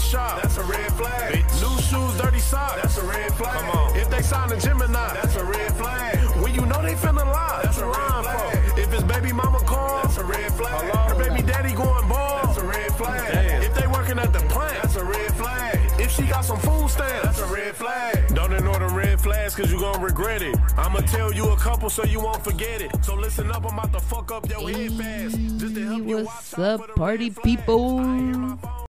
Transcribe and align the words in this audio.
the 0.00 0.06
shop. 0.06 0.42
That's 0.42 0.56
a 0.56 0.64
red 0.64 0.92
flag. 0.92 1.44
New 1.60 1.76
shoes, 1.82 2.20
dirty 2.20 2.38
socks. 2.38 2.82
That's 2.82 2.98
a 2.98 3.04
red 3.04 3.32
flag. 3.34 3.60
Come 3.60 3.70
on. 3.70 3.96
If 3.96 4.10
they 4.10 4.22
sign 4.22 4.52
a 4.52 4.58
Gemini, 4.60 5.14
that's 5.14 5.36
a 5.36 5.44
red 5.44 5.72
flag. 5.76 6.18
When 6.42 6.54
you 6.54 6.66
know 6.66 6.82
they 6.82 6.94
finna 6.94 7.24
lie, 7.24 7.60
that's 7.62 7.78
a 7.78 7.86
red 7.86 7.96
flag. 7.96 8.78
If 8.78 8.92
it's 8.92 9.04
baby 9.04 9.32
mama 9.32 9.60
call, 9.60 10.02
that's 10.02 10.18
a 10.18 10.24
red 10.24 10.52
flag. 10.52 10.94
Her 10.94 11.28
baby 11.28 11.42
daddy 11.42 11.74
going 11.74 12.08
bald, 12.08 12.48
that's 12.48 12.58
a 12.58 12.64
red 12.64 12.92
flag. 12.96 13.62
If 13.62 13.74
they 13.74 13.86
working 13.86 14.18
at 14.18 14.32
the 14.32 14.40
plant, 14.40 14.82
that's 14.82 14.96
a 14.96 15.04
red 15.04 15.32
flag. 15.34 15.78
If 16.00 16.10
she 16.10 16.22
got 16.22 16.44
some 16.44 16.58
food 16.58 16.88
stamps, 16.90 17.24
that's 17.24 17.40
a 17.40 17.46
red 17.46 17.76
flag. 17.76 18.29
Don't 18.50 18.58
ignore 18.58 18.80
the 18.80 18.92
red 18.92 19.20
flags, 19.20 19.54
cause 19.54 19.70
you 19.70 19.78
gon' 19.78 20.02
regret 20.02 20.42
it. 20.42 20.56
I'ma 20.76 20.98
tell 21.06 21.32
you 21.32 21.50
a 21.50 21.56
couple 21.56 21.88
so 21.88 22.02
you 22.02 22.18
won't 22.18 22.42
forget 22.42 22.82
it. 22.82 22.90
So 23.04 23.14
listen 23.14 23.48
up, 23.48 23.64
I'm 23.64 23.78
about 23.78 23.92
to 23.92 24.00
fuck 24.00 24.32
up 24.32 24.50
your 24.50 24.68
head 24.68 24.90
fast. 24.90 25.38
Just 25.58 25.76
to 25.76 25.84
help 25.86 26.02
you 26.04 26.16
What's 26.16 26.58
watch 26.58 26.80
up, 26.80 26.96
party 26.96 27.30
people? 27.30 28.02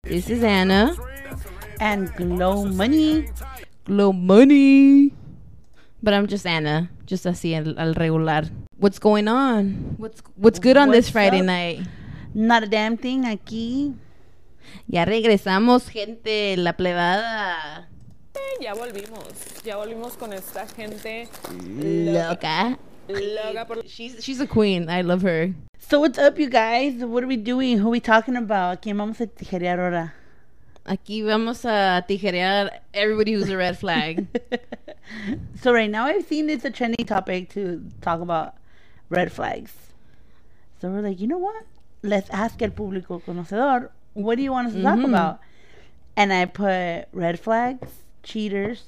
This 0.01 0.31
is 0.31 0.41
Anna. 0.43 0.95
and 1.79 2.11
glow 2.15 2.65
money. 2.65 3.29
Glow 3.85 4.11
money. 4.11 5.13
But 6.01 6.15
I'm 6.15 6.25
just 6.25 6.47
Anna, 6.47 6.89
just 7.05 7.27
así 7.27 7.53
al, 7.53 7.77
al 7.77 7.93
regular. 7.93 8.49
What's 8.77 8.97
going 8.97 9.27
on? 9.27 9.93
What's 9.97 10.23
what's 10.37 10.57
good 10.57 10.75
on 10.75 10.89
this 10.89 11.07
Friday 11.11 11.41
up? 11.41 11.45
night? 11.45 11.81
Not 12.33 12.63
a 12.63 12.67
damn 12.67 12.97
thing 12.97 13.25
aquí. 13.25 13.93
Ya 14.87 15.05
regresamos, 15.05 15.87
gente, 15.87 16.57
la 16.57 16.73
plebada 16.73 17.90
Ya 18.59 18.73
volvimos, 18.73 19.63
ya 19.63 19.77
volvimos 19.77 20.15
con 20.17 20.33
esta 20.33 20.67
gente 20.67 21.27
loca. 21.79 22.77
loca 23.07 23.65
por 23.65 23.83
She's 23.85 24.23
she's 24.23 24.39
a 24.39 24.47
queen. 24.47 24.89
I 24.89 25.01
love 25.01 25.21
her. 25.23 25.53
So 25.79 25.99
what's 25.99 26.17
up, 26.19 26.37
you 26.39 26.49
guys? 26.49 27.03
What 27.03 27.23
are 27.23 27.27
we 27.27 27.37
doing? 27.37 27.79
Who 27.79 27.87
are 27.87 27.91
we 27.91 27.99
talking 27.99 28.35
about? 28.35 28.81
¿Quién 28.81 28.97
vamos 28.97 29.19
a 29.19 29.27
tijerear 29.27 29.79
ahora? 29.79 30.13
Aquí 30.85 31.23
vamos 31.23 31.65
a 31.65 32.03
tijerear 32.07 32.81
everybody 32.93 33.33
who's 33.33 33.49
a 33.49 33.57
red 33.57 33.77
flag. 33.77 34.27
so 35.61 35.73
right 35.73 35.89
now 35.89 36.05
I've 36.05 36.25
seen 36.25 36.49
it's 36.49 36.63
a 36.65 36.69
trending 36.71 37.05
topic 37.05 37.49
to 37.53 37.81
talk 38.01 38.21
about 38.21 38.53
red 39.09 39.31
flags. 39.31 39.73
So 40.79 40.89
we're 40.89 41.01
like, 41.01 41.19
you 41.19 41.27
know 41.27 41.37
what? 41.39 41.63
Let's 42.03 42.29
ask 42.31 42.61
el 42.61 42.71
público 42.71 43.21
conocedor, 43.23 43.89
what 44.13 44.35
do 44.37 44.43
you 44.43 44.51
want 44.51 44.67
us 44.69 44.73
to 44.73 44.81
talk 44.81 44.97
Mhm. 44.99 45.09
about? 45.09 45.39
And 46.15 46.31
I 46.33 46.45
put 46.45 47.05
red 47.13 47.39
flags, 47.39 48.00
cheaters. 48.23 48.83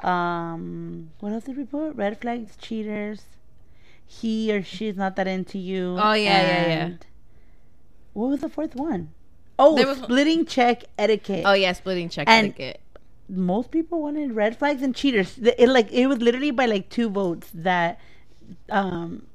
Um, 0.00 1.10
what 1.20 1.32
else 1.32 1.44
did 1.44 1.56
we 1.56 1.64
put? 1.64 1.96
Red 1.96 2.20
flags, 2.20 2.56
cheaters. 2.56 3.22
He 4.06 4.52
or 4.52 4.62
she's 4.62 4.96
not 4.96 5.16
that 5.16 5.26
into 5.26 5.58
you. 5.58 5.96
Oh, 6.00 6.12
yeah, 6.12 6.40
yeah, 6.42 6.66
yeah. 6.68 6.90
What 8.12 8.28
was 8.30 8.40
the 8.40 8.48
fourth 8.48 8.74
one? 8.74 9.10
Oh, 9.58 9.74
There 9.76 9.86
was- 9.86 9.98
splitting 9.98 10.46
check 10.46 10.84
etiquette 10.96 11.42
oh 11.44 11.52
yeah, 11.52 11.72
splitting 11.72 12.08
check 12.08 12.28
And- 12.28 12.48
etiquette. 12.48 12.80
most 13.28 13.70
people 13.72 14.00
wanted 14.00 14.32
red 14.34 14.56
flags 14.56 14.82
and 14.82 14.94
cheaters. 14.94 15.36
It 15.38 15.68
like 15.68 15.90
it 15.92 16.06
was 16.06 16.18
literally 16.18 16.52
by 16.52 16.66
like 16.66 16.88
two 16.90 17.10
votes 17.10 17.50
that 17.54 17.98
um 18.70 19.26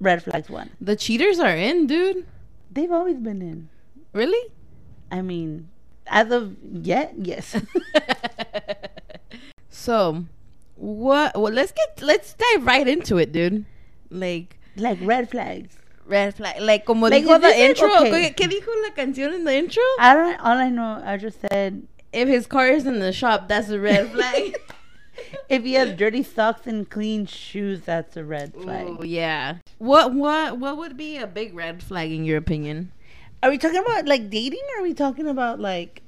red 0.00 0.22
flags 0.22 0.50
won. 0.50 0.70
The 0.82 0.96
cheaters 0.96 1.38
are 1.38 1.56
in, 1.56 1.86
dude. 1.86 2.26
They've 2.70 2.92
always 2.92 3.16
been 3.16 3.40
in. 3.40 3.68
Really? 4.12 4.52
I 5.10 5.22
mean, 5.22 5.70
as 6.06 6.30
of 6.30 6.56
yet, 6.72 7.12
yes. 7.18 7.54
so, 9.68 10.24
what? 10.76 11.38
Well, 11.38 11.52
let's 11.52 11.72
get 11.72 12.02
let's 12.02 12.34
dive 12.34 12.66
right 12.66 12.86
into 12.86 13.18
it, 13.18 13.32
dude. 13.32 13.64
Like 14.10 14.58
like 14.76 14.98
red 15.02 15.30
flags. 15.30 15.76
red 16.06 16.34
flag, 16.34 16.60
like 16.60 16.84
como 16.84 17.08
Like, 17.08 17.24
dijo 17.24 17.40
the 17.40 17.48
like- 17.48 17.56
intro. 17.58 17.88
okay. 18.00 18.30
¿Qué, 18.30 18.36
qué 18.36 18.48
dijo 18.48 18.68
la 18.82 18.90
canción 18.94 19.34
in 19.34 19.44
the 19.44 19.56
intro? 19.56 19.82
I 19.98 20.14
don't. 20.14 20.40
All 20.40 20.58
I 20.58 20.68
know, 20.68 21.02
I 21.04 21.16
just 21.16 21.38
said 21.50 21.86
if 22.12 22.28
his 22.28 22.46
car 22.46 22.68
is 22.68 22.86
in 22.86 23.00
the 23.00 23.12
shop, 23.12 23.48
that's 23.48 23.68
a 23.70 23.80
red 23.80 24.10
flag. 24.12 24.56
if 25.48 25.64
he 25.64 25.74
has 25.74 25.96
dirty 25.96 26.22
socks 26.22 26.66
and 26.66 26.88
clean 26.88 27.26
shoes, 27.26 27.80
that's 27.82 28.16
a 28.16 28.24
red 28.24 28.54
flag. 28.54 28.86
Ooh, 28.86 29.04
yeah. 29.06 29.56
What 29.78 30.12
what 30.14 30.58
what 30.58 30.76
would 30.76 30.96
be 30.96 31.16
a 31.16 31.26
big 31.26 31.54
red 31.54 31.82
flag 31.82 32.12
in 32.12 32.24
your 32.24 32.38
opinion? 32.38 32.92
Are 33.44 33.50
we 33.50 33.58
talking 33.58 33.76
about 33.78 34.06
like 34.06 34.30
dating, 34.30 34.62
or 34.74 34.80
are 34.80 34.82
we 34.82 34.94
talking 34.94 35.26
about 35.28 35.60
like 35.60 36.00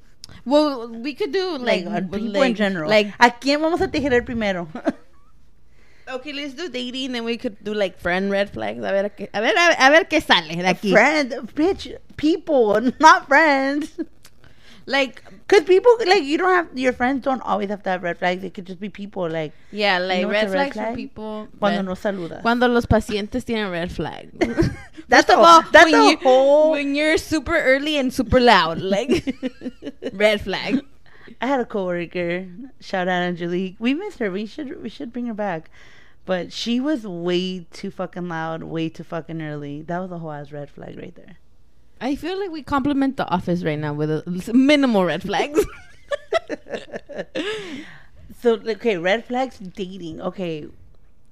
Well, 0.46 0.88
we 0.88 1.12
could 1.12 1.32
do 1.32 1.58
like, 1.58 1.84
like, 1.84 2.10
people 2.10 2.40
like- 2.40 2.50
in 2.50 2.54
general? 2.54 2.88
Like 2.88 3.12
¿a 3.20 3.30
quién 3.30 3.60
vamos 3.60 3.82
a 3.82 3.88
tijerer 3.88 4.24
primero? 4.24 4.68
okay, 6.08 6.32
let's 6.32 6.54
do 6.54 6.70
dating, 6.70 7.14
and 7.14 7.26
we 7.26 7.36
could 7.36 7.62
do 7.62 7.74
like 7.74 7.98
friend 7.98 8.30
red 8.30 8.48
flags. 8.48 8.78
A 8.78 8.90
ver, 8.90 9.04
a 9.04 9.10
ver, 9.10 9.28
a 9.34 9.40
ver, 9.42 9.76
a 9.78 9.90
ver 9.90 10.04
qué 10.04 10.22
sale 10.22 10.56
de 10.56 10.66
aquí. 10.66 10.92
Friend, 10.92 11.30
bitch, 11.54 11.94
people, 12.16 12.80
not 13.00 13.28
friends. 13.28 14.00
Like 14.88 15.22
Because 15.48 15.64
people, 15.64 15.90
like, 16.06 16.22
you 16.22 16.38
don't 16.38 16.48
have, 16.54 16.68
your 16.78 16.92
friends 16.92 17.24
don't 17.24 17.40
always 17.42 17.70
have 17.70 17.82
to 17.82 17.90
have 17.90 18.02
red 18.04 18.18
flags. 18.18 18.40
They 18.42 18.50
could 18.50 18.66
just 18.66 18.78
be 18.78 18.88
people, 18.88 19.28
like, 19.28 19.52
yeah, 19.72 19.98
like 19.98 20.22
know 20.22 20.28
red 20.30 20.46
a 20.46 20.50
red 20.50 20.52
flags 20.52 20.76
flag? 20.76 20.90
for 20.92 20.96
people. 20.96 21.48
cuando 21.58 21.78
red- 21.78 21.86
no 21.86 21.92
saludas. 21.94 22.42
Cuando 22.42 22.68
los 22.68 22.86
pacientes 22.86 23.44
tienen 23.44 23.70
red 23.72 23.90
flag. 23.90 24.30
That's 25.08 25.26
the 25.26 25.36
all, 25.36 25.62
that's 25.72 25.90
when 25.90 26.10
you- 26.10 26.16
whole- 26.18 26.70
when 26.72 26.94
you're 26.94 27.18
super 27.18 27.56
early 27.56 27.96
and 27.96 28.12
super 28.14 28.40
loud, 28.40 28.80
like 28.80 29.36
red 30.12 30.40
flag. 30.40 30.80
I 31.40 31.46
had 31.48 31.60
a 31.60 31.64
coworker, 31.66 32.46
shout 32.80 33.08
out 33.08 33.22
Angelique. 33.22 33.76
We 33.78 33.92
miss 33.94 34.16
her. 34.18 34.30
We 34.30 34.46
should 34.46 34.82
we 34.82 34.88
should 34.88 35.12
bring 35.12 35.26
her 35.26 35.34
back. 35.34 35.68
But 36.24 36.52
she 36.52 36.80
was 36.80 37.06
way 37.06 37.66
too 37.72 37.90
fucking 37.92 38.28
loud, 38.28 38.62
way 38.64 38.88
too 38.88 39.04
fucking 39.04 39.40
early. 39.42 39.82
That 39.82 39.98
was 39.98 40.10
a 40.10 40.18
whole 40.18 40.32
ass 40.32 40.50
red 40.50 40.70
flag 40.70 40.96
right 40.98 41.14
there. 41.14 41.38
I 42.00 42.14
feel 42.16 42.38
like 42.38 42.50
we 42.50 42.62
compliment 42.62 43.16
the 43.16 43.26
office 43.28 43.62
right 43.64 43.78
now 43.78 43.94
with 43.94 44.10
a 44.10 44.52
minimal 44.52 45.04
red 45.04 45.22
flags. 45.22 45.64
So 48.42 48.54
okay, 48.54 48.96
red 48.98 49.24
flags 49.24 49.58
dating. 49.58 50.20
Okay, 50.20 50.66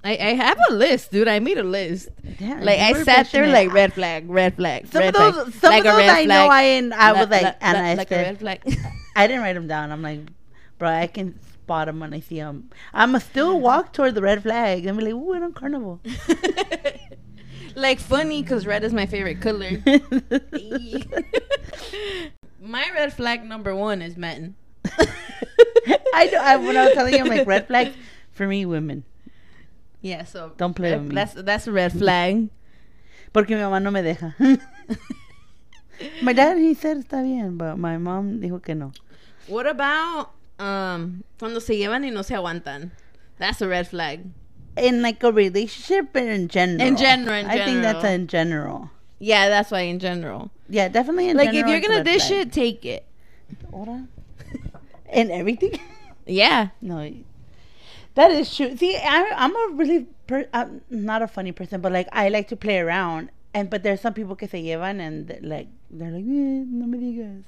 I, 0.03 0.11
I 0.17 0.33
have 0.33 0.57
a 0.69 0.73
list, 0.73 1.11
dude. 1.11 1.27
I 1.27 1.39
made 1.39 1.57
a 1.57 1.63
list. 1.63 2.09
damn, 2.39 2.61
Like 2.61 2.79
I 2.79 3.03
sat 3.03 3.31
there 3.31 3.47
like 3.47 3.71
red 3.71 3.93
flag, 3.93 4.29
red 4.29 4.55
flag, 4.55 4.87
Some 4.87 5.01
red 5.01 5.15
of 5.15 5.35
those, 5.35 5.43
flag, 5.43 5.53
some 5.61 5.69
like 5.71 5.85
of 5.85 5.85
a 5.85 5.89
those 5.91 5.99
red 5.99 6.09
I 6.09 6.25
know. 6.25 6.45
flag. 6.47 6.49
I 6.51 6.61
and 6.63 6.93
I 6.93 7.11
La- 7.11 7.19
was 7.21 7.29
like, 7.29 7.43
la- 7.43 7.53
and 7.61 7.77
la- 7.77 7.83
I 7.85 7.93
like 7.93 8.11
a 8.11 8.15
said, 8.15 8.21
red 8.25 8.39
flag. 8.39 8.77
I 9.15 9.27
didn't 9.27 9.43
write 9.43 9.53
them 9.53 9.67
down. 9.67 9.91
I'm 9.91 10.01
like, 10.01 10.21
bro, 10.79 10.89
I 10.89 11.07
can 11.07 11.39
spot 11.43 11.85
them 11.87 11.99
when 11.99 12.13
I 12.13 12.19
see 12.19 12.39
them. 12.39 12.69
I'ma 12.93 13.19
still 13.19 13.59
walk 13.59 13.93
toward 13.93 14.15
the 14.15 14.21
red 14.21 14.41
flag 14.41 14.85
and 14.87 14.97
be 14.97 15.05
like, 15.05 15.13
ooh, 15.13 15.35
on 15.35 15.53
carnival. 15.53 16.01
like 17.75 17.99
funny 17.99 18.41
because 18.41 18.65
red 18.65 18.83
is 18.83 18.93
my 18.93 19.05
favorite 19.05 19.41
color. 19.41 19.69
my 22.61 22.89
red 22.93 23.13
flag 23.13 23.45
number 23.45 23.75
one 23.75 24.01
is 24.01 24.17
men. 24.17 24.55
I 26.13 26.25
know. 26.31 26.39
I, 26.41 26.55
when 26.57 26.77
I 26.77 26.85
was 26.85 26.93
telling 26.93 27.13
you, 27.13 27.19
I'm 27.19 27.27
like 27.27 27.47
red 27.47 27.67
flag 27.67 27.93
for 28.31 28.47
me, 28.47 28.65
women. 28.65 29.03
Yeah, 30.01 30.23
so 30.23 30.53
Don't 30.57 30.73
play 30.73 30.91
red- 30.91 31.01
with 31.01 31.09
me. 31.09 31.15
That's 31.15 31.33
that's 31.33 31.67
a 31.67 31.71
red 31.71 31.91
flag. 31.91 32.49
Porque 33.33 33.49
mi 33.49 33.57
mamá 33.57 33.81
no 33.81 33.91
me 33.91 34.01
deja. 34.01 34.33
my 36.21 36.33
dad, 36.33 36.57
he 36.57 36.73
said 36.73 36.97
está 36.97 37.21
bien, 37.23 37.57
but 37.57 37.77
my 37.77 37.97
mom 37.97 38.39
dijo 38.39 38.63
que 38.63 38.75
no. 38.75 38.91
What 39.47 39.67
about 39.67 40.31
um 40.59 41.23
cuando 41.37 41.59
se 41.59 41.75
llevan 41.75 42.05
y 42.05 42.11
no 42.11 42.21
se 42.21 42.35
aguantan? 42.35 42.91
That's 43.37 43.61
a 43.61 43.67
red 43.67 43.87
flag. 43.87 44.23
In 44.77 45.01
like 45.01 45.23
a 45.23 45.31
relationship, 45.31 46.09
but 46.11 46.23
in 46.23 46.47
general. 46.47 46.81
In 46.81 46.97
general, 46.97 47.35
in 47.35 47.45
I 47.45 47.63
think 47.63 47.81
that's 47.81 48.01
general. 48.01 48.13
in 48.13 48.27
general. 48.27 48.89
Yeah, 49.19 49.49
that's 49.49 49.71
why 49.71 49.81
in 49.81 49.99
general. 49.99 50.51
Yeah, 50.67 50.89
definitely 50.89 51.29
in 51.29 51.37
Like 51.37 51.51
general. 51.51 51.73
if 51.73 51.81
you're 51.81 51.89
gonna 51.89 52.03
dish 52.03 52.29
it, 52.31 52.51
take 52.51 52.83
it. 52.85 53.05
Ora. 53.71 54.07
In 55.13 55.31
everything? 55.31 55.79
Yeah. 56.25 56.69
No, 56.81 57.09
that 58.15 58.31
is 58.31 58.53
true. 58.53 58.75
See, 58.75 58.95
I, 58.97 59.31
I'm 59.35 59.55
a 59.55 59.75
really 59.75 60.07
per, 60.27 60.47
I'm 60.53 60.81
not 60.89 61.21
a 61.21 61.27
funny 61.27 61.51
person, 61.51 61.81
but 61.81 61.91
like 61.91 62.07
I 62.11 62.29
like 62.29 62.47
to 62.49 62.55
play 62.55 62.79
around. 62.79 63.29
And 63.53 63.69
but 63.69 63.83
there's 63.83 64.01
some 64.01 64.13
people 64.13 64.35
que 64.35 64.47
se 64.47 64.61
llevan 64.61 64.99
and 64.99 65.27
they're 65.27 65.39
like 65.41 65.67
they're 65.89 66.11
like 66.11 66.23
eh, 66.23 66.65
no 66.67 66.85
me 66.87 66.97
digas. 66.97 67.43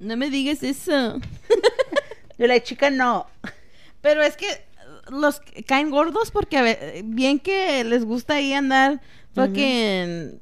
No 0.00 0.16
me 0.16 0.28
digas 0.28 0.62
eso. 0.62 1.20
They're 2.36 2.48
like 2.48 2.66
chica 2.66 2.90
no. 2.90 3.26
Pero 4.02 4.20
es 4.20 4.36
que 4.36 4.48
los 5.10 5.40
caen 5.66 5.90
gordos 5.90 6.30
porque 6.30 6.56
a 6.58 7.02
bien 7.04 7.38
que 7.38 7.84
les 7.84 8.04
gusta 8.04 8.34
ahí 8.34 8.52
andar 8.52 9.00
fucking 9.34 10.40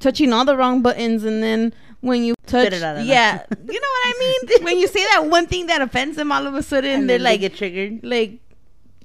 touching 0.00 0.32
all 0.32 0.44
the 0.44 0.56
wrong 0.56 0.82
buttons 0.82 1.24
and 1.24 1.42
then 1.42 1.72
when 2.00 2.24
you 2.24 2.34
touch 2.46 2.72
yeah 3.04 3.44
you 3.50 3.80
know 3.80 3.92
what 3.94 4.04
I 4.06 4.14
mean 4.20 4.64
when 4.64 4.78
you 4.78 4.88
say 4.88 5.04
that 5.12 5.26
one 5.26 5.46
thing 5.46 5.66
that 5.66 5.80
offends 5.82 6.16
them 6.16 6.32
all 6.32 6.46
of 6.46 6.54
a 6.54 6.62
sudden 6.62 7.00
And 7.00 7.08
they're 7.10 7.18
they 7.18 7.24
like 7.24 7.40
get 7.40 7.54
triggered. 7.56 8.00
like 8.02 8.40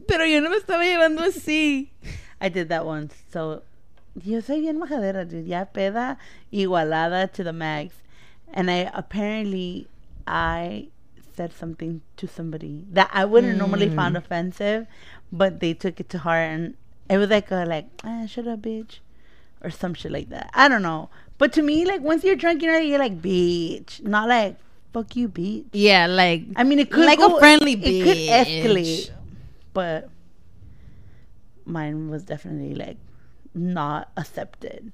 pero 0.07 0.23
yo 0.25 0.39
no 0.39 0.49
me 0.49 0.57
estaba 0.57 0.83
llevando 0.85 1.21
así 1.23 1.89
I 2.39 2.49
did 2.49 2.69
that 2.69 2.85
once. 2.85 3.15
So 3.31 3.63
yo 4.23 4.41
soy 4.41 4.59
bien 4.61 4.77
majadera, 4.77 5.25
dude. 5.27 5.47
Ya 5.47 5.65
peda 5.65 6.17
igualada 6.51 7.31
to 7.31 7.43
the 7.43 7.53
max. 7.53 7.95
And 8.53 8.69
I 8.69 8.89
apparently 8.93 9.87
I 10.27 10.89
said 11.35 11.53
something 11.53 12.01
to 12.17 12.27
somebody 12.27 12.85
that 12.91 13.09
I 13.13 13.25
wouldn't 13.25 13.57
normally 13.57 13.89
find 13.89 14.15
offensive, 14.17 14.87
but 15.31 15.59
they 15.59 15.73
took 15.73 15.99
it 15.99 16.09
to 16.09 16.19
heart 16.19 16.49
and 16.49 16.75
it 17.09 17.17
was 17.17 17.29
like 17.29 17.51
a 17.51 17.65
like, 17.65 17.87
ah, 18.03 18.25
shut 18.25 18.47
up, 18.47 18.61
bitch. 18.61 18.99
Or 19.61 19.69
some 19.69 19.93
shit 19.93 20.11
like 20.11 20.29
that. 20.29 20.49
I 20.53 20.67
don't 20.67 20.81
know. 20.81 21.09
But 21.37 21.51
to 21.53 21.61
me, 21.61 21.85
like 21.85 22.01
once 22.01 22.23
you're 22.23 22.35
drunk, 22.35 22.61
you 22.61 22.71
know, 22.71 22.77
you're 22.77 22.99
like, 22.99 23.21
bitch. 23.21 24.01
Not 24.03 24.27
like 24.29 24.57
fuck 24.93 25.15
you, 25.15 25.27
bitch. 25.27 25.65
Yeah, 25.73 26.07
like 26.07 26.43
I 26.55 26.63
mean, 26.63 26.79
it 26.79 26.89
could 26.89 27.05
Like 27.05 27.19
a 27.19 27.27
go- 27.27 27.39
friendly 27.39 27.73
It 27.73 28.03
could 28.03 28.17
escalate, 28.17 29.11
but 29.73 30.09
mine 31.65 32.09
was 32.09 32.23
definitely 32.23 32.75
like 32.75 32.97
not 33.53 34.09
accepted. 34.17 34.91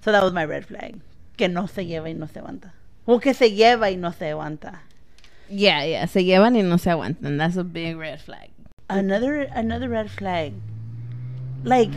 So 0.00 0.12
that 0.12 0.22
was 0.22 0.32
my 0.32 0.44
red 0.44 0.66
flag. 0.66 1.00
Que 1.36 1.48
no 1.48 1.66
se 1.66 1.84
lleva 1.84 2.08
y 2.08 2.14
no 2.14 2.26
se 2.26 2.40
aguanta. 2.40 2.72
O 3.06 3.20
que 3.20 3.32
se 3.32 3.50
lleva 3.50 3.90
y 3.90 3.96
no 3.96 4.10
se 4.10 4.30
aguanta. 4.30 4.80
Yeah, 5.48 5.84
yeah, 5.84 6.06
se 6.06 6.24
llevan 6.24 6.54
y 6.56 6.62
no 6.62 6.76
se 6.76 6.90
aguantan. 6.90 7.38
That's 7.38 7.56
a 7.56 7.64
big 7.64 7.96
red 7.96 8.20
flag. 8.20 8.50
Another 8.90 9.42
another 9.42 9.88
red 9.88 10.10
flag. 10.10 10.54
Like 11.64 11.90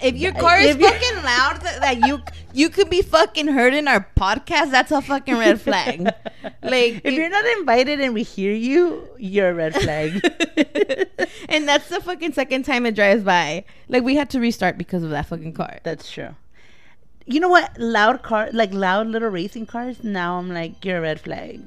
If 0.00 0.16
your 0.16 0.32
car 0.32 0.58
is 0.58 0.76
If 0.76 0.80
fucking 0.80 1.24
loud, 1.24 1.60
that, 1.62 1.80
that 1.80 2.06
you 2.06 2.22
you 2.52 2.70
could 2.70 2.88
be 2.88 3.02
fucking 3.02 3.48
heard 3.48 3.74
in 3.74 3.88
our 3.88 4.06
podcast. 4.16 4.70
That's 4.70 4.92
a 4.92 5.02
fucking 5.02 5.36
red 5.36 5.60
flag. 5.60 6.02
like 6.62 7.00
if 7.04 7.12
you're 7.12 7.28
not 7.28 7.44
invited 7.58 8.00
and 8.00 8.14
we 8.14 8.22
hear 8.22 8.52
you, 8.52 9.08
you're 9.18 9.50
a 9.50 9.54
red 9.54 9.74
flag. 9.74 10.12
and 11.48 11.68
that's 11.68 11.88
the 11.88 12.00
fucking 12.00 12.32
second 12.32 12.64
time 12.64 12.86
it 12.86 12.94
drives 12.94 13.24
by. 13.24 13.64
Like 13.88 14.04
we 14.04 14.14
had 14.14 14.30
to 14.30 14.40
restart 14.40 14.78
because 14.78 15.02
of 15.02 15.10
that 15.10 15.26
fucking 15.26 15.52
car. 15.52 15.78
That's 15.82 16.10
true. 16.10 16.34
You 17.26 17.40
know 17.40 17.48
what? 17.48 17.76
Loud 17.78 18.22
car, 18.22 18.48
like 18.52 18.72
loud 18.72 19.08
little 19.08 19.28
racing 19.28 19.66
cars. 19.66 20.02
Now 20.04 20.38
I'm 20.38 20.48
like, 20.52 20.84
you're 20.84 20.98
a 20.98 21.00
red 21.00 21.20
flag. 21.20 21.60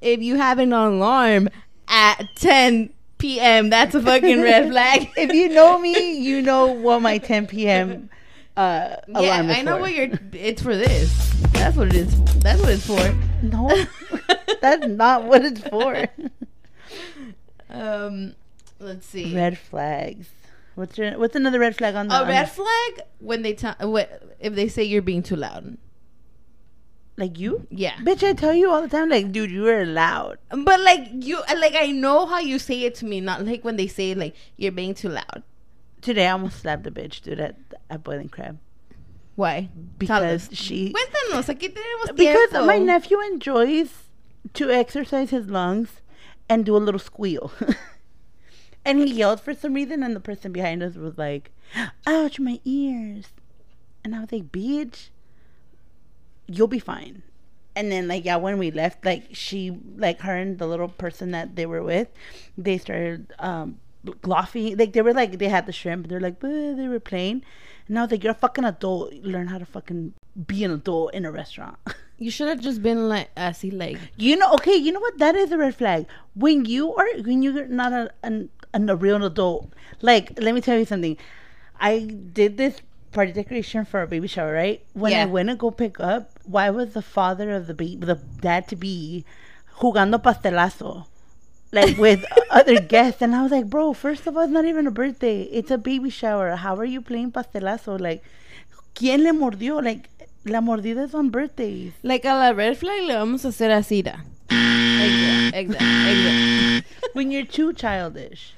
If 0.00 0.20
you 0.22 0.36
have 0.36 0.58
an 0.58 0.72
alarm 0.72 1.48
at 1.88 2.24
10 2.36 2.90
p.m., 3.18 3.70
that's 3.70 3.94
a 3.94 4.00
fucking 4.02 4.40
red 4.42 4.68
flag. 4.70 5.08
if 5.16 5.32
you 5.32 5.50
know 5.50 5.78
me, 5.78 6.18
you 6.18 6.40
know 6.42 6.66
what 6.66 7.02
my 7.02 7.18
10 7.18 7.46
p.m. 7.46 8.08
Uh, 8.56 8.96
yeah, 9.08 9.20
alarm 9.20 9.50
is 9.50 9.56
I 9.58 9.62
know 9.62 9.76
for. 9.76 9.80
what 9.82 9.94
you're. 9.94 10.08
It's 10.32 10.62
for 10.62 10.74
this. 10.74 11.30
That's 11.52 11.76
what 11.76 11.88
it 11.88 11.96
is. 11.96 12.24
That's 12.40 12.60
what 12.60 12.70
it's 12.72 12.86
for. 12.86 13.14
No, 13.42 13.68
that's 14.62 14.86
not 14.86 15.24
what 15.24 15.44
it's 15.44 15.60
for. 15.60 16.06
Um, 17.68 18.34
let's 18.78 19.06
see. 19.06 19.34
red 19.34 19.58
flags. 19.58 20.28
What's 20.76 20.96
your 20.98 21.18
What's 21.18 21.34
another 21.34 21.58
red 21.58 21.74
flag 21.74 21.94
on 21.96 22.08
the? 22.08 22.14
a 22.14 22.22
on 22.22 22.28
red 22.28 22.46
the- 22.46 22.50
flag 22.50 23.00
when 23.18 23.42
they 23.42 23.54
tell 23.54 23.74
if 24.38 24.54
they 24.54 24.68
say 24.68 24.84
you're 24.84 25.02
being 25.02 25.22
too 25.24 25.34
loud. 25.36 25.78
like 27.16 27.38
you? 27.38 27.66
Yeah, 27.70 27.96
Bitch, 28.04 28.22
I 28.22 28.34
tell 28.34 28.52
you 28.52 28.70
all 28.70 28.82
the 28.82 28.88
time, 28.88 29.08
like, 29.08 29.32
dude, 29.32 29.50
you 29.50 29.66
are 29.68 29.86
loud. 29.86 30.36
but 30.50 30.80
like 30.80 31.08
you, 31.12 31.40
like 31.58 31.74
I 31.74 31.90
know 31.90 32.26
how 32.26 32.40
you 32.40 32.58
say 32.58 32.82
it 32.82 32.94
to 32.96 33.06
me. 33.06 33.20
Not 33.20 33.44
like 33.46 33.64
when 33.64 33.76
they 33.76 33.86
say 33.86 34.14
like 34.14 34.34
you're 34.56 34.70
being 34.72 34.94
too 34.94 35.08
loud. 35.08 35.42
Today 36.02 36.26
I 36.28 36.32
almost 36.32 36.60
slapped 36.60 36.86
a 36.86 36.90
bitch, 36.90 37.22
dude, 37.22 37.40
at 37.40 37.56
at 37.88 38.04
Boiling 38.04 38.28
Crab 38.28 38.58
Why? 39.34 39.70
because 39.98 40.50
she 40.52 40.92
Cuéntanos, 40.92 41.48
aquí 41.48 41.72
tenemos 41.72 42.14
because 42.14 42.50
tiempo. 42.50 42.66
my 42.66 42.78
nephew 42.78 43.18
enjoys 43.32 43.90
to 44.54 44.70
exercise 44.70 45.30
his 45.30 45.48
lungs 45.48 46.02
and 46.50 46.64
do 46.66 46.76
a 46.76 46.78
little 46.84 47.00
squeal. 47.00 47.50
and 48.86 49.00
he 49.00 49.12
yelled 49.12 49.40
for 49.40 49.52
some 49.52 49.74
reason, 49.74 50.02
and 50.02 50.14
the 50.14 50.20
person 50.20 50.52
behind 50.52 50.82
us 50.82 50.94
was 50.94 51.18
like, 51.18 51.50
Ouch, 52.06 52.38
my 52.38 52.60
ears. 52.64 53.26
And 54.04 54.14
I 54.14 54.20
was 54.20 54.32
like, 54.32 54.52
Bitch, 54.52 55.08
you'll 56.46 56.68
be 56.68 56.78
fine. 56.78 57.22
And 57.74 57.92
then, 57.92 58.08
like, 58.08 58.24
yeah, 58.24 58.36
when 58.36 58.56
we 58.56 58.70
left, 58.70 59.04
like, 59.04 59.24
she, 59.32 59.78
like, 59.96 60.20
her 60.20 60.34
and 60.34 60.58
the 60.58 60.66
little 60.66 60.88
person 60.88 61.32
that 61.32 61.56
they 61.56 61.66
were 61.66 61.82
with, 61.82 62.08
they 62.56 62.78
started, 62.78 63.34
um, 63.38 63.78
laughing. 64.24 64.78
Like, 64.78 64.94
they 64.94 65.02
were 65.02 65.12
like, 65.12 65.38
they 65.38 65.48
had 65.48 65.66
the 65.66 65.72
shrimp, 65.72 66.08
they're 66.08 66.20
like, 66.20 66.40
they 66.40 66.88
were 66.88 67.00
playing. 67.00 67.42
And 67.88 67.98
I 67.98 68.02
was 68.02 68.10
like, 68.10 68.24
You're 68.24 68.32
a 68.32 68.34
fucking 68.34 68.64
adult. 68.64 69.12
Learn 69.14 69.46
how 69.48 69.58
to 69.58 69.66
fucking 69.66 70.14
be 70.46 70.64
an 70.64 70.70
adult 70.70 71.14
in 71.14 71.24
a 71.24 71.32
restaurant. 71.32 71.78
You 72.18 72.30
should 72.30 72.48
have 72.48 72.60
just 72.60 72.82
been 72.82 73.10
like, 73.10 73.28
así 73.34 73.70
like, 73.70 73.98
You 74.16 74.36
know, 74.36 74.50
okay, 74.54 74.74
you 74.74 74.90
know 74.90 75.00
what? 75.00 75.18
That 75.18 75.34
is 75.34 75.52
a 75.52 75.58
red 75.58 75.74
flag. 75.74 76.06
When 76.34 76.64
you 76.64 76.94
are, 76.94 77.06
when 77.20 77.42
you're 77.42 77.66
not 77.66 77.92
a, 77.92 78.10
an, 78.22 78.48
an, 78.72 78.88
a 78.88 78.96
real 78.96 79.24
adult. 79.24 79.72
Like, 80.02 80.38
let 80.40 80.54
me 80.54 80.60
tell 80.60 80.78
you 80.78 80.84
something. 80.84 81.16
I 81.80 82.00
did 82.00 82.56
this 82.56 82.80
party 83.12 83.32
decoration 83.32 83.84
for 83.84 84.02
a 84.02 84.06
baby 84.06 84.28
shower, 84.28 84.52
right? 84.52 84.84
When 84.92 85.12
I 85.14 85.24
went 85.24 85.48
to 85.48 85.56
go 85.56 85.70
pick 85.70 86.00
up, 86.00 86.30
why 86.44 86.70
was 86.70 86.94
the 86.94 87.02
father 87.02 87.52
of 87.52 87.66
the 87.66 87.74
baby, 87.74 87.96
the 88.04 88.16
dad 88.40 88.68
to 88.68 88.76
be, 88.76 89.24
jugando 89.78 90.22
pastelazo? 90.22 91.06
Like 91.72 91.96
with 91.98 92.24
other 92.50 92.80
guests. 92.80 93.22
And 93.22 93.34
I 93.34 93.42
was 93.42 93.52
like, 93.52 93.66
bro, 93.68 93.92
first 93.92 94.26
of 94.26 94.36
all, 94.36 94.44
it's 94.44 94.52
not 94.52 94.64
even 94.64 94.86
a 94.86 94.90
birthday. 94.90 95.42
It's 95.42 95.70
a 95.70 95.78
baby 95.78 96.10
shower. 96.10 96.56
How 96.56 96.76
are 96.76 96.84
you 96.84 97.00
playing 97.00 97.32
pastelazo? 97.32 98.00
Like, 98.00 98.22
¿quién 98.94 99.22
le 99.24 99.32
mordió? 99.32 99.82
Like, 99.82 100.08
la 100.44 100.60
mordida 100.60 101.04
es 101.04 101.14
on 101.14 101.30
birthdays. 101.30 101.92
like 102.02 102.24
a 102.24 102.34
la 102.34 102.50
red 102.50 102.76
flag 102.76 103.02
le 103.02 103.14
vamos 103.14 103.44
a 103.44 103.48
hacer 103.48 103.70
así. 103.70 104.02
da. 104.02 104.24
Exact, 104.48 105.56
exact, 105.56 105.82
exact. 105.82 106.86
when 107.14 107.30
you're 107.30 107.44
too 107.44 107.72
childish, 107.72 108.54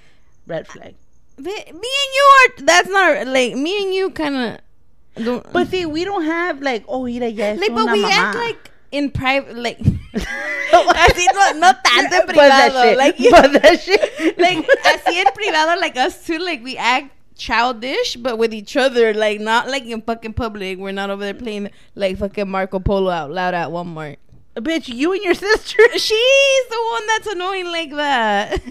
red 0.49 0.67
flag. 0.67 0.95
Me 1.39 1.53
and 1.55 1.77
you 1.77 2.25
are. 2.41 2.63
That's 2.65 2.89
not 2.89 3.27
like 3.29 3.55
me 3.55 3.83
and 3.85 3.95
you 3.95 4.11
kind 4.11 4.37
of. 4.37 5.25
Don't. 5.25 5.53
But 5.53 5.69
see, 5.69 5.87
we 5.87 6.05
don't 6.05 6.25
have 6.25 6.61
like, 6.63 6.85
oh, 6.89 7.05
mira, 7.05 7.29
ya 7.29 7.47
es 7.47 7.61
like, 7.61 7.75
but 7.75 7.83
una 7.83 7.93
we 7.93 8.03
mamá. 8.03 8.11
act 8.11 8.37
like 8.37 8.71
in 8.91 9.11
private, 9.11 9.57
like. 9.57 9.79
así 10.73 11.27
no, 11.35 11.53
no 11.61 11.73
tanto 11.83 12.17
en 12.17 12.27
privado, 12.27 12.97
like 12.97 13.17
Buzz 13.31 13.53
that 13.53 13.81
shit. 13.81 14.39
like 14.39 14.59
así 14.85 15.17
en 15.17 15.27
privado, 15.33 15.81
like 15.81 15.97
us 15.97 16.25
two, 16.27 16.39
like 16.39 16.63
we 16.63 16.77
act 16.77 17.11
childish, 17.37 18.17
but 18.17 18.39
with 18.39 18.53
each 18.53 18.77
other, 18.77 19.15
like 19.15 19.41
not 19.41 19.69
like 19.69 19.85
in 19.85 20.03
fucking 20.03 20.35
public. 20.35 20.79
We're 20.79 20.93
not 20.93 21.11
over 21.11 21.25
there 21.25 21.35
playing 21.35 21.71
like 21.95 22.19
fucking 22.19 22.49
Marco 22.49 22.81
Polo 22.81 23.11
out 23.11 23.31
loud 23.31 23.55
at 23.55 23.69
Walmart. 23.69 24.17
bitch, 24.57 24.89
you 24.89 25.13
and 25.13 25.23
your 25.23 25.35
sister. 25.35 25.83
She's 25.99 26.67
the 26.69 26.83
one 26.91 27.07
that's 27.07 27.27
annoying 27.29 27.67
like 27.67 27.95
that. 27.95 28.63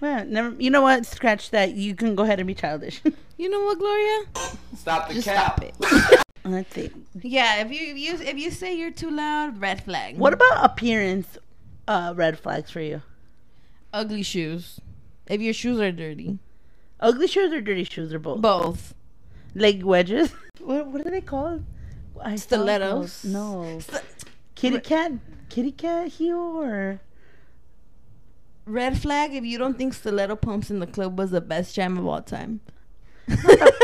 Well, 0.00 0.24
never. 0.24 0.54
You 0.58 0.70
know 0.70 0.82
what? 0.82 1.06
Scratch 1.06 1.50
that. 1.50 1.74
You 1.74 1.94
can 1.94 2.14
go 2.14 2.22
ahead 2.24 2.38
and 2.40 2.46
be 2.46 2.54
childish. 2.54 3.00
You 3.36 3.48
know 3.48 3.60
what, 3.64 3.78
Gloria? 3.78 4.24
Stop 4.76 5.08
the 5.08 5.14
Just 5.14 5.26
cap. 5.28 5.62
stop 5.62 5.64
it. 6.12 6.24
Let's 6.44 6.74
see. 6.74 6.90
Yeah, 7.20 7.60
if 7.62 7.70
you 7.70 7.92
if 7.94 7.96
you 7.98 8.26
if 8.26 8.38
you 8.38 8.50
say 8.50 8.74
you're 8.74 8.90
too 8.90 9.10
loud, 9.10 9.60
red 9.60 9.82
flag. 9.84 10.16
What 10.18 10.32
about 10.32 10.64
appearance? 10.64 11.38
Uh, 11.86 12.12
red 12.16 12.38
flags 12.38 12.70
for 12.70 12.80
you. 12.80 13.02
ugly 13.92 14.22
shoes? 14.22 14.80
If 15.26 15.40
your 15.40 15.52
shoes 15.54 15.78
are 15.80 15.92
dirty, 15.92 16.38
Ugly 17.00 17.26
shoes 17.28 17.52
or 17.52 17.60
dirty 17.60 17.84
shoes 17.84 18.12
or 18.12 18.18
both? 18.18 18.40
both. 18.40 18.94
Leg 19.54 19.82
wedges. 19.82 20.32
What, 20.60 20.88
what 20.88 21.06
are 21.06 21.10
they 21.10 21.20
called? 21.20 21.64
I 22.20 22.34
Stilettos. 22.36 23.24
No. 23.24 23.78
St- 23.80 24.02
Kitty 24.56 24.80
cat. 24.80 25.12
Kitty 25.48 25.70
cat 25.72 26.08
heel 26.08 26.36
or 26.36 27.00
red 28.68 29.00
flag 29.00 29.34
if 29.34 29.44
you 29.44 29.58
don't 29.58 29.76
think 29.78 29.94
stiletto 29.94 30.36
pumps 30.36 30.70
in 30.70 30.78
the 30.80 30.86
club 30.86 31.18
was 31.18 31.30
the 31.30 31.40
best 31.40 31.74
jam 31.74 31.98
of 31.98 32.06
all 32.06 32.22
time. 32.22 32.60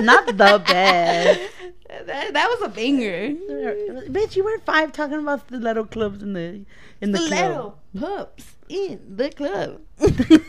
not 0.01 0.27
the 0.27 0.33
best. 0.67 1.41
that, 2.07 2.33
that 2.33 2.49
was 2.49 2.63
a 2.63 2.69
banger. 2.69 3.35
Bitch, 4.09 4.37
you 4.37 4.45
were 4.45 4.59
five 4.61 4.93
talking 4.93 5.19
about 5.19 5.47
stiletto 5.47 5.85
clubs 5.85 6.23
in 6.23 6.33
the 6.33 6.65
in 7.01 7.13
the 7.13 7.19
Stiletto 7.19 7.75
pumps 7.99 8.57
in 8.69 9.01
the 9.17 9.31
club. 9.31 9.81
club 9.99 10.41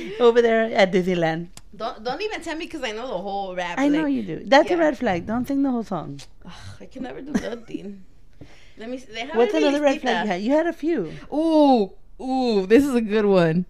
over 0.20 0.42
there 0.42 0.64
at 0.74 0.92
Disneyland. 0.92 1.48
don't 1.76 2.02
don't 2.02 2.20
even 2.22 2.40
tell 2.42 2.56
me 2.56 2.66
because 2.66 2.82
I 2.82 2.92
know 2.92 3.06
the 3.08 3.18
whole 3.18 3.54
rap. 3.54 3.78
I 3.78 3.88
know 3.88 4.06
you 4.06 4.22
do. 4.22 4.42
That's 4.44 4.70
yeah. 4.70 4.76
a 4.76 4.78
red 4.78 4.98
flag. 4.98 5.26
Don't 5.26 5.46
sing 5.46 5.62
the 5.62 5.70
whole 5.70 5.84
song. 5.84 6.20
ugh, 6.44 6.52
I 6.80 6.86
can 6.86 7.02
never 7.04 7.20
do 7.20 7.32
nothing. 7.32 8.04
Let 8.76 8.88
me. 8.88 8.98
See. 8.98 9.12
Déjame 9.12 9.34
What's 9.34 9.54
another 9.54 9.80
red 9.80 10.00
flag 10.00 10.24
you 10.24 10.30
had? 10.32 10.42
You 10.42 10.52
had 10.52 10.66
a 10.66 10.72
few. 10.72 11.12
Ooh, 11.32 11.92
ooh, 12.20 12.66
this 12.66 12.84
is 12.84 12.94
a 12.94 13.00
good 13.00 13.26
one. 13.26 13.66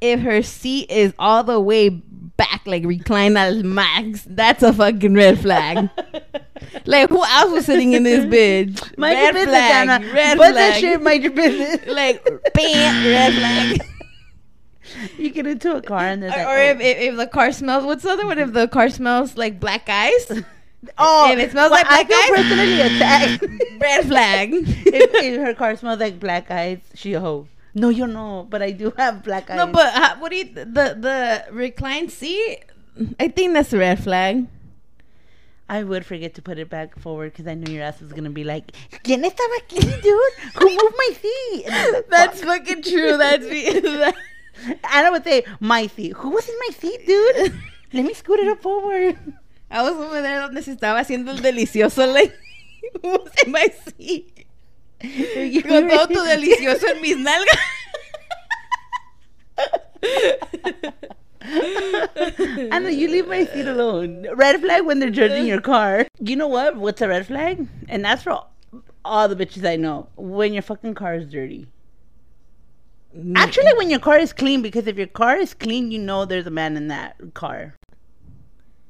If 0.00 0.20
her 0.20 0.42
seat 0.42 0.90
is 0.90 1.12
all 1.18 1.44
the 1.44 1.60
way 1.60 1.90
back, 1.90 2.62
like 2.66 2.84
reclined 2.84 3.36
al 3.36 3.62
max, 3.62 4.24
that's 4.26 4.62
a 4.62 4.72
fucking 4.72 5.14
red 5.14 5.38
flag. 5.38 5.90
like 6.86 7.10
who 7.10 7.22
else 7.22 7.52
was 7.52 7.66
sitting 7.66 7.92
in 7.92 8.02
this 8.02 8.24
bitch? 8.24 8.96
Mind 8.96 9.14
red 9.14 9.22
your 9.24 9.32
business, 9.34 9.54
flag, 9.54 9.88
Anna. 9.88 10.12
red 10.12 10.38
Buzz 10.38 10.52
flag. 10.52 10.54
that 10.54 10.80
shit. 10.80 11.02
Mind 11.02 11.22
your 11.22 11.32
business. 11.32 11.86
like 11.86 12.24
bam, 12.54 13.06
red 13.06 13.34
flag. 13.34 13.86
you 15.18 15.30
get 15.30 15.46
into 15.46 15.76
a 15.76 15.82
car 15.82 16.00
and 16.00 16.22
there's 16.22 16.32
or 16.32 16.38
like, 16.38 16.46
or 16.46 16.58
oh. 16.58 16.70
if, 16.70 16.80
if 16.80 16.98
if 16.98 17.16
the 17.16 17.26
car 17.26 17.52
smells, 17.52 17.84
what's 17.84 18.02
the 18.02 18.10
other 18.10 18.26
one? 18.26 18.38
If 18.38 18.52
the 18.52 18.68
car 18.68 18.88
smells 18.88 19.36
like 19.36 19.60
Black 19.60 19.88
Ice, 19.88 20.32
oh, 20.98 21.30
if 21.32 21.38
it 21.38 21.50
smells 21.50 21.70
well, 21.70 21.80
like 21.82 21.86
I 21.90 22.04
black 22.04 22.22
feel 22.26 22.34
eyes- 22.34 22.42
personally 22.42 22.80
attacked. 22.80 23.44
red 23.80 24.04
flag. 24.06 24.52
if, 24.54 25.14
if 25.14 25.40
her 25.40 25.54
car 25.54 25.76
smells 25.76 26.00
like 26.00 26.18
Black 26.20 26.50
Ice, 26.50 26.80
she 26.94 27.12
a 27.14 27.20
hoe. 27.20 27.46
No, 27.74 27.88
you 27.88 28.06
know, 28.06 28.46
but 28.50 28.62
I 28.62 28.72
do 28.72 28.92
have 28.96 29.22
Black 29.22 29.48
Ice. 29.50 29.56
No, 29.56 29.66
but 29.66 29.94
uh, 29.94 30.16
what 30.18 30.30
do 30.30 30.36
you 30.38 30.44
the 30.52 30.64
the 30.98 31.44
reclined 31.52 32.10
seat? 32.10 32.64
I 33.18 33.28
think 33.28 33.54
that's 33.54 33.72
a 33.72 33.78
red 33.78 34.02
flag. 34.02 34.46
I 35.68 35.84
would 35.84 36.04
forget 36.04 36.34
to 36.34 36.42
put 36.42 36.58
it 36.58 36.68
back 36.68 36.98
forward 36.98 37.30
because 37.32 37.46
I 37.46 37.54
knew 37.54 37.72
your 37.72 37.84
ass 37.84 38.00
was 38.00 38.12
gonna 38.12 38.30
be 38.30 38.42
like, 38.42 38.72
"¿Quién 39.04 39.22
estaba 39.22 39.56
aquí, 39.62 39.78
dude? 40.02 40.32
Who 40.58 40.68
moved 40.68 40.94
my 40.98 41.10
seat?" 41.22 41.64
And 41.68 41.92
like, 41.92 42.08
That's 42.10 42.40
"Fuck." 42.42 42.66
fucking 42.66 42.82
true. 42.82 43.16
That's 43.16 43.44
me. 43.46 43.78
that- 43.80 44.16
Anna 44.92 45.12
would 45.12 45.22
say, 45.24 45.44
"My 45.60 45.86
seat. 45.86 46.14
Who 46.14 46.30
was 46.30 46.48
in 46.48 46.56
my 46.66 46.74
seat, 46.74 47.06
dude? 47.06 47.54
Let 47.92 48.04
me 48.04 48.14
scoot 48.14 48.40
it 48.40 48.48
up 48.48 48.60
forward." 48.62 49.16
Ah, 49.70 49.80
I 49.80 49.82
was 49.82 49.92
over 49.92 50.20
there 50.20 50.40
donde 50.40 50.62
se 50.62 50.74
estaba 50.74 51.00
haciendo 51.00 51.30
el 51.30 51.38
delicioso, 51.38 52.12
like 52.12 52.34
in 53.02 53.52
my 53.52 53.72
seat? 53.98 54.46
Con 55.00 55.88
todo 55.88 56.06
tu 56.08 56.24
delicioso 56.24 56.88
en 56.88 57.00
mis 57.00 57.16
nalgas. 57.16 57.58
Ah, 61.42 61.70
I 62.72 62.78
know 62.80 62.88
you 62.88 63.08
leave 63.08 63.26
my 63.26 63.44
seat 63.46 63.66
alone. 63.66 64.26
Red 64.34 64.60
flag 64.60 64.84
when 64.84 64.98
they're 64.98 65.10
judging 65.10 65.46
your 65.46 65.60
car. 65.60 66.06
You 66.20 66.36
know 66.36 66.48
what? 66.48 66.76
What's 66.76 67.00
a 67.00 67.08
red 67.08 67.26
flag? 67.26 67.66
And 67.88 68.04
that's 68.04 68.22
for 68.22 68.44
all 69.04 69.28
the 69.28 69.36
bitches 69.36 69.66
I 69.66 69.76
know. 69.76 70.08
When 70.16 70.52
your 70.52 70.62
fucking 70.62 70.94
car 70.94 71.14
is 71.14 71.26
dirty. 71.26 71.66
Mm-hmm. 73.16 73.36
Actually, 73.36 73.72
when 73.76 73.90
your 73.90 74.00
car 74.00 74.18
is 74.18 74.32
clean, 74.32 74.62
because 74.62 74.86
if 74.86 74.96
your 74.96 75.06
car 75.06 75.36
is 75.36 75.54
clean, 75.54 75.90
you 75.90 75.98
know 75.98 76.24
there's 76.24 76.46
a 76.46 76.50
man 76.50 76.76
in 76.76 76.88
that 76.88 77.16
car. 77.34 77.74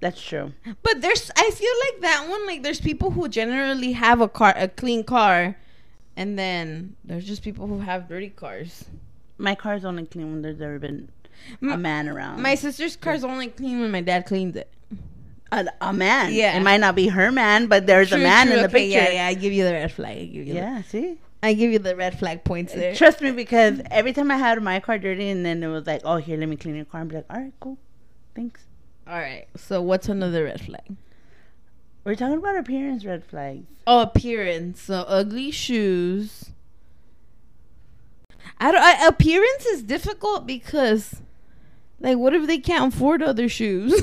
That's 0.01 0.21
true. 0.21 0.53
But 0.83 1.03
there's, 1.03 1.31
I 1.37 1.51
feel 1.51 1.73
like 1.87 2.01
that 2.01 2.27
one, 2.29 2.47
like 2.47 2.63
there's 2.63 2.81
people 2.81 3.11
who 3.11 3.29
generally 3.29 3.93
have 3.93 4.21
a 4.21 4.29
car, 4.29 4.55
a 4.57 4.67
clean 4.67 5.05
car, 5.05 5.57
and 6.17 6.39
then 6.39 6.97
there's 7.05 7.27
just 7.27 7.43
people 7.43 7.67
who 7.67 7.81
have 7.81 8.09
dirty 8.09 8.31
cars. 8.31 8.87
My 9.37 9.55
car's 9.55 9.85
only 9.85 10.07
clean 10.07 10.33
when 10.33 10.43
there's 10.43 10.61
ever 10.61 10.79
been 10.79 11.11
a 11.63 11.77
man 11.77 12.09
around. 12.09 12.43
My 12.43 12.55
sister's 12.55 12.97
car's 12.97 13.25
only 13.25 13.49
clean 13.49 13.81
when 13.81 13.91
my 13.91 14.01
dad 14.01 14.27
cleans 14.27 14.57
it. 14.57 14.71
a, 15.53 15.67
a 15.81 15.93
man. 15.93 16.33
Yeah. 16.33 16.57
It 16.57 16.63
might 16.63 16.81
not 16.81 16.95
be 16.95 17.09
her 17.09 17.31
man, 17.31 17.67
but 17.67 17.87
there's 17.87 18.13
a 18.13 18.19
man 18.19 18.47
true, 18.47 18.57
in 18.57 18.63
the 18.63 18.69
okay, 18.69 18.89
picture. 18.89 19.11
Yeah, 19.11 19.11
yeah, 19.11 19.27
I 19.27 19.35
give 19.35 19.53
you 19.53 19.65
the 19.65 19.73
red 19.73 19.93
flag. 19.93 20.33
You, 20.33 20.45
the, 20.45 20.53
Yeah, 20.53 20.83
see? 20.83 21.19
I 21.43 21.55
give 21.55 21.73
you 21.73 21.79
the 21.79 21.97
red 21.97 22.19
flag 22.19 22.45
points 22.45 22.75
there. 22.75 22.95
Trust 22.95 23.21
me, 23.21 23.33
because 23.33 23.81
every 23.91 24.13
time 24.13 24.31
I 24.31 24.37
had 24.37 24.63
my 24.63 24.81
car 24.81 24.99
dirty 24.99 25.31
and 25.31 25.45
then 25.45 25.63
it 25.63 25.69
was 25.69 25.87
like, 25.87 26.03
oh, 26.05 26.17
here, 26.17 26.39
let 26.39 26.49
me 26.49 26.57
clean 26.57 26.77
your 26.77 26.85
car, 26.85 27.01
I'm 27.01 27.09
like, 27.09 27.25
all 27.31 27.39
right, 27.39 27.53
cool. 27.61 27.79
Thanks. 28.35 28.67
All 29.11 29.19
right. 29.19 29.47
So 29.57 29.83
what's 29.83 30.09
another 30.09 30.45
red 30.45 30.61
flag? 30.61 30.97
We're 32.05 32.15
talking 32.15 32.39
about 32.39 32.57
appearance 32.57 33.05
red 33.05 33.25
flags. 33.25 33.67
Oh, 33.85 34.03
appearance. 34.03 34.81
So 34.83 35.05
ugly 35.09 35.51
shoes. 35.51 36.51
I 38.59 38.71
don't. 38.71 38.81
I, 38.81 39.07
appearance 39.09 39.67
is 39.67 39.83
difficult 39.83 40.47
because, 40.47 41.23
like, 41.99 42.19
what 42.19 42.35
if 42.35 42.47
they 42.47 42.59
can't 42.59 42.95
afford 42.95 43.21
other 43.21 43.49
shoes? 43.49 44.01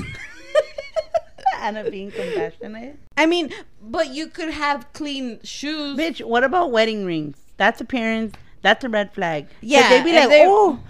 Anna 1.58 1.90
being 1.90 2.10
compassionate. 2.10 2.98
I 3.16 3.24
mean, 3.24 3.50
but 3.82 4.10
you 4.10 4.26
could 4.28 4.50
have 4.50 4.92
clean 4.92 5.40
shoes. 5.42 5.98
Bitch, 5.98 6.24
what 6.24 6.44
about 6.44 6.70
wedding 6.70 7.06
rings? 7.06 7.38
That's 7.56 7.80
appearance. 7.80 8.34
That's 8.60 8.84
a 8.84 8.88
red 8.90 9.12
flag. 9.14 9.46
Yeah, 9.62 9.88
They'd 9.88 10.04
be 10.04 10.12
like, 10.12 10.28
they- 10.28 10.44
oh, 10.46 10.80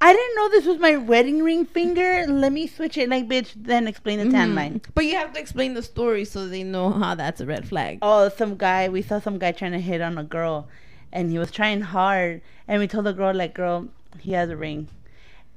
I 0.00 0.12
didn't 0.12 0.36
know 0.36 0.48
this 0.48 0.64
was 0.64 0.78
my 0.78 0.96
wedding 0.96 1.42
ring 1.42 1.64
finger. 1.66 2.24
Let 2.28 2.52
me 2.52 2.68
switch 2.68 2.96
it. 2.96 3.08
Like, 3.08 3.26
bitch, 3.28 3.52
then 3.56 3.88
explain 3.88 4.18
the 4.20 4.30
tan 4.30 4.52
Mhm. 4.52 4.54
line. 4.54 4.80
But 4.94 5.06
you 5.06 5.16
have 5.16 5.32
to 5.32 5.40
explain 5.40 5.74
the 5.74 5.82
story 5.82 6.24
so 6.24 6.46
they 6.46 6.62
know 6.62 6.90
how 6.90 7.16
that's 7.16 7.40
a 7.40 7.46
red 7.46 7.66
flag. 7.68 7.98
oh, 8.02 8.28
some 8.28 8.56
guy, 8.56 8.88
we 8.88 9.02
saw 9.02 9.18
some 9.18 9.38
guy 9.38 9.50
trying 9.52 9.72
to 9.72 9.80
hit 9.80 10.00
on 10.00 10.16
a 10.16 10.22
girl 10.22 10.68
and 11.12 11.30
he 11.32 11.38
was 11.38 11.50
trying 11.50 11.80
hard. 11.80 12.40
And 12.68 12.78
we 12.80 12.86
told 12.86 13.06
the 13.06 13.12
girl, 13.12 13.34
like, 13.34 13.54
girl, 13.54 13.88
he 14.20 14.32
has 14.32 14.50
a 14.50 14.56
ring. 14.56 14.88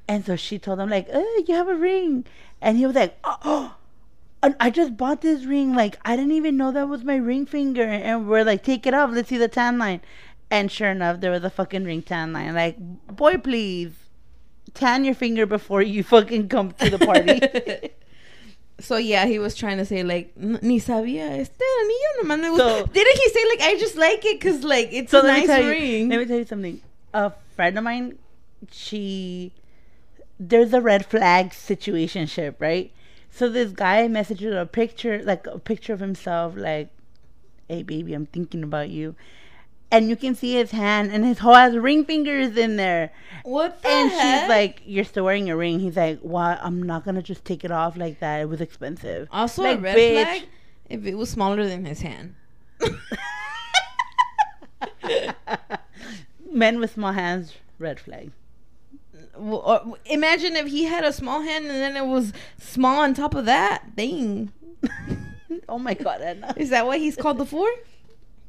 And 0.07 0.25
so 0.25 0.35
she 0.35 0.57
told 0.57 0.79
him, 0.79 0.89
like, 0.89 1.07
oh, 1.13 1.43
you 1.47 1.53
have 1.53 1.67
a 1.67 1.75
ring. 1.75 2.25
And 2.61 2.77
he 2.77 2.85
was 2.87 2.95
like, 2.95 3.17
oh, 3.23 3.75
and 4.43 4.55
I 4.59 4.71
just 4.71 4.97
bought 4.97 5.21
this 5.21 5.45
ring. 5.45 5.75
Like, 5.75 5.97
I 6.03 6.15
didn't 6.15 6.31
even 6.31 6.57
know 6.57 6.71
that 6.71 6.89
was 6.89 7.03
my 7.03 7.15
ring 7.15 7.45
finger. 7.45 7.83
And 7.83 8.27
we're 8.27 8.43
like, 8.43 8.63
take 8.63 8.87
it 8.87 8.95
off. 8.95 9.11
Let's 9.11 9.29
see 9.29 9.37
the 9.37 9.47
tan 9.47 9.77
line. 9.77 10.01
And 10.49 10.71
sure 10.71 10.89
enough, 10.89 11.21
there 11.21 11.31
was 11.31 11.43
a 11.43 11.49
fucking 11.51 11.83
ring 11.85 12.01
tan 12.01 12.33
line. 12.33 12.55
Like, 12.55 12.75
boy, 12.79 13.37
please. 13.37 13.93
Tan 14.73 15.03
your 15.05 15.13
finger 15.15 15.45
before 15.45 15.81
you 15.81 16.03
fucking 16.03 16.47
come 16.49 16.71
to 16.73 16.89
the 16.89 16.99
party. 16.99 17.91
So 18.79 18.97
yeah, 18.97 19.27
he 19.27 19.37
was 19.37 19.53
trying 19.53 19.77
to 19.77 19.85
say 19.85 20.01
like 20.01 20.35
ni 20.35 20.79
sabía 20.79 21.37
este 21.39 21.61
anillo 21.61 22.23
nomás 22.23 22.39
me 22.41 22.47
gusta. 22.49 22.57
So- 22.79 22.85
Didn't 22.87 23.17
he 23.17 23.29
say 23.29 23.43
like 23.49 23.61
I 23.61 23.77
just 23.79 23.95
like 23.95 24.25
it 24.25 24.39
because 24.39 24.63
like 24.63 24.89
it's 24.91 25.11
So 25.11 25.19
a 25.23 25.27
nice 25.27 25.47
ring? 25.47 26.05
you. 26.05 26.09
Let 26.09 26.17
me 26.19 26.25
tell 26.25 26.39
you 26.39 26.45
something. 26.45 26.81
A 27.13 27.31
friend 27.55 27.77
of 27.77 27.83
mine, 27.83 28.17
she, 28.71 29.51
there's 30.39 30.73
a 30.73 30.81
red 30.81 31.05
flag 31.05 31.51
situationship, 31.51 32.55
right? 32.57 32.91
So 33.29 33.49
this 33.49 33.71
guy 33.71 34.07
messaged 34.07 34.41
her 34.41 34.59
a 34.59 34.65
picture, 34.65 35.21
like 35.23 35.45
a 35.45 35.59
picture 35.59 35.93
of 35.93 35.99
himself, 35.99 36.55
like, 36.57 36.89
"Hey 37.67 37.83
baby, 37.83 38.15
I'm 38.15 38.25
thinking 38.25 38.63
about 38.63 38.89
you," 38.89 39.13
and 39.91 40.09
you 40.09 40.15
can 40.15 40.33
see 40.35 40.53
his 40.53 40.71
hand, 40.71 41.11
and 41.11 41.25
his 41.25 41.39
whole 41.39 41.55
ass 41.55 41.73
ring 41.75 42.05
finger 42.05 42.37
is 42.37 42.55
in 42.57 42.75
there. 42.77 43.11
what 43.43 43.81
the 43.81 43.87
And 43.89 44.09
heck? 44.11 44.41
she's 44.41 44.49
like, 44.49 44.81
"You're 44.85 45.03
still 45.05 45.25
wearing 45.25 45.49
a 45.49 45.55
ring." 45.57 45.79
He's 45.79 45.97
like, 45.97 46.19
"Why? 46.21 46.57
I'm 46.61 46.81
not 46.83 47.03
gonna 47.05 47.21
just 47.23 47.43
take 47.45 47.63
it 47.63 47.71
off 47.71 47.97
like 47.97 48.19
that. 48.19 48.41
It 48.41 48.49
was 48.49 48.61
expensive." 48.61 49.27
also 49.31 49.63
like, 49.63 49.79
a 49.79 49.81
red 49.81 49.97
bitch. 49.97 50.23
flag 50.23 50.43
if 50.89 51.05
it 51.05 51.15
was 51.15 51.29
smaller 51.29 51.67
than 51.67 51.85
his 51.85 52.01
hand. 52.01 52.35
Men 56.51 56.79
with 56.79 56.93
small 56.93 57.13
hands, 57.13 57.53
red 57.79 57.99
flag. 57.99 58.31
Or- 59.35 59.97
imagine 60.05 60.55
if 60.55 60.67
he 60.67 60.83
had 60.83 61.03
a 61.05 61.13
small 61.13 61.41
hand 61.41 61.65
and 61.65 61.75
then 61.75 61.95
it 61.97 62.05
was 62.05 62.33
small 62.59 62.99
on 63.01 63.13
top 63.13 63.33
of 63.35 63.45
that. 63.45 63.95
Dang, 63.95 64.51
oh 65.69 65.79
my 65.79 65.93
god, 65.93 66.21
Anna. 66.21 66.53
is 66.57 66.69
that 66.69 66.85
what 66.85 66.99
he's 66.99 67.15
called 67.15 67.37
the 67.37 67.45
four? 67.45 67.69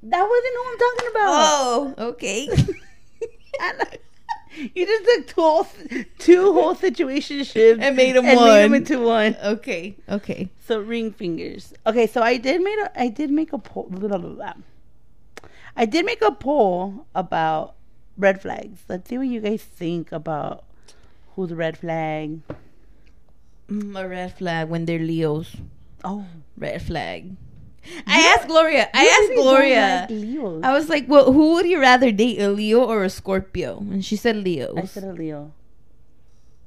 That 0.02 0.23
wasn't 0.28 0.54
who 0.56 0.64
I'm 0.66 0.78
talking 0.78 1.09
about. 1.11 1.30
Oh, 1.35 1.94
okay. 2.11 2.49
You 4.75 4.85
just 4.85 5.04
took 5.04 5.26
two 5.28 5.40
whole, 5.40 5.66
two 6.18 6.52
whole 6.52 6.75
situationships 6.75 7.78
And 7.80 7.97
made 7.97 8.14
'em 8.16 8.25
and 8.26 8.38
made 8.38 8.62
'em 8.64 8.71
one. 8.73 8.75
into 8.80 9.00
one. 9.00 9.35
okay, 9.42 9.97
okay. 10.11 10.50
So 10.66 10.78
ring 10.78 11.11
fingers. 11.11 11.73
Okay, 11.87 12.06
so 12.06 12.21
I 12.23 12.37
did 12.37 12.61
made 12.61 12.78
a, 12.78 13.00
I 13.00 13.09
did 13.09 13.30
make 13.30 13.54
a 13.54 13.59
poll. 13.59 13.87
Blah, 13.88 14.18
blah, 14.18 14.18
blah. 14.18 14.52
I 15.75 15.87
did 15.87 16.04
make 16.04 16.21
a 16.21 16.32
poll 16.32 17.06
about 17.14 17.76
red 18.18 18.42
flags. 18.42 18.80
Let's 18.90 19.09
see 19.09 19.16
what 19.16 19.26
you 19.28 19.40
guys 19.40 19.62
think 19.62 20.12
about 20.12 20.64
who's 21.35 21.50
a 21.50 21.56
red 21.56 21.78
flag. 21.78 22.40
Mm, 23.71 23.99
a 23.99 24.06
red 24.06 24.37
flag 24.37 24.68
when 24.68 24.85
they're 24.85 24.99
Leos. 24.99 25.56
Oh, 26.04 26.26
Red 26.59 26.82
flag. 26.82 27.37
I 28.06 28.34
asked 28.36 28.46
Gloria. 28.48 28.88
I 28.94 29.04
asked 29.06 29.32
Gloria. 29.34 30.06
like 30.08 30.64
I 30.64 30.72
was 30.72 30.88
like, 30.88 31.08
"Well, 31.08 31.32
who 31.32 31.54
would 31.54 31.66
you 31.66 31.80
rather 31.80 32.12
date, 32.12 32.38
a 32.40 32.48
Leo 32.48 32.84
or 32.84 33.02
a 33.04 33.10
Scorpio?" 33.10 33.78
And 33.78 34.04
she 34.04 34.16
said 34.16 34.36
Leo. 34.36 34.74
I 34.76 34.84
said 34.86 35.04
a 35.04 35.12
Leo. 35.12 35.52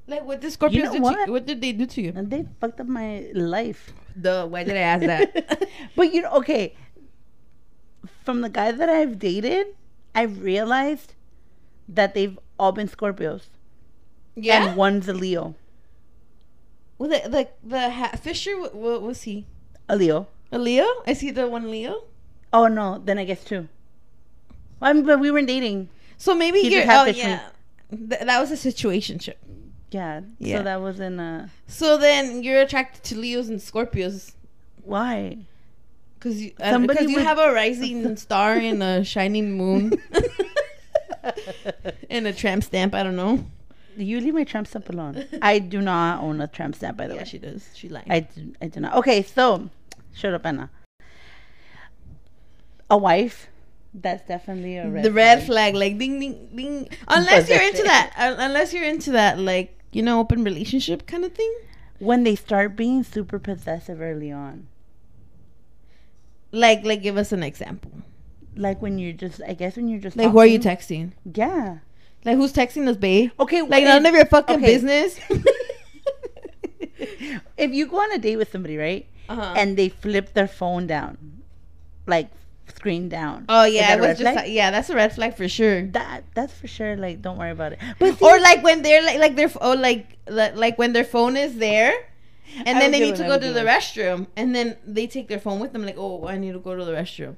like, 0.08 0.24
what 0.26 0.42
did 0.42 0.52
Scorpios 0.52 0.74
You 0.74 0.84
know 0.84 0.92
do? 0.92 0.98
To 0.98 1.04
what? 1.04 1.28
you? 1.28 1.32
What 1.34 1.46
did 1.46 1.62
they 1.62 1.72
do 1.72 1.86
to 1.86 2.02
you? 2.02 2.12
And 2.16 2.30
they 2.30 2.46
fucked 2.60 2.80
up 2.80 2.88
my 2.88 3.26
life. 3.34 3.94
Duh. 4.20 4.46
Why 4.46 4.64
did 4.64 4.76
I 4.76 4.86
ask 4.86 5.06
that? 5.06 5.68
but 5.96 6.14
you 6.14 6.22
know, 6.22 6.32
okay. 6.44 6.76
From 8.24 8.42
the 8.42 8.50
guys 8.50 8.78
that 8.78 8.90
I've 8.90 9.18
dated, 9.18 9.68
I've 10.14 10.42
realized 10.42 11.14
that 11.88 12.14
they've 12.14 12.38
all 12.60 12.72
been 12.72 12.88
Scorpios, 12.88 13.48
yeah. 14.36 14.66
and 14.68 14.76
one's 14.76 15.08
a 15.08 15.14
Leo. 15.14 15.56
well, 16.98 17.10
the 17.10 17.22
the, 17.30 17.48
the 17.64 17.90
ha- 17.90 18.16
Fisher. 18.20 18.60
What, 18.60 18.76
what 18.76 19.02
was 19.02 19.24
he? 19.24 19.46
A 19.88 19.96
Leo. 19.96 20.28
A 20.52 20.60
Leo? 20.60 20.86
Is 21.08 21.20
he 21.22 21.32
the 21.32 21.48
one 21.48 21.70
Leo? 21.72 22.04
Oh 22.54 22.68
no, 22.68 23.02
then 23.04 23.18
I 23.18 23.26
guess 23.26 23.44
two. 23.44 23.68
I 24.82 24.94
mean, 24.94 25.06
but 25.06 25.20
we 25.20 25.32
weren't 25.32 25.48
dating. 25.48 25.90
So 26.18 26.34
maybe 26.36 26.62
He 26.62 26.74
you're. 26.74 26.84
Oh 26.90 27.06
yeah. 27.06 27.50
Th- 27.92 28.22
that 28.22 28.40
was 28.40 28.52
a 28.52 28.56
situationship. 28.56 29.36
Yeah. 29.92 30.22
Yeah. 30.40 30.58
So 30.58 30.64
that 30.64 30.82
wasn't 30.82 31.20
a. 31.20 31.50
So 31.68 31.98
then 31.98 32.44
you're 32.44 32.62
attracted 32.62 33.04
to 33.06 33.18
Leos 33.18 33.50
and 33.50 33.60
Scorpios 33.60 34.34
why? 34.84 35.38
because 36.20 36.42
you 36.42 36.52
uh, 36.60 36.72
Somebody 36.72 36.94
because 37.00 37.10
you 37.12 37.18
would- 37.18 37.26
have 37.26 37.40
a 37.40 37.52
rising 37.54 38.16
star 38.26 38.54
and 38.54 38.82
a 38.82 39.04
shining 39.04 39.58
moon 39.58 39.94
and 42.10 42.28
a 42.28 42.34
tramp 42.34 42.64
stamp. 42.64 42.94
I 42.94 43.04
don't 43.04 43.16
know. 43.16 43.46
You 43.98 44.20
leave 44.20 44.34
my 44.34 44.44
tramp 44.44 44.68
stamp 44.68 44.90
alone. 44.90 45.26
I 45.42 45.60
do 45.60 45.82
not 45.82 46.22
own 46.22 46.42
a 46.42 46.48
tramp 46.48 46.76
stamp, 46.76 46.98
by 46.98 47.08
the 47.08 47.14
Yeah, 47.16 47.22
way. 47.22 47.26
she 47.26 47.38
does. 47.38 47.70
She 47.76 47.88
lied. 47.90 48.06
I 48.10 48.20
do, 48.22 48.54
I 48.62 48.68
do 48.68 48.80
not. 48.82 48.96
Okay, 48.98 49.22
so 49.24 49.70
shut 50.16 50.34
up, 50.34 50.46
Anna. 50.46 50.72
A 52.90 52.98
wife. 52.98 53.48
That's 53.94 54.28
definitely 54.28 54.78
a 54.78 54.90
red. 54.90 55.04
the 55.04 55.12
red 55.12 55.38
flag. 55.46 55.74
flag, 55.74 55.76
like 55.76 55.98
ding 55.98 56.20
ding 56.20 56.50
ding. 56.56 56.90
Unless 57.08 57.50
you're 57.50 57.62
into 57.62 57.84
that, 57.84 58.14
uh, 58.18 58.36
unless 58.40 58.74
you're 58.74 58.84
into 58.84 59.12
that, 59.12 59.40
like 59.40 59.80
you 59.92 60.02
know, 60.02 60.20
open 60.20 60.44
relationship 60.44 61.08
kind 61.08 61.24
of 61.24 61.34
thing. 61.34 61.54
When 62.00 62.24
they 62.24 62.36
start 62.36 62.76
being 62.76 63.04
super 63.04 63.40
possessive 63.40 64.02
early 64.02 64.30
on, 64.30 64.68
Like, 66.52 66.84
like, 66.84 67.02
give 67.02 67.16
us 67.16 67.32
an 67.32 67.42
example. 67.44 67.92
like 68.58 68.82
when 68.82 69.00
you're 69.00 69.14
just, 69.14 69.42
I 69.48 69.54
guess 69.54 69.78
when 69.78 69.88
you're 69.88 70.02
just 70.02 70.18
Like, 70.18 70.32
who 70.32 70.40
are 70.40 70.46
you 70.46 70.60
texting? 70.60 71.14
Yeah. 71.24 71.80
Like, 72.26 72.36
who's 72.36 72.52
texting 72.52 72.88
us, 72.90 72.98
babe? 72.98 73.32
Okay. 73.40 73.62
Like, 73.62 73.86
well, 73.86 74.02
none 74.02 74.06
of 74.06 74.14
your 74.14 74.26
fucking 74.26 74.58
okay. 74.58 74.66
business. 74.66 75.18
if 77.58 77.72
you 77.72 77.88
go 77.88 78.02
on 78.02 78.12
a 78.12 78.18
date 78.18 78.36
with 78.36 78.52
somebody, 78.52 78.78
right, 78.78 79.08
uh-huh. 79.30 79.54
and 79.58 79.78
they 79.78 79.90
flip 79.90 80.34
their 80.34 80.48
phone 80.48 80.88
down, 80.88 81.18
like 82.08 82.30
screen 82.74 83.10
down. 83.10 83.46
oh 83.50 83.64
yeah, 83.66 83.96
it 83.96 84.00
was 84.02 84.18
just 84.20 84.36
like, 84.36 84.52
yeah, 84.52 84.72
that's 84.72 84.90
a 84.90 84.96
red 84.96 85.14
flag 85.14 85.36
for 85.36 85.48
sure. 85.48 85.84
That 85.88 86.24
that's 86.34 86.54
for 86.54 86.68
sure. 86.68 86.96
Like, 86.98 87.22
don't 87.22 87.38
worry 87.38 87.52
about 87.52 87.74
it. 87.74 87.80
But 88.00 88.18
see, 88.18 88.26
Or 88.26 88.40
like 88.40 88.64
when 88.64 88.82
they're 88.82 89.04
like, 89.04 89.20
like 89.20 89.36
their 89.36 89.52
oh 89.62 89.74
like 89.74 90.18
like 90.28 90.78
when 90.78 90.94
their 90.94 91.04
phone 91.06 91.38
is 91.38 91.58
there, 91.58 91.94
and 92.66 92.78
I 92.78 92.80
then 92.82 92.92
they 92.92 93.00
need 93.00 93.14
it, 93.14 93.18
to 93.18 93.24
go 93.24 93.40
to 93.40 93.54
the 93.54 93.62
it. 93.62 93.68
restroom, 93.68 94.28
and 94.36 94.54
then 94.56 94.78
they 94.86 95.08
take 95.08 95.28
their 95.28 95.40
phone 95.40 95.60
with 95.60 95.74
them. 95.74 95.86
Like, 95.86 95.98
oh, 95.98 96.28
I 96.28 96.38
need 96.38 96.54
to 96.54 96.60
go 96.60 96.76
to 96.76 96.86
the 96.86 96.92
restroom. 96.94 97.36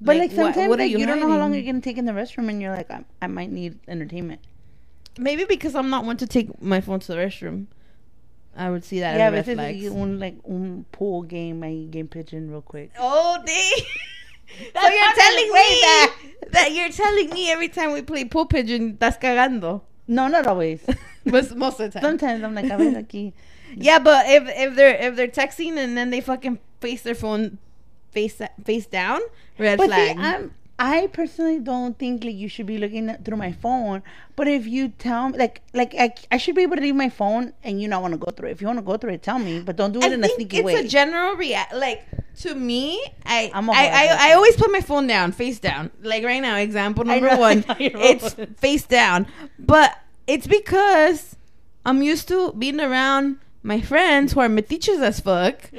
But 0.00 0.16
like, 0.16 0.30
what- 0.30 0.36
sometimes 0.54 0.68
what 0.68 0.80
are 0.80 0.82
like, 0.82 0.90
you, 0.90 1.06
don't 1.06 1.20
know 1.20 1.30
how 1.30 1.38
long 1.38 1.54
you're 1.54 1.62
gonna 1.62 1.80
take 1.80 1.98
in 1.98 2.06
the 2.06 2.12
restroom, 2.12 2.48
and 2.48 2.60
you're 2.60 2.74
like, 2.74 2.90
I, 2.90 3.04
I 3.20 3.26
might 3.28 3.50
need 3.50 3.78
entertainment. 3.86 4.40
Maybe 5.18 5.44
because 5.44 5.74
I'm 5.74 5.90
not 5.90 6.04
one 6.04 6.16
to 6.16 6.26
take 6.26 6.60
my 6.62 6.80
phone 6.80 6.98
to 7.00 7.06
the 7.08 7.16
restroom. 7.18 7.66
I 8.56 8.70
would 8.70 8.84
see 8.84 9.00
that 9.00 9.16
yeah, 9.16 9.28
as 9.28 9.30
but 9.46 9.46
red 9.46 9.48
it's 9.48 9.82
flags. 9.84 9.96
un 9.96 10.18
like 10.20 10.36
un 10.48 10.84
pool 10.92 11.22
game, 11.22 11.62
I 11.64 11.86
game 11.90 12.08
pigeon 12.08 12.50
real 12.50 12.60
quick. 12.62 12.90
Oh, 12.98 13.38
dang. 13.46 13.86
so 14.74 14.88
you're 14.88 15.14
telling 15.14 15.52
me 15.52 15.80
that. 15.80 16.16
that 16.50 16.72
you're 16.72 16.90
telling 16.90 17.30
me 17.30 17.50
every 17.50 17.68
time 17.68 17.92
we 17.92 18.02
play 18.02 18.24
pool 18.24 18.46
pigeon, 18.46 18.96
estás 18.98 19.18
cagando. 19.18 19.80
No, 20.06 20.28
not 20.28 20.46
always. 20.46 20.84
Most, 21.24 21.54
most 21.54 21.78
of 21.80 21.92
the 21.92 22.00
time. 22.00 22.02
Sometimes 22.18 22.42
I'm 22.42 22.52
like, 22.54 22.64
I'm 22.70 22.80
a 22.80 22.90
ver 22.90 23.02
aquí. 23.02 23.32
Yeah, 23.76 24.00
but 24.00 24.26
if 24.28 24.42
if 24.48 24.74
they're 24.76 24.96
if 24.96 25.16
they're 25.16 25.28
texting 25.28 25.78
and 25.78 25.96
then 25.96 26.10
they 26.10 26.20
fucking 26.20 26.58
face 26.80 27.00
their 27.02 27.14
phone 27.14 27.56
face 28.10 28.38
face 28.64 28.84
down, 28.86 29.20
red 29.56 29.78
But 29.78 29.86
flag. 29.86 30.16
see, 30.16 30.22
I'm, 30.22 30.52
I 30.84 31.06
personally 31.06 31.60
don't 31.60 31.96
think 31.96 32.24
like 32.24 32.34
you 32.34 32.48
should 32.48 32.66
be 32.66 32.76
looking 32.76 33.08
at, 33.08 33.24
through 33.24 33.36
my 33.36 33.52
phone. 33.52 34.02
But 34.34 34.48
if 34.48 34.66
you 34.66 34.88
tell 34.88 35.28
me, 35.28 35.38
like, 35.38 35.62
like 35.72 35.94
I, 35.96 36.12
I 36.32 36.38
should 36.38 36.56
be 36.56 36.62
able 36.62 36.74
to 36.74 36.82
leave 36.82 36.96
my 36.96 37.08
phone 37.08 37.52
and 37.62 37.80
you 37.80 37.86
not 37.86 38.02
want 38.02 38.14
to 38.14 38.18
go 38.18 38.32
through 38.32 38.48
it. 38.48 38.52
If 38.52 38.60
you 38.60 38.66
want 38.66 38.80
to 38.80 38.84
go 38.84 38.96
through 38.96 39.12
it, 39.12 39.22
tell 39.22 39.38
me. 39.38 39.60
But 39.60 39.76
don't 39.76 39.92
do 39.92 40.00
it 40.00 40.10
I 40.10 40.14
in 40.14 40.24
a 40.24 40.28
sneaky 40.28 40.56
it's 40.56 40.64
way. 40.64 40.74
It's 40.74 40.86
a 40.86 40.88
general 40.88 41.36
react. 41.36 41.72
Like 41.72 42.04
to 42.40 42.56
me, 42.56 43.00
I 43.24 43.52
I'm 43.54 43.68
a 43.68 43.72
I, 43.72 43.84
I, 43.84 44.30
I 44.30 44.32
always 44.32 44.56
put 44.56 44.72
my 44.72 44.80
phone 44.80 45.06
down, 45.06 45.30
face 45.30 45.60
down. 45.60 45.92
Like 46.02 46.24
right 46.24 46.42
now, 46.42 46.56
example 46.56 47.04
number 47.04 47.28
know, 47.28 47.38
one, 47.48 47.64
it's 47.78 48.36
rolling. 48.36 48.54
face 48.54 48.84
down. 48.84 49.28
But 49.60 49.96
it's 50.26 50.48
because 50.48 51.36
I'm 51.86 52.02
used 52.02 52.26
to 52.26 52.54
being 52.54 52.80
around 52.80 53.38
my 53.62 53.80
friends 53.80 54.32
who 54.32 54.40
are 54.40 54.48
metiches 54.48 55.00
as 55.00 55.20
fuck. 55.20 55.70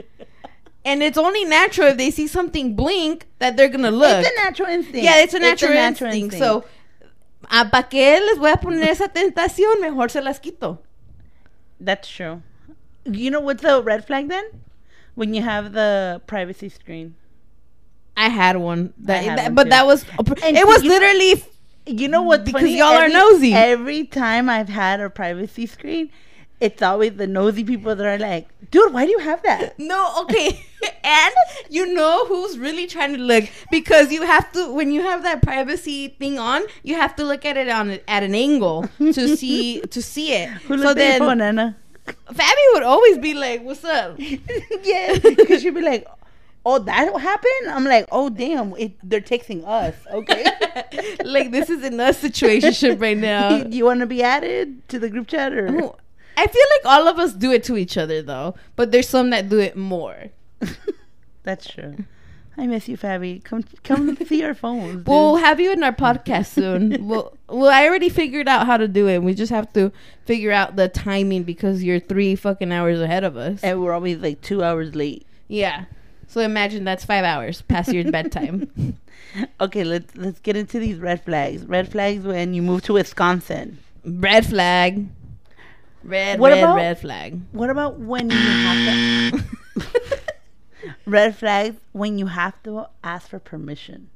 And 0.85 1.01
it's 1.01 1.17
only 1.17 1.45
natural 1.45 1.87
if 1.89 1.97
they 1.97 2.11
see 2.11 2.27
something 2.27 2.75
blink 2.75 3.25
that 3.39 3.55
they're 3.55 3.69
gonna 3.69 3.91
look. 3.91 4.17
It's 4.25 4.29
a 4.29 4.43
natural 4.43 4.69
instinct. 4.69 4.97
Yeah, 5.03 5.19
it's 5.23 5.33
a 5.33 5.39
natural, 5.39 5.71
instinct. 5.73 6.35
So, 6.37 6.65
ah, 7.49 7.69
¿para 7.71 7.83
qué 7.89 8.19
les 8.19 8.37
voy 8.37 8.51
a 8.51 8.57
poner 8.57 8.89
esa 8.89 9.07
tentación? 9.07 9.79
Mejor 9.81 10.09
se 10.09 10.21
las 10.21 10.39
quito. 10.39 10.79
that's 11.79 12.07
true. 12.09 12.41
You 13.05 13.31
know 13.31 13.39
what's 13.41 13.61
the 13.61 13.81
red 13.83 14.05
flag 14.05 14.29
then? 14.29 14.43
When 15.15 15.33
you 15.33 15.41
have 15.41 15.73
the 15.73 16.21
privacy 16.27 16.69
screen. 16.69 17.15
I 18.15 18.29
had 18.29 18.57
one, 18.57 18.93
that, 18.99 19.23
had 19.23 19.37
that- 19.39 19.43
one 19.45 19.55
but 19.55 19.63
too. 19.65 19.69
that 19.71 19.85
was 19.85 20.05
And 20.43 20.55
it 20.57 20.65
was 20.67 20.83
you- 20.83 20.89
literally 20.89 21.43
You 21.85 22.07
know 22.07 22.21
what's 22.21 22.45
Because 22.45 22.61
funny? 22.61 22.77
y'all 22.77 22.93
are 22.95 23.03
Every- 23.03 23.13
nosy. 23.13 23.53
Every 23.53 24.05
time 24.05 24.49
I've 24.49 24.69
had 24.69 25.01
a 25.01 25.09
privacy 25.09 25.65
screen, 25.65 26.09
it's 26.59 26.81
always 26.81 27.13
the 27.15 27.27
nosy 27.27 27.63
people 27.63 27.95
that 27.95 28.05
are 28.05 28.17
like, 28.17 28.47
dude, 28.71 28.93
why 28.93 29.05
do 29.05 29.11
you 29.11 29.19
have 29.19 29.43
that? 29.43 29.77
no 29.79 30.21
okay, 30.21 30.65
and 31.03 31.33
you 31.69 31.93
know 31.93 32.25
who's 32.25 32.57
really 32.57 32.87
trying 32.87 33.13
to 33.13 33.19
look 33.19 33.45
because 33.71 34.11
you 34.11 34.23
have 34.23 34.51
to 34.53 34.73
when 34.73 34.91
you 34.91 35.01
have 35.01 35.23
that 35.23 35.41
privacy 35.41 36.09
thing 36.19 36.39
on, 36.39 36.63
you 36.83 36.95
have 36.95 37.15
to 37.17 37.23
look 37.23 37.45
at 37.45 37.57
it 37.57 37.69
on 37.69 37.99
at 38.07 38.23
an 38.23 38.33
angle 38.33 38.89
to 38.97 39.35
see 39.37 39.81
to 39.81 40.01
see 40.01 40.33
it. 40.33 40.49
Who 40.49 40.77
so 40.77 40.93
then 40.93 41.19
phone, 41.19 41.41
Anna? 41.41 41.77
Fabi 42.05 42.73
would 42.73 42.83
always 42.83 43.17
be 43.17 43.33
like, 43.33 43.63
"What's 43.63 43.83
up?" 43.83 44.15
yeah, 44.17 45.17
because 45.19 45.61
she'd 45.61 45.73
be 45.73 45.81
like, 45.81 46.05
"Oh, 46.65 46.79
that 46.79 47.19
happened." 47.19 47.69
I'm 47.69 47.85
like, 47.85 48.07
"Oh, 48.11 48.29
damn, 48.29 48.75
it, 48.75 48.91
they're 49.01 49.21
texting 49.21 49.65
us." 49.65 49.95
Okay, 50.11 50.45
like 51.23 51.51
this 51.51 51.69
is 51.69 51.81
in 51.83 51.99
us 51.99 52.17
situation 52.17 52.99
right 52.99 53.17
now. 53.17 53.65
you 53.67 53.85
want 53.85 54.01
to 54.01 54.05
be 54.05 54.21
added 54.21 54.87
to 54.89 54.99
the 54.99 55.09
group 55.09 55.27
chat 55.27 55.53
or? 55.53 55.95
I 56.37 56.47
feel 56.47 56.63
like 56.77 56.85
all 56.85 57.07
of 57.07 57.19
us 57.19 57.33
do 57.33 57.51
it 57.51 57.63
to 57.65 57.77
each 57.77 57.97
other 57.97 58.21
though, 58.21 58.55
but 58.75 58.91
there's 58.91 59.07
some 59.09 59.29
that 59.31 59.49
do 59.49 59.59
it 59.59 59.75
more. 59.75 60.29
That's 61.43 61.69
true. 61.69 62.05
I 62.55 62.67
miss 62.67 62.87
you, 62.87 62.97
Fabi. 62.97 63.43
Come, 63.43 63.63
come 63.83 64.15
see 64.27 64.43
our 64.43 64.53
phones. 64.53 64.97
dude. 64.97 65.07
We'll 65.07 65.37
have 65.37 65.59
you 65.59 65.71
in 65.71 65.83
our 65.83 65.91
podcast 65.91 66.47
soon. 66.47 67.07
well, 67.07 67.35
well, 67.49 67.69
I 67.71 67.87
already 67.87 68.09
figured 68.09 68.47
out 68.47 68.67
how 68.67 68.77
to 68.77 68.87
do 68.87 69.07
it. 69.07 69.23
We 69.23 69.33
just 69.33 69.51
have 69.51 69.73
to 69.73 69.91
figure 70.25 70.51
out 70.51 70.75
the 70.75 70.87
timing 70.87 71.43
because 71.43 71.83
you're 71.83 71.99
three 71.99 72.35
fucking 72.35 72.71
hours 72.71 73.01
ahead 73.01 73.23
of 73.23 73.37
us. 73.37 73.63
and 73.63 73.81
we're 73.81 73.91
always 73.93 74.19
like 74.19 74.41
two 74.41 74.63
hours 74.63 74.93
late. 74.95 75.25
Yeah. 75.47 75.85
So 76.27 76.41
imagine 76.41 76.83
that's 76.83 77.05
five 77.05 77.25
hours 77.25 77.61
past 77.63 77.91
your 77.91 78.09
bedtime. 78.11 78.97
Okay, 79.59 79.83
let's 79.83 80.15
let's 80.15 80.39
get 80.39 80.55
into 80.55 80.77
these 80.79 80.97
red 80.99 81.23
flags. 81.23 81.65
Red 81.65 81.91
flags 81.91 82.23
when 82.23 82.53
you 82.53 82.61
move 82.61 82.83
to 82.83 82.93
Wisconsin. 82.93 83.79
Red 84.05 84.45
flag. 84.45 85.07
Red, 86.03 86.39
What 86.39 86.51
red, 86.51 86.63
about- 86.63 86.75
red 86.75 86.99
flag. 86.99 87.39
What 87.51 87.69
about 87.69 87.99
when 87.99 88.29
you 88.29 88.37
have 88.37 89.31
to? 89.31 89.43
red 91.05 91.35
flag 91.35 91.75
when 91.93 92.17
you 92.17 92.27
have 92.27 92.61
to 92.63 92.87
ask 93.03 93.29
for 93.29 93.39
permission, 93.39 94.09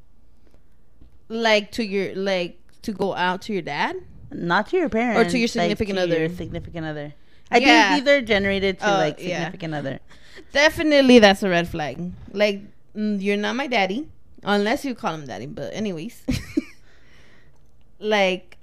like 1.29 1.71
to 1.73 1.83
your 1.85 2.13
like 2.15 2.59
to 2.81 2.91
go 2.91 3.15
out 3.15 3.41
to 3.43 3.53
your 3.53 3.61
dad. 3.61 3.95
not 4.31 4.67
to 4.67 4.75
your 4.77 4.89
parents 4.89 5.19
Or 5.21 5.31
to 5.31 5.37
your 5.37 5.45
like, 5.47 5.51
significant 5.51 5.97
to 5.97 6.03
other. 6.03 6.19
your 6.19 6.29
significant 6.29 6.85
other. 6.85 7.13
I 7.49 7.59
Yeah. 7.59 7.93
think 7.95 8.05
these 8.05 8.13
are 8.13 8.21
generated 8.21 8.79
to 8.79 8.89
Oh, 8.93 8.97
like 8.97 9.19
yeah. 9.19 9.39
significant 9.45 9.73
other. 9.73 9.99
Definitely, 10.51 11.19
that's 11.19 11.41
a 11.43 11.49
red 11.49 11.67
flag. 11.69 12.11
Like 12.33 12.61
mm, 12.95 13.21
you're 13.21 13.37
not 13.37 13.55
my 13.55 13.67
daddy 13.67 14.09
unless 14.43 14.83
you 14.83 14.93
call 14.95 15.13
him 15.15 15.25
daddy. 15.25 15.45
But 15.45 15.73
anyways, 15.73 16.21
like 17.99 18.56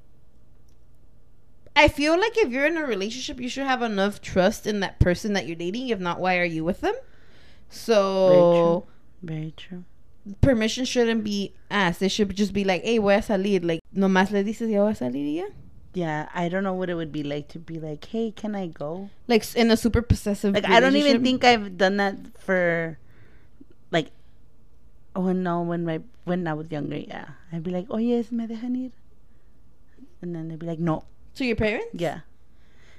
I 1.76 1.88
feel 1.88 2.18
like 2.18 2.38
if 2.38 2.50
you're 2.50 2.66
in 2.66 2.76
a 2.76 2.86
relationship, 2.86 3.40
you 3.40 3.48
should 3.48 3.66
have 3.66 3.82
enough 3.82 4.20
trust 4.20 4.66
in 4.66 4.80
that 4.80 5.00
person 5.00 5.32
that 5.32 5.46
you're 5.46 5.56
dating. 5.56 5.88
If 5.88 5.98
not, 5.98 6.20
why 6.20 6.38
are 6.38 6.44
you 6.44 6.64
with 6.64 6.80
them? 6.80 6.94
So 7.68 8.28
Very 8.30 8.62
true. 8.62 8.84
Very 9.22 9.54
true. 9.56 9.84
permission 10.40 10.84
shouldn't 10.84 11.24
be 11.24 11.52
asked. 11.70 12.00
It 12.02 12.10
should 12.10 12.34
just 12.36 12.52
be 12.52 12.64
like, 12.64 12.84
"Hey, 12.84 12.98
voy 12.98 13.16
a 13.16 13.22
salir." 13.22 13.64
Like 13.64 13.80
nomás 13.94 14.30
le 14.30 14.44
dices, 14.44 14.70
"Ya 14.70 14.80
voy 14.84 14.92
a 14.92 14.94
salir," 14.94 15.24
y 15.24 15.40
ya. 15.42 15.46
Yeah, 15.94 16.28
I 16.34 16.48
don't 16.48 16.64
know 16.64 16.74
what 16.74 16.90
it 16.90 16.94
would 16.94 17.12
be 17.12 17.22
like 17.22 17.48
to 17.48 17.58
be 17.58 17.78
like, 17.78 18.04
"Hey, 18.04 18.30
can 18.30 18.54
I 18.54 18.66
go?" 18.68 19.10
Like 19.26 19.44
in 19.54 19.70
a 19.70 19.76
super 19.76 20.02
possessive. 20.02 20.54
Like 20.54 20.68
I 20.68 20.80
don't 20.80 20.96
even 20.96 21.22
think 21.22 21.44
I've 21.44 21.76
done 21.76 21.96
that 21.98 22.16
for 22.38 22.98
like 23.90 24.10
oh 25.16 25.32
no 25.32 25.62
when 25.62 25.84
my 25.84 26.00
when 26.24 26.46
I 26.46 26.54
was 26.54 26.70
younger, 26.70 26.96
yeah. 26.96 27.28
I'd 27.52 27.62
be 27.62 27.70
like, 27.70 27.86
Oh 27.90 27.98
yes, 27.98 28.32
me 28.32 28.46
dejan 28.46 28.76
ir 28.86 28.92
and 30.22 30.34
then 30.34 30.48
they'd 30.48 30.58
be 30.58 30.66
like, 30.66 30.78
No. 30.78 31.04
To 31.36 31.44
your 31.44 31.56
parents. 31.56 31.88
Yeah. 31.92 32.20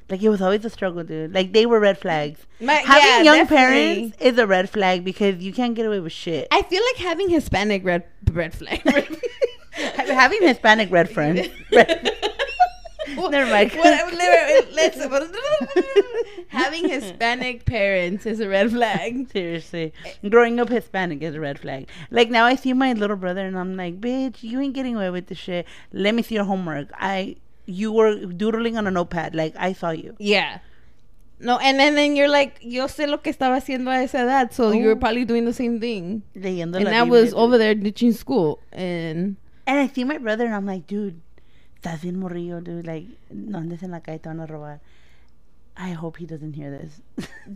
Like 0.10 0.22
it 0.22 0.30
was 0.30 0.40
always 0.42 0.64
a 0.66 0.70
struggle, 0.70 1.04
dude. 1.04 1.34
Like 1.34 1.52
they 1.54 1.66
were 1.66 1.80
red 1.80 1.98
flags. 1.98 2.42
Mm. 2.62 2.66
My- 2.68 2.74
Having 2.74 3.08
yeah, 3.08 3.22
young 3.24 3.38
definitely. 3.48 4.12
parents 4.12 4.18
is 4.22 4.38
a 4.38 4.46
red 4.46 4.70
flag 4.70 5.04
because 5.04 5.38
you 5.44 5.52
can't 5.52 5.74
get 5.76 5.88
away 5.88 6.00
with 6.00 6.14
shit. 6.14 6.48
I 6.52 6.62
feel 6.62 6.82
like 6.94 6.98
having 6.98 7.30
Hispanic 7.30 7.84
red 7.84 8.04
red 8.32 8.54
flag. 8.54 8.82
Having 9.72 10.44
Hispanic 10.48 10.92
red 10.92 11.10
friends. 11.10 11.48
Red- 11.72 12.12
Never 13.30 13.50
mind. 13.52 13.72
Having 16.48 16.90
Hispanic 16.90 17.66
parents 17.66 18.26
is 18.26 18.40
a 18.40 18.48
red 18.48 18.72
flag. 18.72 19.30
Seriously, 19.32 19.94
growing 20.30 20.60
up 20.60 20.70
Hispanic 20.70 21.22
is 21.22 21.36
a 21.36 21.40
red 21.40 21.60
flag. 21.60 21.88
Like 22.12 22.30
now, 22.30 22.46
I 22.46 22.56
see 22.56 22.74
my 22.74 22.94
little 22.94 23.16
brother, 23.18 23.46
and 23.46 23.58
I'm 23.58 23.76
like, 23.76 24.00
"Bitch, 24.02 24.44
you 24.44 24.60
ain't 24.60 24.74
getting 24.74 24.96
away 24.96 25.10
with 25.10 25.28
the 25.28 25.36
shit. 25.36 25.66
Let 25.92 26.16
me 26.16 26.22
see 26.24 26.36
your 26.36 26.46
homework. 26.46 26.90
I, 26.94 27.38
you 27.66 27.92
were 27.92 28.26
doodling 28.26 28.78
on 28.78 28.88
a 28.88 28.92
notepad. 28.92 29.36
Like 29.36 29.54
I 29.58 29.74
saw 29.74 29.90
you. 29.92 30.16
Yeah. 30.20 30.60
No, 31.40 31.58
and 31.60 31.78
then, 31.78 31.96
then 31.96 32.16
you're 32.16 32.30
like, 32.30 32.60
yo 32.62 32.86
sé 32.86 33.08
lo 33.10 33.18
que 33.18 33.32
estaba 33.34 33.58
haciendo 33.58 33.90
a 33.92 34.02
esa 34.04 34.20
edad, 34.20 34.54
so 34.54 34.72
you 34.72 34.86
were 34.86 34.94
Oh. 34.94 34.96
probably 34.96 35.26
doing 35.26 35.44
the 35.44 35.52
same 35.54 35.80
thing. 35.82 36.22
Leyendo 36.36 36.78
And 36.78 36.88
I 36.88 37.04
was 37.04 37.32
dude. 37.32 37.38
over 37.40 37.58
there 37.58 37.76
ditching 37.76 38.14
school, 38.14 38.60
and 38.72 39.36
And 39.68 39.80
I 39.80 39.88
see 39.88 40.04
my 40.06 40.18
brother, 40.18 40.46
and 40.46 40.56
I'm 40.56 40.66
like, 40.66 40.88
dude, 40.88 41.20
estás 41.82 42.02
bien 42.04 42.20
morrillo, 42.22 42.64
dude. 42.64 42.86
Like, 42.88 43.06
no 43.32 43.58
andes 43.60 43.84
en 43.84 43.92
la 43.92 44.00
calle, 44.00 44.20
te 44.20 44.30
van 44.30 44.40
a 44.40 44.48
robar. 44.48 44.80
I 45.76 45.92
hope 45.92 46.18
he 46.18 46.26
doesn't 46.26 46.54
hear 46.54 46.72
this. 46.72 47.02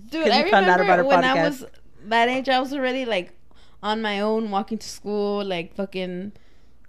Dude, 0.09 0.27
I 0.39 0.49
found 0.51 0.65
out 0.67 0.81
about 0.81 0.99
remember 0.99 1.05
when 1.05 1.23
I 1.23 1.47
was 1.47 1.63
that 2.07 2.27
age, 2.27 2.49
I 2.49 2.59
was 2.59 2.73
already 2.73 3.05
like 3.05 3.31
on 3.81 4.01
my 4.01 4.19
own, 4.19 4.51
walking 4.51 4.77
to 4.77 4.89
school, 4.89 5.41
like 5.45 5.73
fucking 5.73 6.33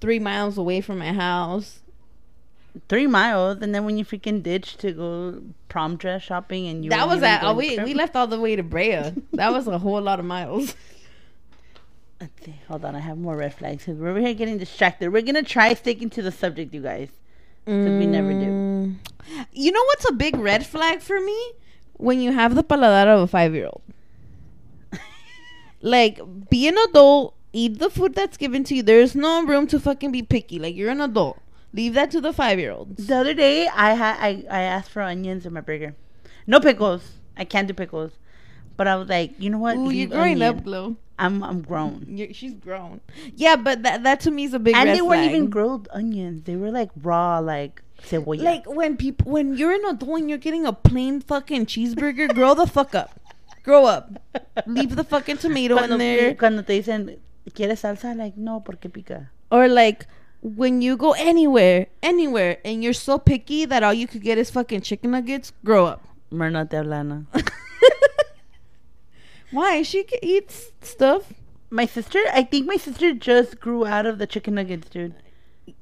three 0.00 0.18
miles 0.18 0.58
away 0.58 0.80
from 0.80 0.98
my 0.98 1.12
house. 1.12 1.82
Three 2.88 3.06
miles, 3.06 3.58
and 3.62 3.74
then 3.74 3.84
when 3.84 3.98
you 3.98 4.04
freaking 4.04 4.42
ditch 4.42 4.76
to 4.78 4.92
go 4.92 5.42
prom 5.68 5.96
dress 5.96 6.22
shopping, 6.22 6.68
and 6.68 6.84
you 6.84 6.90
that 6.90 7.08
was 7.08 7.22
at 7.22 7.42
oh, 7.42 7.54
we 7.54 7.78
we 7.80 7.94
left 7.94 8.14
all 8.14 8.26
the 8.28 8.40
way 8.40 8.54
to 8.56 8.62
Brea. 8.62 9.12
that 9.32 9.52
was 9.52 9.66
a 9.66 9.78
whole 9.78 10.00
lot 10.00 10.18
of 10.20 10.24
miles. 10.24 10.74
Let's. 12.20 12.32
Hold 12.68 12.84
on, 12.84 12.94
I 12.94 13.00
have 13.00 13.16
more 13.18 13.36
red 13.36 13.54
flags. 13.54 13.84
'cause 13.84 13.96
We're 13.96 14.10
over 14.10 14.20
here 14.20 14.34
getting 14.34 14.58
distracted. 14.58 15.10
We're 15.12 15.22
gonna 15.22 15.42
try 15.42 15.74
sticking 15.74 16.10
to 16.10 16.22
the 16.22 16.30
subject, 16.30 16.74
you 16.74 16.82
guys. 16.82 17.08
Because 17.64 17.98
we 17.98 18.06
never 18.06 18.32
do. 18.32 18.46
Mm. 18.46 18.94
You 19.52 19.72
know 19.72 19.82
what's 19.84 20.08
a 20.08 20.12
big 20.12 20.36
red 20.36 20.66
flag 20.66 21.00
for 21.00 21.20
me? 21.20 21.52
When 21.94 22.20
you 22.20 22.32
have 22.32 22.54
the 22.54 22.64
paladar 22.64 23.06
of 23.08 23.20
a 23.20 23.26
five 23.26 23.54
year 23.54 23.66
old. 23.66 23.82
like, 25.82 26.20
be 26.48 26.68
an 26.68 26.76
adult, 26.88 27.34
eat 27.52 27.78
the 27.78 27.90
food 27.90 28.14
that's 28.14 28.36
given 28.36 28.64
to 28.64 28.74
you. 28.76 28.82
There's 28.82 29.14
no 29.14 29.44
room 29.44 29.66
to 29.68 29.78
fucking 29.80 30.12
be 30.12 30.22
picky. 30.22 30.58
Like, 30.58 30.74
you're 30.74 30.90
an 30.90 31.00
adult. 31.00 31.38
Leave 31.72 31.94
that 31.94 32.10
to 32.10 32.20
the 32.20 32.32
five 32.32 32.58
year 32.58 32.72
olds. 32.72 33.06
The 33.06 33.16
other 33.16 33.34
day, 33.34 33.68
I 33.68 33.94
had 33.94 34.16
I, 34.18 34.44
I 34.50 34.62
asked 34.62 34.90
for 34.90 35.02
onions 35.02 35.46
in 35.46 35.52
my 35.52 35.60
burger. 35.60 35.94
No 36.46 36.60
pickles. 36.60 37.12
I 37.36 37.44
can't 37.44 37.68
do 37.68 37.74
pickles. 37.74 38.12
But 38.76 38.88
I 38.88 38.96
was 38.96 39.08
like, 39.08 39.34
you 39.38 39.50
know 39.50 39.58
what? 39.58 39.76
Ooh, 39.76 39.90
you're 39.90 40.08
growing 40.08 40.42
onion. 40.42 40.58
up, 40.58 40.64
Glow. 40.64 40.96
I'm 41.18 41.44
I'm 41.44 41.60
grown. 41.60 42.06
You're, 42.08 42.32
she's 42.32 42.54
grown. 42.54 43.00
Yeah, 43.36 43.56
but 43.56 43.82
that 43.82 44.02
that 44.04 44.20
to 44.20 44.30
me 44.30 44.44
is 44.44 44.54
a 44.54 44.58
big 44.58 44.74
and 44.74 44.88
they 44.88 45.02
weren't 45.02 45.20
flag. 45.20 45.30
even 45.30 45.50
grilled 45.50 45.88
onions. 45.92 46.44
They 46.44 46.56
were 46.56 46.70
like 46.70 46.90
raw, 47.02 47.38
like 47.38 47.82
cebolla. 48.02 48.42
Like 48.42 48.64
when 48.66 48.96
people 48.96 49.30
when 49.30 49.54
you're 49.54 49.72
an 49.72 49.84
adult 49.84 50.20
and 50.20 50.28
you're 50.30 50.38
getting 50.38 50.64
a 50.64 50.72
plain 50.72 51.20
fucking 51.20 51.66
cheeseburger, 51.66 52.34
grow 52.34 52.54
the 52.54 52.66
fuck 52.66 52.94
up. 52.94 53.20
Grow 53.62 53.84
up. 53.84 54.10
Leave 54.66 54.96
the 54.96 55.04
fucking 55.04 55.36
tomato 55.36 55.76
cuando, 55.76 55.94
in 55.94 55.98
there. 55.98 56.34
cuando 56.34 56.62
te 56.62 56.80
dicen, 56.80 57.18
¿quieres 57.50 57.82
salsa? 57.82 58.16
Like, 58.16 58.38
no, 58.38 58.60
porque 58.60 58.90
pica. 58.90 59.30
Or 59.50 59.68
like 59.68 60.06
when 60.42 60.80
you 60.82 60.96
go 60.96 61.12
anywhere, 61.12 61.86
anywhere, 62.02 62.58
and 62.64 62.82
you're 62.82 62.92
so 62.92 63.18
picky 63.18 63.64
that 63.64 63.82
all 63.82 63.92
you 63.94 64.06
could 64.06 64.22
get 64.22 64.38
is 64.38 64.50
fucking 64.50 64.80
chicken 64.82 65.10
nuggets, 65.10 65.52
grow 65.64 65.86
up. 65.86 66.06
Myrna 66.30 66.64
te 66.64 66.76
hablana. 66.76 67.26
Why? 69.50 69.82
She 69.82 70.04
can 70.04 70.18
eat 70.22 70.50
stuff. 70.80 71.32
My 71.70 71.86
sister, 71.86 72.20
I 72.32 72.42
think 72.42 72.66
my 72.66 72.76
sister 72.76 73.12
just 73.14 73.60
grew 73.60 73.86
out 73.86 74.06
of 74.06 74.18
the 74.18 74.26
chicken 74.26 74.54
nuggets, 74.54 74.88
dude. 74.88 75.14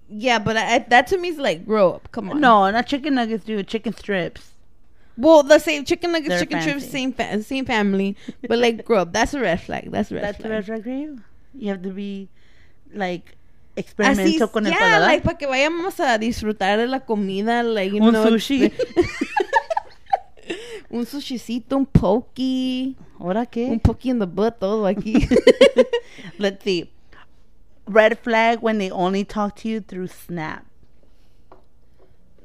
Yeah, 0.08 0.38
but 0.38 0.56
I, 0.56 0.78
that 0.80 1.06
to 1.08 1.18
me 1.18 1.28
is 1.28 1.38
like 1.38 1.66
grow 1.66 1.92
up. 1.92 2.10
Come 2.12 2.30
on. 2.30 2.40
No, 2.40 2.70
not 2.70 2.86
chicken 2.86 3.14
nuggets, 3.14 3.44
dude. 3.44 3.68
Chicken 3.68 3.94
strips. 3.94 4.52
Well, 5.16 5.42
the 5.42 5.58
same 5.58 5.84
chicken 5.84 6.12
nuggets, 6.12 6.28
They're 6.28 6.40
chicken 6.40 6.60
strips, 6.62 6.88
same 6.88 7.12
fa- 7.12 7.42
same 7.42 7.64
family, 7.64 8.16
but 8.48 8.58
like 8.58 8.84
grow 8.84 8.98
up. 9.00 9.12
That's 9.12 9.34
a 9.34 9.40
red 9.40 9.60
flag. 9.60 9.90
That's 9.90 10.10
a 10.10 10.14
red 10.14 10.24
That's 10.24 10.36
flag. 10.38 10.48
the 10.48 10.54
red 10.54 10.64
flag 10.66 10.82
for 10.84 10.90
you. 10.90 11.20
You 11.54 11.68
have 11.70 11.82
to 11.82 11.90
be 11.90 12.28
like 12.94 13.36
Así, 13.78 13.80
experimental 13.80 14.50
con 14.50 14.66
el 14.66 14.72
paladar. 14.74 15.00
like 15.02 15.24
para 15.24 15.38
que 15.38 15.46
vayamos 15.46 15.98
a 16.00 16.18
disfrutar 16.18 16.78
de 16.78 16.86
la 16.86 17.00
comida, 17.00 17.62
like 17.62 17.94
Un 18.00 18.14
sushi. 18.14 18.72
un 20.90 21.06
sushicito, 21.06 21.76
un 21.76 21.86
pokey, 21.86 22.96
¿Ahora 23.20 23.40
un 23.40 23.46
qué? 23.46 23.80
pokey 23.82 24.10
in 24.10 24.18
the 24.18 24.26
butt, 24.26 24.58
todo 24.58 24.86
aquí. 24.86 25.14
Let's 26.38 26.64
see. 26.64 26.90
Red 27.86 28.18
flag 28.18 28.60
when 28.62 28.78
they 28.78 28.90
only 28.90 29.24
talk 29.24 29.56
to 29.56 29.68
you 29.68 29.80
through 29.80 30.08
Snap. 30.08 30.64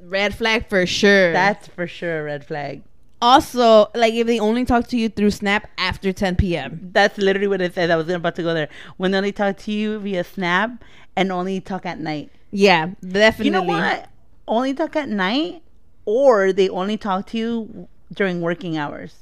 red 0.06 0.36
flag 0.36 0.68
for 0.68 0.86
sure. 0.86 1.32
That's 1.32 1.68
for 1.68 1.88
sure 1.88 2.20
a 2.20 2.24
red 2.24 2.46
flag. 2.46 2.82
Also 3.24 3.90
like 3.96 4.14
if 4.14 4.28
they 4.28 4.38
only 4.40 4.66
talk 4.66 4.88
to 4.88 4.98
you 4.98 5.08
through 5.08 5.32
Snap 5.32 5.70
after 5.78 6.12
10 6.12 6.36
p.m. 6.36 6.90
That's 6.92 7.18
literally 7.18 7.48
what 7.48 7.62
it 7.62 7.74
said. 7.74 7.90
I 7.90 7.96
was 7.96 8.10
about 8.10 8.36
to 8.36 8.44
go 8.44 8.54
there. 8.54 8.68
When 8.98 9.12
they 9.12 9.18
only 9.18 9.32
talk 9.32 9.58
to 9.60 9.72
you 9.72 9.98
via 10.00 10.24
Snap 10.26 10.84
and 11.16 11.32
only 11.32 11.62
talk 11.62 11.86
at 11.86 12.00
night. 12.00 12.32
Yeah, 12.52 12.92
definitely. 13.02 13.46
You 13.46 13.52
know 13.52 13.64
what? 13.64 14.10
Only 14.46 14.74
talk 14.74 14.98
at 14.98 15.08
night, 15.08 15.64
or 16.06 16.52
they 16.52 16.68
only 16.68 16.98
talk 16.98 17.28
to 17.28 17.38
you 17.38 17.88
during 18.14 18.42
working 18.42 18.78
hours. 18.78 19.16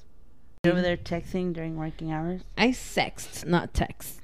You're 0.63 0.73
over 0.73 0.81
there 0.81 0.97
texting 0.97 1.53
during 1.53 1.77
working 1.77 2.11
hours. 2.11 2.41
I 2.57 2.69
sext, 2.69 3.45
not 3.45 3.73
text. 3.73 4.19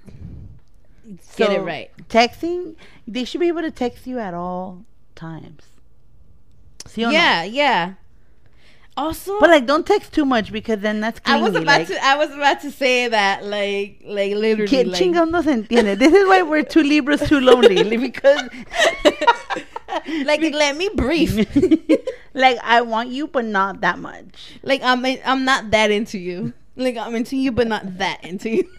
Get 1.35 1.51
it 1.51 1.61
right. 1.61 1.91
Texting, 2.09 2.75
they 3.07 3.23
should 3.23 3.39
be 3.39 3.47
able 3.47 3.61
to 3.61 3.71
text 3.71 4.07
you 4.07 4.19
at 4.19 4.33
all 4.33 4.85
times. 5.15 5.63
See 6.85 7.03
no? 7.03 7.11
Yeah, 7.11 7.43
yeah. 7.43 7.93
Also, 8.97 9.39
But 9.39 9.51
like, 9.51 9.67
don't 9.67 9.85
text 9.85 10.11
too 10.11 10.25
much 10.25 10.51
because 10.51 10.79
then 10.79 10.99
that's 11.01 11.21
I 11.23 11.39
was 11.39 11.53
about 11.53 11.65
like, 11.67 11.87
to 11.87 12.03
I 12.03 12.17
was 12.17 12.31
about 12.31 12.61
to 12.61 12.71
say 12.71 13.07
that 13.07 13.45
like 13.45 14.01
like 14.03 14.33
literally 14.33 14.67
Que 14.67 14.83
like, 14.85 14.99
chingón 14.99 15.29
no 15.29 15.41
se 15.43 15.53
entiende. 15.53 15.99
This 15.99 16.11
is 16.11 16.27
why 16.27 16.41
we're 16.41 16.63
two 16.63 16.81
Libras 16.81 17.21
too 17.29 17.39
lonely 17.39 17.95
because, 17.97 18.41
like 20.25 20.41
let 20.41 20.75
me 20.75 20.89
brief. 20.95 21.37
like, 22.33 22.57
I 22.63 22.81
want 22.81 23.09
you, 23.09 23.27
but 23.27 23.45
not 23.45 23.81
that 23.81 23.99
much. 23.99 24.57
like 24.63 24.81
I'm 24.81 25.05
I'm 25.05 25.45
not 25.45 25.69
that 25.69 25.91
into 25.91 26.17
you. 26.17 26.53
Like 26.75 26.97
I'm 26.97 27.13
into 27.15 27.37
you, 27.37 27.51
but 27.51 27.67
not 27.67 27.99
that 27.99 28.23
into 28.23 28.49
you. 28.49 28.69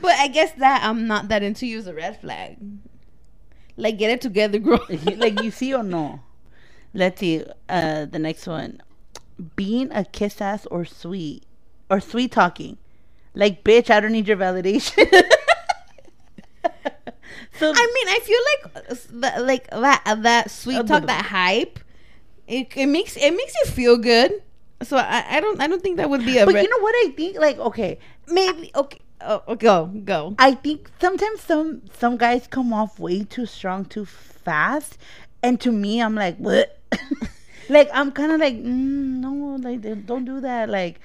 But 0.00 0.16
I 0.18 0.26
guess 0.26 0.52
that 0.58 0.82
I'm 0.82 1.06
not 1.06 1.28
that 1.28 1.44
into 1.44 1.66
you 1.66 1.78
is 1.78 1.86
a 1.86 1.94
red 1.94 2.20
flag. 2.20 2.56
Like 3.76 3.96
get 3.96 4.10
it 4.10 4.20
together, 4.20 4.58
girl. 4.58 4.84
like, 5.16 5.40
you 5.40 5.50
see 5.50 5.72
or 5.72 5.82
no? 5.82 6.20
Let's 6.92 7.20
see. 7.20 7.44
Uh, 7.68 8.04
the 8.04 8.18
next 8.18 8.46
one, 8.46 8.82
being 9.56 9.90
a 9.92 10.04
kiss 10.04 10.40
ass 10.40 10.66
or 10.66 10.84
sweet 10.84 11.44
or 11.90 12.00
sweet 12.00 12.32
talking. 12.32 12.78
Like, 13.34 13.64
bitch, 13.64 13.90
I 13.90 14.00
don't 14.00 14.12
need 14.12 14.28
your 14.28 14.36
validation. 14.36 14.96
so 17.58 17.72
I 17.74 17.86
mean, 17.94 18.08
I 18.08 18.18
feel 18.22 18.40
like 18.52 18.62
uh, 19.34 19.42
like 19.42 19.70
that 19.70 20.18
that 20.22 20.50
sweet 20.50 20.78
Uh, 20.78 20.82
talk, 20.84 21.06
that 21.06 21.26
hype, 21.26 21.78
it, 22.46 22.68
it 22.76 22.86
makes 22.86 23.16
it 23.16 23.30
makes 23.30 23.54
you 23.64 23.70
feel 23.70 23.96
good. 23.96 24.42
So 24.82 24.96
I, 24.96 25.24
I 25.36 25.40
don't 25.40 25.60
I 25.60 25.66
don't 25.66 25.82
think 25.82 25.96
that 25.96 26.10
would 26.10 26.24
be 26.24 26.38
a 26.38 26.44
but 26.44 26.54
red, 26.54 26.62
you 26.64 26.68
know 26.68 26.82
what 26.82 26.94
I 27.06 27.12
think? 27.16 27.38
Like, 27.38 27.58
okay, 27.58 27.98
maybe 28.28 28.70
okay. 28.74 28.98
Oh, 29.24 29.54
go 29.54 29.86
go. 29.86 30.34
I 30.38 30.54
think 30.54 30.90
sometimes 31.00 31.40
some 31.42 31.82
some 31.96 32.16
guys 32.16 32.48
come 32.48 32.72
off 32.72 32.98
way 32.98 33.22
too 33.22 33.46
strong 33.46 33.84
too 33.84 34.04
fast, 34.04 34.98
and 35.42 35.60
to 35.60 35.70
me, 35.70 36.02
I'm 36.02 36.16
like, 36.16 36.36
what? 36.38 36.80
like 37.68 37.88
I'm 37.92 38.12
kind 38.12 38.32
of 38.32 38.40
like, 38.40 38.54
mm, 38.56 39.20
no, 39.20 39.56
like 39.60 39.82
don't 40.06 40.24
do 40.24 40.40
that. 40.40 40.68
Like, 40.68 41.00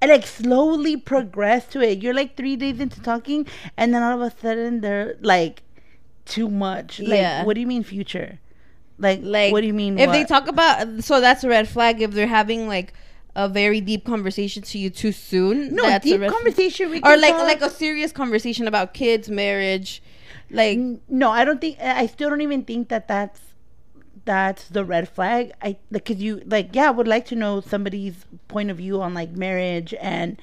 and 0.00 0.10
like 0.10 0.26
slowly 0.26 0.96
progress 0.96 1.66
to 1.68 1.80
it. 1.80 2.02
You're 2.02 2.14
like 2.14 2.36
three 2.36 2.56
days 2.56 2.80
into 2.80 3.00
talking, 3.00 3.46
and 3.76 3.94
then 3.94 4.02
all 4.02 4.20
of 4.22 4.32
a 4.32 4.36
sudden 4.40 4.80
they're 4.80 5.16
like 5.20 5.62
too 6.24 6.48
much. 6.48 7.00
Like, 7.00 7.08
Yeah. 7.08 7.44
what 7.44 7.54
do 7.54 7.60
you 7.60 7.66
mean 7.66 7.82
future? 7.82 8.38
Like, 8.98 9.20
Like 9.22 9.52
what 9.52 9.62
do 9.62 9.66
you 9.66 9.74
mean? 9.74 9.98
if 9.98 10.12
they 10.12 10.24
talk 10.24 10.46
about 10.46 11.02
so 11.02 11.20
that's 11.20 11.42
a 11.42 11.48
red 11.48 11.68
flag 11.68 12.00
if 12.00 12.12
they're 12.12 12.28
having 12.28 12.68
like 12.68 12.92
a 13.34 13.48
very 13.48 13.80
deep 13.80 14.04
conversation 14.06 14.62
to 14.62 14.78
you 14.78 14.88
too 14.88 15.10
soon. 15.10 15.74
no 15.74 15.98
deep 15.98 16.20
conversation, 16.30 16.90
we 16.90 17.00
or 17.02 17.16
like 17.16 17.32
talk. 17.34 17.42
like 17.42 17.60
a 17.62 17.70
serious 17.70 18.12
conversation 18.12 18.68
about 18.68 18.94
kids, 18.94 19.28
marriage, 19.28 20.00
like 20.50 20.78
no 21.08 21.30
i 21.30 21.44
don't 21.44 21.60
think 21.60 21.76
i 21.80 22.06
still 22.06 22.28
don't 22.30 22.42
even 22.42 22.62
think 22.62 22.88
that 22.90 23.08
that's 23.08 23.40
that's 24.24 24.68
the 24.68 24.84
red 24.84 25.08
flag 25.08 25.52
i 25.62 25.76
like 25.90 26.04
because 26.04 26.22
you 26.22 26.42
like 26.46 26.70
yeah 26.74 26.88
i 26.88 26.90
would 26.90 27.06
like 27.08 27.26
to 27.26 27.34
know 27.36 27.60
somebody's 27.60 28.24
point 28.48 28.70
of 28.70 28.76
view 28.78 29.00
on 29.02 29.12
like 29.14 29.30
marriage 29.32 29.92
and 30.00 30.40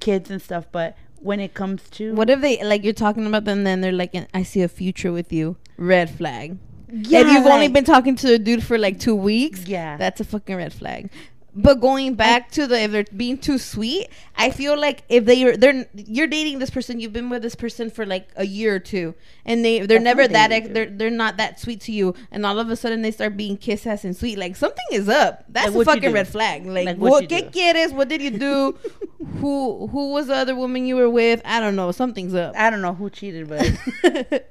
kids 0.00 0.30
and 0.30 0.40
stuff 0.40 0.66
but 0.70 0.96
when 1.18 1.40
it 1.40 1.54
comes 1.54 1.88
to 1.90 2.14
what 2.14 2.28
if 2.30 2.40
they 2.40 2.62
like 2.62 2.84
you're 2.84 2.92
talking 2.92 3.26
about 3.26 3.44
them 3.44 3.64
then 3.64 3.80
they're 3.80 3.92
like 3.92 4.14
I 4.34 4.42
see 4.42 4.60
a 4.62 4.68
future 4.68 5.10
with 5.10 5.32
you. 5.32 5.56
Red 5.78 6.10
flag. 6.10 6.58
yeah, 6.92 7.20
if 7.20 7.26
you've 7.32 7.46
only 7.46 7.68
been 7.68 7.84
talking 7.84 8.14
to 8.16 8.34
a 8.34 8.38
dude 8.38 8.62
for 8.62 8.76
like 8.78 9.00
two 9.00 9.14
weeks, 9.16 9.66
Yeah. 9.66 9.96
that's 9.96 10.20
a 10.20 10.24
fucking 10.24 10.54
red 10.54 10.72
flag. 10.72 11.10
But 11.56 11.80
going 11.80 12.14
back 12.14 12.50
to 12.52 12.66
the 12.66 12.80
if 12.80 12.90
they're 12.90 13.04
being 13.16 13.38
too 13.38 13.58
sweet, 13.58 14.08
I 14.36 14.50
feel 14.50 14.78
like 14.78 15.04
if 15.08 15.24
they 15.24 15.44
are 15.44 15.56
they're 15.56 15.86
you're 15.94 16.26
dating 16.26 16.58
this 16.58 16.70
person, 16.70 16.98
you've 16.98 17.12
been 17.12 17.30
with 17.30 17.42
this 17.42 17.54
person 17.54 17.90
for 17.90 18.04
like 18.04 18.28
a 18.36 18.44
year 18.44 18.74
or 18.74 18.78
two, 18.80 19.14
and 19.44 19.64
they 19.64 19.86
they're 19.86 20.00
never 20.00 20.26
that 20.26 20.50
ex, 20.50 20.68
they're 20.70 20.90
they're 20.90 21.10
not 21.10 21.36
that 21.36 21.60
sweet 21.60 21.80
to 21.82 21.92
you, 21.92 22.14
and 22.32 22.44
all 22.44 22.58
of 22.58 22.70
a 22.70 22.76
sudden 22.76 23.02
they 23.02 23.12
start 23.12 23.36
being 23.36 23.56
kiss 23.56 23.86
ass 23.86 24.04
and 24.04 24.16
sweet, 24.16 24.36
like 24.36 24.56
something 24.56 24.84
is 24.90 25.08
up. 25.08 25.44
That's 25.48 25.74
Like 25.74 25.86
a 25.86 25.92
fucking 25.92 26.12
red 26.12 26.26
flag. 26.26 26.66
Like, 26.66 26.86
Like 26.86 26.96
what 26.96 27.10
what 27.10 27.28
¿qué 27.28 27.52
quieres? 27.52 27.92
What 27.92 28.08
did 28.08 28.20
you 28.20 28.30
do? 28.30 28.76
who 29.40 29.86
who 29.86 30.12
was 30.12 30.26
the 30.26 30.34
other 30.34 30.54
woman 30.56 30.86
you 30.86 30.96
were 30.96 31.10
with? 31.10 31.40
I 31.44 31.60
don't 31.60 31.76
know. 31.76 31.92
Something's 31.92 32.34
up. 32.34 32.54
i 32.56 32.68
don't 32.70 32.82
know 32.82 32.94
who 32.94 33.08
cheated 33.10 33.48
but 33.48 33.64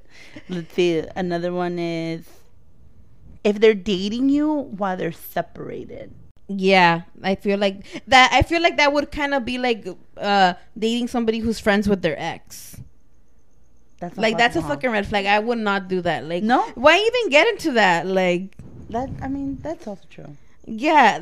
let's 0.49 0.73
see 0.73 1.03
another 1.15 1.51
one 1.53 1.77
is 1.79 2.25
if 3.43 3.59
they're 3.59 3.73
dating 3.73 4.29
you 4.29 4.51
while 4.53 4.95
they're 4.97 5.11
separated 5.11 6.13
Yeah, 6.59 7.01
I 7.21 7.35
feel 7.35 7.57
like 7.59 7.85
that. 8.07 8.31
I 8.33 8.41
feel 8.41 8.61
like 8.61 8.77
that 8.77 8.93
would 8.93 9.11
kind 9.11 9.33
of 9.33 9.45
be 9.45 9.57
like 9.57 9.87
uh 10.17 10.53
dating 10.77 11.07
somebody 11.07 11.39
who's 11.39 11.59
friends 11.59 11.87
with 11.87 12.01
their 12.01 12.19
ex. 12.19 12.77
that's 13.99 14.17
Like 14.17 14.37
that's 14.37 14.55
a 14.55 14.61
fucking 14.61 14.91
red 14.91 15.07
flag. 15.07 15.25
I 15.25 15.39
would 15.39 15.57
not 15.59 15.87
do 15.87 16.01
that. 16.01 16.25
Like, 16.25 16.43
No? 16.43 16.61
Why 16.75 16.97
even 16.97 17.29
get 17.29 17.47
into 17.47 17.71
that? 17.73 18.05
Like, 18.05 18.55
that 18.89 19.09
i 19.21 19.27
mean 19.27 19.57
that's 19.63 19.87
also 19.87 20.03
true 20.09 20.37
yeah. 20.65 21.19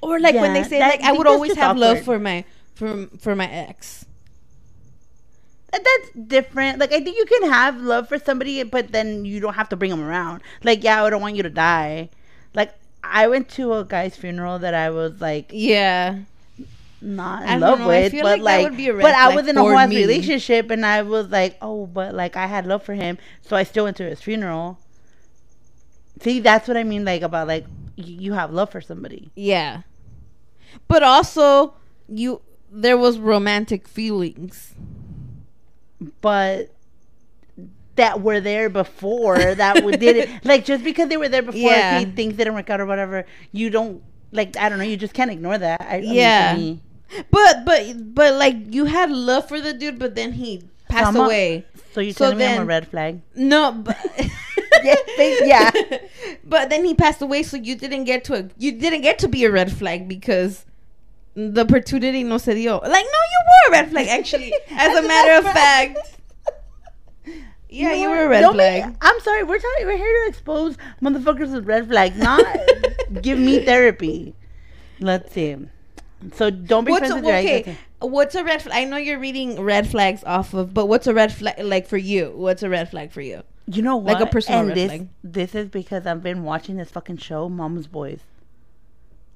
Or 0.00 0.18
like 0.18 0.34
when 0.34 0.52
they 0.52 0.64
say 0.64 0.78
that- 0.78 1.00
like 1.00 1.02
I 1.02 1.12
would 1.12 1.26
always 1.26 1.54
have 1.56 1.76
love 1.76 2.00
for 2.02 2.18
my 2.18 2.44
for 2.74 3.06
for 3.20 3.36
my 3.36 3.48
ex. 3.50 4.04
That's 5.72 6.10
different. 6.28 6.78
Like 6.78 6.92
I 6.92 7.00
think 7.00 7.16
you 7.16 7.24
can 7.24 7.50
have 7.50 7.80
love 7.80 8.08
for 8.08 8.18
somebody, 8.18 8.62
but 8.62 8.92
then 8.92 9.24
you 9.24 9.40
don't 9.40 9.54
have 9.54 9.68
to 9.70 9.76
bring 9.76 9.90
them 9.90 10.02
around. 10.02 10.42
Like 10.62 10.82
yeah, 10.84 11.02
I 11.04 11.10
don't 11.10 11.22
want 11.22 11.36
you 11.36 11.42
to 11.44 11.50
die. 11.50 12.10
Like 12.54 12.74
I 13.12 13.28
went 13.28 13.48
to 13.50 13.74
a 13.74 13.84
guy's 13.84 14.16
funeral 14.16 14.58
that 14.60 14.74
I 14.74 14.90
was 14.90 15.20
like 15.20 15.50
Yeah. 15.52 16.20
not 17.00 17.42
I 17.42 17.54
in 17.54 17.60
don't 17.60 17.70
love 17.70 17.78
know, 17.80 17.90
I 17.90 18.02
with, 18.04 18.12
but 18.12 18.24
like 18.24 18.38
that 18.38 18.42
like, 18.44 18.64
would 18.64 18.76
be 18.76 18.88
a 18.88 18.94
red 18.94 19.02
but 19.02 19.14
I 19.14 19.34
was 19.34 19.46
in 19.46 19.56
a 19.56 19.60
whole 19.60 19.70
relationship, 19.70 20.70
and 20.70 20.84
I 20.86 21.02
was 21.02 21.28
like, 21.28 21.56
oh, 21.60 21.86
but 21.86 22.14
like 22.14 22.36
I 22.36 22.46
had 22.46 22.66
love 22.66 22.82
for 22.82 22.94
him, 22.94 23.18
so 23.42 23.54
I 23.56 23.64
still 23.64 23.84
went 23.84 23.96
to 23.98 24.04
his 24.04 24.20
funeral. 24.22 24.78
See, 26.20 26.40
that's 26.40 26.68
what 26.68 26.76
I 26.76 26.84
mean, 26.84 27.04
like 27.04 27.22
about 27.22 27.48
like 27.48 27.66
you 27.96 28.32
have 28.32 28.52
love 28.52 28.70
for 28.70 28.80
somebody. 28.80 29.30
Yeah. 29.34 29.82
But 30.88 31.02
also, 31.02 31.74
you 32.08 32.40
there 32.70 32.96
was 32.96 33.18
romantic 33.18 33.86
feelings. 33.86 34.74
but 36.20 36.70
that 37.96 38.20
were 38.22 38.40
there 38.40 38.68
before 38.70 39.38
that 39.54 39.74
did 39.98 40.16
it 40.16 40.30
like 40.44 40.64
just 40.64 40.82
because 40.82 41.08
they 41.08 41.16
were 41.16 41.28
there 41.28 41.42
before 41.42 41.60
Yeah. 41.60 42.00
okay, 42.02 42.10
things 42.12 42.34
didn't 42.34 42.54
work 42.54 42.70
out 42.70 42.80
or 42.80 42.86
whatever 42.86 43.26
you 43.52 43.68
don't 43.70 44.02
like 44.30 44.56
i 44.56 44.68
don't 44.68 44.78
know 44.78 44.84
you 44.84 44.96
just 44.96 45.12
can't 45.12 45.30
ignore 45.30 45.58
that 45.58 45.80
I, 45.82 45.96
I 45.96 46.00
mean, 46.00 46.14
Yeah. 46.14 46.74
But 47.30 47.66
but 47.66 48.14
but 48.14 48.34
like 48.34 48.56
you 48.74 48.86
had 48.86 49.10
love 49.10 49.46
for 49.46 49.60
the 49.60 49.74
dude, 49.74 49.98
but 49.98 50.14
then 50.14 50.32
he 50.32 50.62
passed 50.88 51.14
a- 51.14 51.20
away. 51.20 51.66
So 51.92 52.00
you're 52.00 52.14
So 52.14 52.24
telling 52.24 52.38
me 52.38 52.46
I'm 52.46 52.62
a 52.62 52.64
red 52.64 52.88
flag? 52.88 53.20
No, 53.34 53.72
but 53.84 53.98
Yeah, 54.82 54.94
ba- 55.18 55.38
yeah. 55.46 55.70
but 56.44 56.70
then 56.70 56.86
he 56.86 56.94
passed 56.94 57.20
away, 57.20 57.42
so 57.42 57.58
you 57.58 57.74
didn't 57.74 58.04
get 58.04 58.24
to 58.24 58.34
a, 58.36 58.48
you 58.56 58.72
didn't 58.72 59.02
get 59.02 59.18
to 59.18 59.28
be 59.28 59.44
a 59.44 59.50
red 59.52 59.70
flag 59.70 60.08
because 60.08 60.64
the 61.34 61.60
opportunity 61.60 62.24
no 62.24 62.38
se 62.38 62.54
dio. 62.54 62.76
Like 62.78 62.90
no, 62.90 62.98
you 62.98 63.40
were 63.44 63.68
a 63.68 63.72
red 63.72 63.90
flag 63.90 64.08
actually. 64.08 64.54
As 64.70 64.96
a 64.96 65.06
matter 65.06 65.46
of 65.46 65.52
fact, 65.52 65.98
yeah, 67.72 67.92
you 67.94 68.08
were 68.10 68.24
a 68.24 68.28
red 68.28 68.40
Don't 68.42 68.52
be- 68.52 68.58
flag. 68.58 68.96
I'm 69.00 69.20
sorry. 69.20 69.42
We're 69.44 69.58
talking. 69.58 69.86
We're 69.86 69.96
here 69.96 70.24
to 70.24 70.28
expose 70.28 70.76
motherfuckers 71.00 71.52
with 71.52 71.66
red 71.66 71.88
flags, 71.88 72.16
not 72.16 72.44
give 73.22 73.38
me 73.38 73.64
therapy. 73.64 74.34
Let's 75.00 75.32
see. 75.32 75.56
So 76.34 76.50
don't 76.50 76.84
be 76.84 76.92
What's 76.92 77.08
friends 77.08 77.12
a, 77.12 77.16
with 77.16 77.24
your 77.24 77.36
okay? 77.36 77.76
What's 78.00 78.34
a 78.34 78.44
red 78.44 78.62
flag? 78.62 78.76
I 78.76 78.84
know 78.84 78.96
you're 78.96 79.18
reading 79.18 79.60
red 79.60 79.88
flags 79.88 80.22
off 80.24 80.54
of, 80.54 80.72
but 80.72 80.86
what's 80.86 81.06
a 81.06 81.14
red 81.14 81.32
flag 81.32 81.58
like 81.60 81.86
for 81.88 81.96
you? 81.96 82.32
What's 82.34 82.62
a 82.62 82.68
red 82.68 82.90
flag 82.90 83.10
for 83.10 83.20
you? 83.20 83.42
You 83.66 83.82
know 83.82 83.96
what? 83.96 84.14
Like 84.14 84.22
a 84.22 84.30
personal 84.30 84.60
and 84.60 84.68
red 84.68 84.76
this, 84.76 84.86
flag. 84.88 85.08
This 85.24 85.54
is 85.54 85.68
because 85.68 86.06
I've 86.06 86.22
been 86.22 86.42
watching 86.44 86.76
this 86.76 86.90
fucking 86.90 87.16
show, 87.18 87.48
Mom's 87.48 87.86
Boys. 87.86 88.20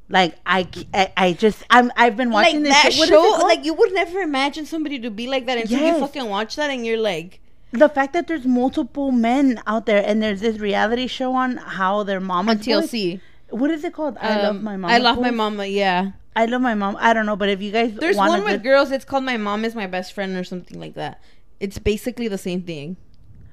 Like 0.08 0.36
I, 0.46 0.68
I 1.16 1.32
just 1.32 1.64
I'm 1.68 1.90
I've 1.96 2.16
been 2.16 2.30
watching 2.30 2.62
like 2.62 2.64
this 2.64 2.82
that 2.82 2.92
show. 2.92 3.06
Show, 3.38 3.38
like 3.42 3.64
you 3.64 3.74
would 3.74 3.92
never 3.92 4.20
imagine 4.20 4.64
somebody 4.64 5.00
to 5.00 5.10
be 5.10 5.26
like 5.26 5.46
that 5.46 5.58
until 5.58 5.80
Yes. 5.80 5.94
you 5.94 6.06
fucking 6.06 6.26
watch 6.28 6.54
that 6.56 6.70
and 6.70 6.86
you're 6.86 6.98
like, 7.00 7.40
the 7.76 7.88
fact 7.88 8.12
that 8.14 8.26
there's 8.26 8.46
multiple 8.46 9.12
men 9.12 9.60
out 9.66 9.86
there 9.86 10.02
and 10.04 10.22
there's 10.22 10.40
this 10.40 10.58
reality 10.58 11.06
show 11.06 11.34
on 11.34 11.56
how 11.58 12.02
their 12.02 12.20
mama 12.20 12.52
on 12.52 12.58
TLC. 12.58 13.20
What 13.50 13.70
is 13.70 13.84
it 13.84 13.92
called? 13.92 14.16
I 14.20 14.42
love 14.42 14.56
Um, 14.56 14.64
my 14.64 14.76
mom. 14.76 14.90
I 14.90 14.98
love 14.98 15.20
my 15.20 15.30
mama. 15.30 15.66
Yeah. 15.66 16.10
I 16.34 16.44
love 16.46 16.60
my 16.60 16.74
mom. 16.74 16.96
I 17.00 17.12
don't 17.14 17.24
know, 17.26 17.36
but 17.36 17.48
if 17.48 17.62
you 17.62 17.72
guys 17.72 17.94
There's 17.94 18.16
one 18.16 18.44
with 18.44 18.62
girls. 18.62 18.90
It's 18.90 19.04
called 19.06 19.24
"My 19.24 19.36
Mom 19.38 19.64
Is 19.64 19.74
My 19.74 19.86
Best 19.86 20.12
Friend" 20.12 20.36
or 20.36 20.44
something 20.44 20.78
like 20.78 20.94
that. 20.94 21.20
It's 21.60 21.78
basically 21.78 22.28
the 22.28 22.38
same 22.38 22.62
thing. 22.62 22.96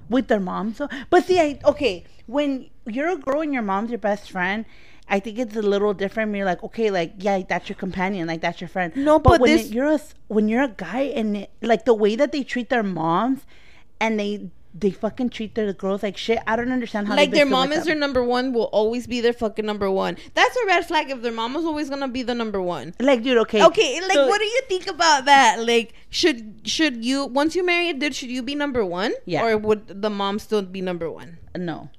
with 0.09 0.27
their 0.27 0.39
mom. 0.39 0.73
So, 0.73 0.89
but 1.09 1.23
see, 1.25 1.39
I 1.39 1.59
okay 1.65 2.03
when 2.27 2.69
you're 2.86 3.09
a 3.09 3.15
girl 3.17 3.39
and 3.41 3.53
your 3.53 3.62
mom's 3.63 3.89
your 3.89 3.99
best 3.99 4.29
friend. 4.31 4.65
I 5.09 5.19
think 5.19 5.38
it's 5.39 5.55
a 5.55 5.62
little 5.62 5.93
different. 5.93 6.36
You're 6.36 6.45
like, 6.45 6.62
okay, 6.63 6.89
like 6.91 7.13
yeah, 7.19 7.41
that's 7.47 7.69
your 7.69 7.75
companion, 7.77 8.27
like 8.27 8.41
that's 8.41 8.59
your 8.62 8.67
friend. 8.67 8.93
No, 8.95 9.17
but 9.19 9.39
when 9.39 9.49
this- 9.51 9.67
it- 9.67 9.73
you're 9.73 9.91
a 9.93 9.99
when 10.27 10.47
you're 10.49 10.63
a 10.63 10.75
guy 10.89 11.01
and 11.15 11.38
it, 11.38 11.51
like 11.62 11.86
the 11.86 11.93
way 11.93 12.15
that 12.17 12.31
they 12.33 12.43
treat 12.43 12.69
their 12.69 12.83
moms, 12.83 13.45
and 13.99 14.19
they 14.19 14.49
they 14.75 14.89
fucking 14.89 15.29
treat 15.29 15.53
their 15.53 15.71
girls 15.71 16.01
like 16.01 16.17
shit. 16.17 16.39
I 16.47 16.56
don't 16.56 16.71
understand 16.71 17.08
how 17.08 17.15
like 17.15 17.29
they 17.29 17.38
their 17.38 17.45
mom 17.45 17.71
is 17.71 17.86
their 17.86 17.93
number 17.95 18.23
one. 18.23 18.53
Will 18.53 18.63
always 18.73 19.06
be 19.06 19.21
their 19.21 19.32
fucking 19.34 19.65
number 19.65 19.89
one. 19.91 20.17
That's 20.34 20.56
a 20.58 20.65
red 20.65 20.86
flag 20.88 21.12
if 21.12 21.21
their 21.21 21.32
mom 21.32 21.56
is 21.56 21.63
always 21.63 21.89
gonna 21.91 22.08
be 22.08 22.23
the 22.23 22.34
number 22.34 22.60
one. 22.60 22.95
like, 22.99 23.21
dude. 23.21 23.38
Okay, 23.39 23.63
Okay, 23.63 24.01
like 24.01 24.12
so- 24.13 24.27
what 24.27 24.39
do 24.39 24.45
you 24.45 24.62
think 24.67 24.88
about 24.88 25.25
that? 25.25 25.63
Like, 25.63 25.93
should 26.10 26.62
should 26.65 27.06
you 27.06 27.25
once 27.25 27.56
you 27.56 27.63
marry 27.63 27.89
a 27.89 27.93
dude, 27.93 28.15
should 28.15 28.32
you 28.32 28.41
be 28.41 28.56
number 28.56 28.84
one? 28.84 29.13
Yeah. 29.25 29.45
Or 29.45 29.58
would 29.58 30.01
the 30.01 30.10
mom 30.10 30.39
still 30.39 30.63
be 30.63 30.82
number 30.82 31.10
one? 31.12 31.38
No, 31.56 31.89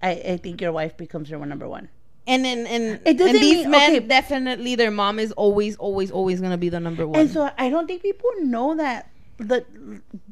I 0.00 0.10
I 0.12 0.36
think 0.36 0.60
your 0.60 0.72
wife 0.72 0.96
becomes 0.96 1.28
your 1.28 1.44
number 1.44 1.68
one. 1.68 1.88
And 2.28 2.44
then 2.44 2.66
and, 2.66 3.00
It 3.04 3.18
doesn't 3.18 3.34
and 3.36 3.44
these 3.44 3.62
mean- 3.62 3.70
men 3.70 3.96
okay. 3.96 4.06
definitely 4.06 4.74
their 4.76 4.90
mom 4.92 5.18
is 5.18 5.32
always 5.32 5.76
always 5.76 6.10
always 6.12 6.40
gonna 6.40 6.56
be 6.58 6.68
the 6.68 6.78
number 6.80 7.06
one. 7.06 7.18
And 7.18 7.30
so 7.30 7.50
I 7.58 7.68
don't 7.68 7.86
think 7.88 8.02
people 8.02 8.30
know 8.42 8.76
that 8.76 9.10
the 9.38 9.64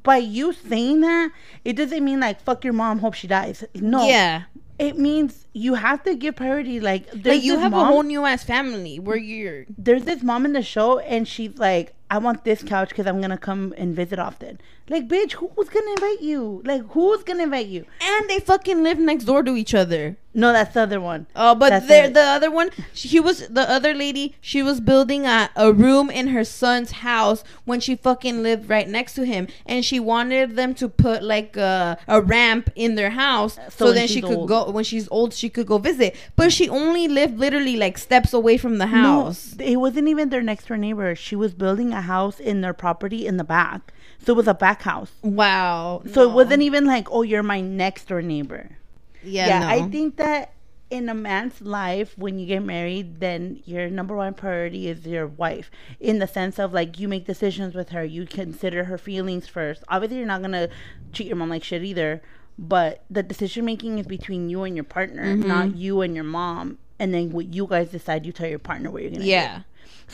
by 0.02 0.16
you 0.16 0.52
saying 0.52 1.00
that 1.00 1.30
it 1.64 1.74
doesn't 1.74 2.04
mean 2.04 2.20
like 2.20 2.40
fuck 2.40 2.64
your 2.64 2.72
mom, 2.72 2.98
hope 2.98 3.14
she 3.14 3.26
dies. 3.26 3.64
No, 3.74 4.06
yeah, 4.06 4.44
it 4.78 4.98
means 4.98 5.46
you 5.52 5.74
have 5.74 6.02
to 6.04 6.14
give 6.14 6.36
priority. 6.36 6.80
Like 6.80 7.08
like 7.24 7.42
you 7.42 7.58
have 7.58 7.72
mom, 7.72 7.82
a 7.82 7.84
whole 7.86 8.02
new 8.02 8.24
ass 8.24 8.44
family 8.44 8.98
where 8.98 9.16
you're 9.16 9.66
there's 9.76 10.04
this 10.04 10.22
mom 10.22 10.44
in 10.44 10.52
the 10.52 10.62
show, 10.62 10.98
and 11.00 11.28
she's 11.28 11.56
like, 11.58 11.94
I 12.10 12.18
want 12.18 12.44
this 12.44 12.62
couch 12.62 12.90
because 12.90 13.06
I'm 13.06 13.20
gonna 13.20 13.38
come 13.38 13.74
and 13.76 13.94
visit 13.96 14.18
often. 14.18 14.60
Like, 14.88 15.08
bitch, 15.08 15.32
who's 15.32 15.68
gonna 15.70 15.90
invite 15.92 16.20
you? 16.20 16.62
Like, 16.64 16.82
who's 16.90 17.22
gonna 17.24 17.44
invite 17.44 17.66
you? 17.68 17.86
and 18.00 18.28
they 18.28 18.38
fucking 18.38 18.82
live 18.82 18.98
next 18.98 19.24
door 19.24 19.42
to 19.42 19.56
each 19.56 19.74
other. 19.74 20.16
No, 20.36 20.52
that's 20.52 20.74
the 20.74 20.80
other 20.82 21.00
one. 21.00 21.26
Oh, 21.36 21.54
but 21.54 21.86
there, 21.86 22.10
the 22.10 22.20
other 22.20 22.50
one, 22.50 22.70
she, 22.92 23.20
was 23.20 23.46
the 23.48 23.70
other 23.70 23.94
lady. 23.94 24.34
She 24.40 24.62
was 24.62 24.80
building 24.80 25.26
a, 25.26 25.48
a 25.54 25.72
room 25.72 26.10
in 26.10 26.28
her 26.28 26.42
son's 26.44 26.90
house 26.90 27.44
when 27.64 27.78
she 27.78 27.94
fucking 27.94 28.42
lived 28.42 28.68
right 28.68 28.88
next 28.88 29.14
to 29.14 29.24
him, 29.24 29.46
and 29.64 29.84
she 29.84 30.00
wanted 30.00 30.56
them 30.56 30.74
to 30.74 30.88
put 30.88 31.22
like 31.22 31.56
a, 31.56 31.96
a 32.08 32.20
ramp 32.20 32.68
in 32.74 32.96
their 32.96 33.10
house 33.10 33.54
so, 33.68 33.86
So 33.86 33.92
then 33.92 34.08
she 34.08 34.20
could 34.20 34.36
old. 34.38 34.48
go 34.48 34.70
when 34.70 34.82
she's 34.82 35.08
old. 35.12 35.34
She 35.34 35.48
could 35.48 35.68
go 35.68 35.78
visit, 35.78 36.16
but 36.34 36.52
she 36.52 36.68
only 36.68 37.06
lived 37.06 37.38
literally 37.38 37.76
like 37.76 37.96
steps 37.96 38.32
away 38.34 38.56
from 38.58 38.78
the 38.78 38.86
house. 38.88 39.54
No, 39.56 39.64
it 39.64 39.76
wasn't 39.76 40.08
even 40.08 40.30
their 40.30 40.42
next 40.42 40.66
door 40.66 40.76
neighbor. 40.76 41.14
She 41.14 41.36
was 41.36 41.54
building 41.54 41.93
a 41.94 42.02
house 42.02 42.38
in 42.40 42.61
their 42.61 42.74
property 42.74 43.26
in 43.26 43.37
the 43.38 43.44
back, 43.44 43.92
so 44.24 44.33
it 44.33 44.37
was 44.37 44.48
a 44.48 44.54
back 44.54 44.83
house. 44.83 45.12
Wow. 45.22 46.02
So 46.12 46.24
no. 46.24 46.30
it 46.30 46.35
wasn't 46.35 46.62
even 46.62 46.85
like, 46.85 47.09
oh, 47.11 47.22
you're 47.22 47.42
my 47.42 47.61
next 47.61 48.09
door 48.09 48.20
neighbor. 48.22 48.76
Yeah, 49.22 49.46
yeah, 49.46 49.59
no. 49.61 49.68
I 49.68 49.88
think 49.88 50.16
that 50.16 50.52
in 50.90 51.09
a 51.09 51.14
man's 51.14 51.61
life, 51.62 52.16
when 52.18 52.38
you 52.38 52.46
get 52.46 52.62
married, 52.62 53.18
then 53.20 53.62
your 53.64 53.88
number 53.88 54.14
one 54.14 54.35
priority 54.35 54.87
is 54.88 55.07
your 55.07 55.26
wife. 55.26 55.70
In 55.98 56.18
the 56.18 56.26
sense 56.26 56.59
of 56.59 56.72
like 56.74 56.98
you 57.00 57.09
make 57.09 57.26
decisions 57.26 57.74
with 57.74 57.88
her, 57.88 58.04
you 58.04 58.26
consider 58.26 58.85
her 58.85 58.98
feelings 58.98 59.48
first. 59.48 59.83
Obviously, 59.88 60.18
you're 60.18 60.26
not 60.26 60.42
gonna 60.42 60.68
treat 61.12 61.26
your 61.26 61.37
mom 61.37 61.48
like 61.50 61.64
shit 61.64 61.83
either. 61.83 62.20
But 62.57 63.02
the 63.11 63.22
decision 63.24 63.64
making 63.64 63.98
is 63.98 64.07
between 64.07 64.48
you 64.48 64.62
and 64.62 64.76
your 64.76 64.85
partner, 64.85 65.24
Mm-hmm. 65.24 65.48
not 65.48 65.74
you 65.76 66.02
and 66.02 66.14
your 66.14 66.22
mom. 66.24 66.78
And 67.00 67.12
then 67.12 67.30
what 67.30 67.52
you 67.52 67.66
guys 67.66 67.88
decide, 67.90 68.24
you 68.24 68.30
tell 68.30 68.46
your 68.46 68.61
partner 68.61 68.90
what 68.90 69.02
you're 69.02 69.11
gonna 69.11 69.24
do. 69.24 69.28
yeah. 69.28 69.62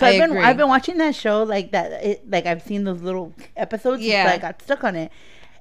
So 0.01 0.07
I 0.07 0.11
I've 0.11 0.19
been 0.19 0.31
agree. 0.31 0.43
I've 0.43 0.57
been 0.57 0.69
watching 0.69 0.99
that 0.99 1.15
show 1.15 1.43
like 1.43 1.73
that. 1.73 1.93
It, 2.05 2.31
like 2.31 2.47
I've 2.47 2.63
seen 2.63 2.85
those 2.85 3.03
little 3.03 3.35
episodes. 3.57 4.03
Yeah. 4.03 4.29
I 4.29 4.39
got 4.39 4.63
stuck 4.63 4.83
on 4.85 4.97
it, 4.97 5.13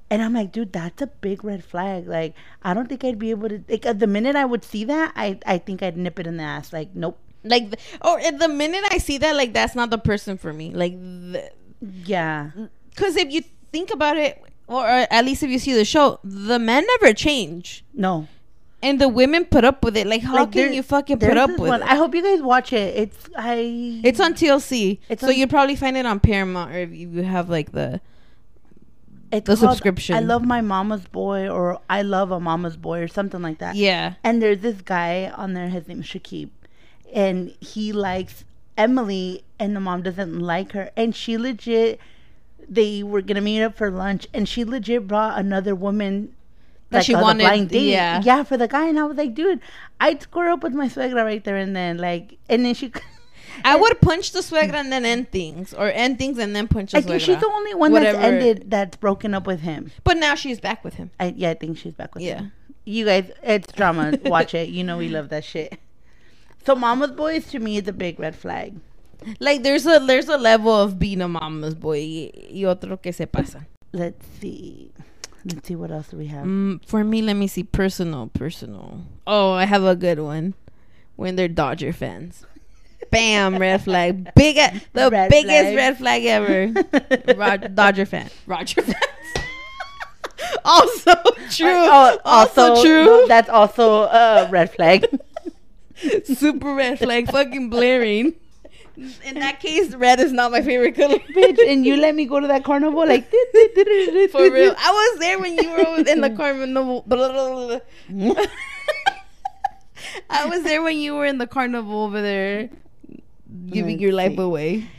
and 0.10 0.22
I'm 0.22 0.34
like, 0.34 0.52
dude, 0.52 0.72
that's 0.74 1.02
a 1.02 1.08
big 1.08 1.44
red 1.44 1.64
flag. 1.64 2.08
Like 2.08 2.36
I 2.64 2.74
don't 2.74 2.88
think 2.88 3.04
I'd 3.04 3.20
be 3.20 3.32
able 3.32 3.50
to. 3.50 3.64
Like 3.68 3.86
uh, 3.86 3.94
the 3.94 4.08
minute 4.08 4.36
I 4.36 4.46
would 4.46 4.64
see 4.64 4.84
that, 4.86 5.12
I 5.16 5.40
I 5.46 5.58
think 5.58 5.84
I'd 5.84 5.98
nip 5.98 6.20
it 6.20 6.28
in 6.28 6.38
the 6.38 6.44
ass. 6.44 6.72
Like 6.74 6.96
nope. 6.96 7.20
Like, 7.44 7.80
or 8.02 8.20
at 8.20 8.38
the 8.38 8.50
minute 8.50 8.84
I 8.92 8.98
see 8.98 9.18
that, 9.20 9.36
like 9.36 9.54
that's 9.54 9.74
not 9.76 9.90
the 9.92 9.98
person 9.98 10.38
for 10.38 10.52
me. 10.52 10.74
Like, 10.74 10.94
the, 11.00 11.50
Yeah. 11.82 12.52
Mm, 12.58 12.70
because 12.90 13.16
if 13.16 13.32
you 13.32 13.44
think 13.72 13.92
about 13.94 14.18
it, 14.18 14.42
or 14.68 14.86
at 14.86 15.24
least 15.26 15.42
if 15.44 15.50
you 15.50 15.58
see 15.60 15.74
the 15.74 15.86
show, 15.86 16.20
the 16.24 16.60
men 16.60 16.86
never 17.00 17.14
change, 17.14 17.86
No. 17.94 18.28
And 18.82 19.00
the 19.02 19.10
women 19.10 19.46
put 19.46 19.64
up 19.66 19.84
with 19.84 19.98
it. 19.98 20.08
Like, 20.08 20.22
how 20.22 20.36
Like, 20.36 20.52
can 20.54 20.74
you 20.74 20.84
fucking 20.84 21.20
put 21.20 21.38
up 21.38 21.50
with 21.52 21.70
one- 21.70 21.82
it? 21.82 21.88
I 21.88 21.96
hope 21.96 22.16
you 22.16 22.22
guys 22.24 22.42
watch 22.42 22.72
it. 22.74 22.96
It's 22.96 23.30
I. 23.38 24.02
it's 24.04 24.20
on 24.20 24.34
TLC, 24.34 25.00
It's 25.10 25.22
so 25.22 25.30
on- 25.30 25.36
you'd 25.36 25.50
probably 25.50 25.76
find 25.76 25.98
it 25.98 26.06
on 26.06 26.20
Paramount, 26.20 26.72
or 26.74 26.78
if 26.80 26.92
you 26.94 27.24
have 27.24 27.50
like 27.50 27.72
the 27.74 28.00
it's 29.32 29.46
the 29.48 29.56
called 29.56 29.72
subscription. 29.72 30.16
I 30.16 30.22
love 30.22 30.44
my 30.44 30.62
mama's 30.62 31.06
boy, 31.08 31.48
or 31.50 31.80
I 31.90 32.02
love 32.02 32.32
a 32.32 32.40
mama's 32.40 32.78
boy, 32.78 33.00
or 33.02 33.08
something 33.08 33.42
like 33.42 33.60
that. 33.60 33.76
yeah. 33.76 34.14
And 34.24 34.42
there's 34.42 34.62
this 34.62 34.82
guy 34.82 35.32
on 35.36 35.54
there, 35.54 35.70
his 35.70 35.88
name 35.88 36.00
is 36.00 36.06
Shakib. 36.08 36.50
And 37.14 37.54
he 37.60 37.92
likes 37.92 38.44
Emily, 38.78 39.44
and 39.60 39.76
the 39.76 39.80
mom 39.80 40.02
doesn't 40.04 40.40
like 40.40 40.72
her. 40.72 40.90
And 40.96 41.16
she 41.16 41.38
legit, 41.38 42.00
they 42.68 43.04
were 43.04 43.22
going 43.22 43.36
to 43.36 43.42
meet 43.42 43.62
up 43.62 43.76
for 43.78 43.92
lunch, 43.92 44.26
and 44.34 44.48
she 44.50 44.64
legit 44.64 45.08
brought 45.08 45.38
another 45.38 45.76
woman. 45.76 46.34
That 46.92 47.06
she 47.06 47.14
on 47.14 47.40
a 47.40 47.44
wanted- 47.44 47.72
yeah. 47.72 48.22
yeah, 48.24 48.44
for 48.44 48.58
the 48.58 48.68
guy, 48.68 48.88
and 48.88 49.00
I 49.00 49.04
was 49.04 49.16
like, 49.18 49.34
dude, 49.36 49.60
I'd 50.00 50.22
square 50.24 50.50
up 50.50 50.64
with 50.64 50.74
my 50.74 50.88
suegra 50.88 51.24
right 51.24 51.44
there 51.44 51.56
and 51.58 51.76
then, 51.76 51.98
like, 51.98 52.38
and 52.50 52.66
then 52.66 52.74
she, 52.74 52.92
I 53.66 53.76
would 53.76 54.02
punch 54.02 54.32
the 54.32 54.40
suegra 54.40 54.74
and 54.76 54.92
then 54.92 55.06
end 55.06 55.32
things, 55.32 55.74
or 55.74 55.92
end 55.92 56.18
things 56.18 56.38
and 56.40 56.56
then 56.56 56.68
punch 56.68 56.92
the 56.94 56.98
I 56.98 57.02
think 57.02 57.22
she's 57.22 57.40
the 57.40 57.48
only 57.48 57.76
one 57.76 57.92
Whatever. 57.92 58.18
that's 58.18 58.26
ended 58.26 58.72
that's 58.72 58.98
broken 58.98 59.34
up 59.36 59.46
with 59.46 59.60
him. 59.62 59.92
But 60.04 60.18
now 60.18 60.34
she's 60.36 60.60
back 60.60 60.84
with 60.84 60.96
him. 60.96 61.12
I, 61.20 61.34
yeah, 61.38 61.52
I 61.52 61.54
think 61.54 61.78
she's 61.78 61.94
back 61.94 62.16
with 62.16 62.24
Yeah. 62.24 62.38
him. 62.40 62.52
Yeah, 62.86 62.94
you 62.94 63.06
guys, 63.06 63.32
it's 63.44 63.72
drama. 63.74 64.18
Watch 64.26 64.56
it. 64.56 64.70
You 64.70 64.84
know 64.84 64.98
we 64.98 65.10
love 65.10 65.30
that 65.30 65.44
shit. 65.44 65.78
So, 66.66 66.76
Mama's 66.76 67.12
Boys 67.12 67.46
to 67.52 67.60
me 67.60 67.78
is 67.78 67.88
a 67.88 67.94
big 67.94 68.20
red 68.20 68.36
flag. 68.36 68.76
Like, 69.40 69.62
there's 69.64 69.86
a 69.86 70.00
there's 70.00 70.28
a 70.28 70.38
level 70.38 70.74
of 70.74 70.98
being 70.98 71.22
a 71.22 71.28
mama's 71.28 71.76
boy 71.76 72.32
y 72.52 72.64
otro 72.66 72.98
que 72.98 73.12
se 73.14 73.26
pasa. 73.28 73.68
Let's 73.94 74.26
see. 74.40 74.92
Let's 75.46 75.68
see 75.68 75.76
what 75.76 75.92
else 75.92 76.10
do 76.10 76.18
we 76.18 76.28
have. 76.28 76.46
Mm, 76.46 76.86
for 76.86 77.04
me, 77.04 77.22
let 77.22 77.36
me 77.36 77.48
see. 77.48 77.64
Personal, 77.64 78.28
personal. 78.34 79.02
Oh, 79.26 79.52
I 79.52 79.66
have 79.66 79.84
a 79.84 79.96
good 79.96 80.20
one. 80.20 80.54
When 81.16 81.36
they're 81.36 81.48
Dodger 81.48 81.94
fans. 81.94 82.46
Bam, 83.12 83.58
red 83.58 83.82
flag. 83.84 84.34
Big, 84.36 84.56
the 84.94 85.10
Red 85.10 85.30
biggest 85.30 85.72
flag. 85.72 85.76
red 85.76 85.98
flag 85.98 86.26
ever. 86.26 87.36
Rod- 87.36 87.76
Dodger 87.76 88.06
fan. 88.06 88.30
Roger 88.46 88.82
fans. 88.82 88.96
also 90.66 91.14
true. 91.50 91.68
Oh, 91.70 92.20
also, 92.26 92.82
true. 92.84 93.06
no, 93.06 93.28
that's 93.28 93.50
also 93.50 94.04
a 94.04 94.48
red 94.52 94.74
flag. 94.74 95.06
Super 96.26 96.76
red 96.76 97.00
flag. 97.00 97.32
Fucking 97.32 97.70
blaring. 97.70 98.34
In 99.26 99.36
that 99.40 99.60
case, 99.60 99.94
red 99.96 100.20
is 100.20 100.32
not 100.32 100.52
my 100.52 100.62
favorite 100.62 100.96
color. 100.96 101.20
Bitch, 101.36 101.60
and 101.68 101.86
you 101.86 101.96
let 101.98 102.16
me 102.16 102.26
go 102.26 102.40
to 102.40 102.48
that 102.48 102.64
carnival 102.64 103.08
like 103.08 103.30
For 104.32 104.50
real. 104.52 104.76
I 104.78 104.92
was 104.92 105.20
there 105.20 105.40
when 105.40 105.58
you 105.58 105.70
were 105.70 106.04
in 106.08 106.22
the 106.22 106.30
carnival. 106.30 107.82
I 110.30 110.46
was 110.46 110.64
there 110.64 110.82
when 110.82 110.98
you 110.98 111.16
were 111.16 111.26
in 111.26 111.38
the 111.38 111.48
carnival 111.48 112.04
over 112.04 112.22
there 112.22 112.70
giving 113.68 113.94
Let's 113.98 114.02
your 114.02 114.14
life 114.14 114.36
see. 114.36 114.42
away. 114.42 114.90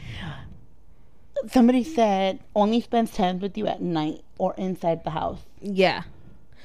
Somebody 1.51 1.85
said 1.85 2.41
only 2.55 2.81
spends 2.81 3.13
time 3.13 3.41
with 3.41 3.57
you 3.57 3.67
at 3.67 3.81
night 3.81 4.23
or 4.39 4.55
inside 4.59 5.05
the 5.05 5.11
house. 5.11 5.41
Yeah. 5.61 6.03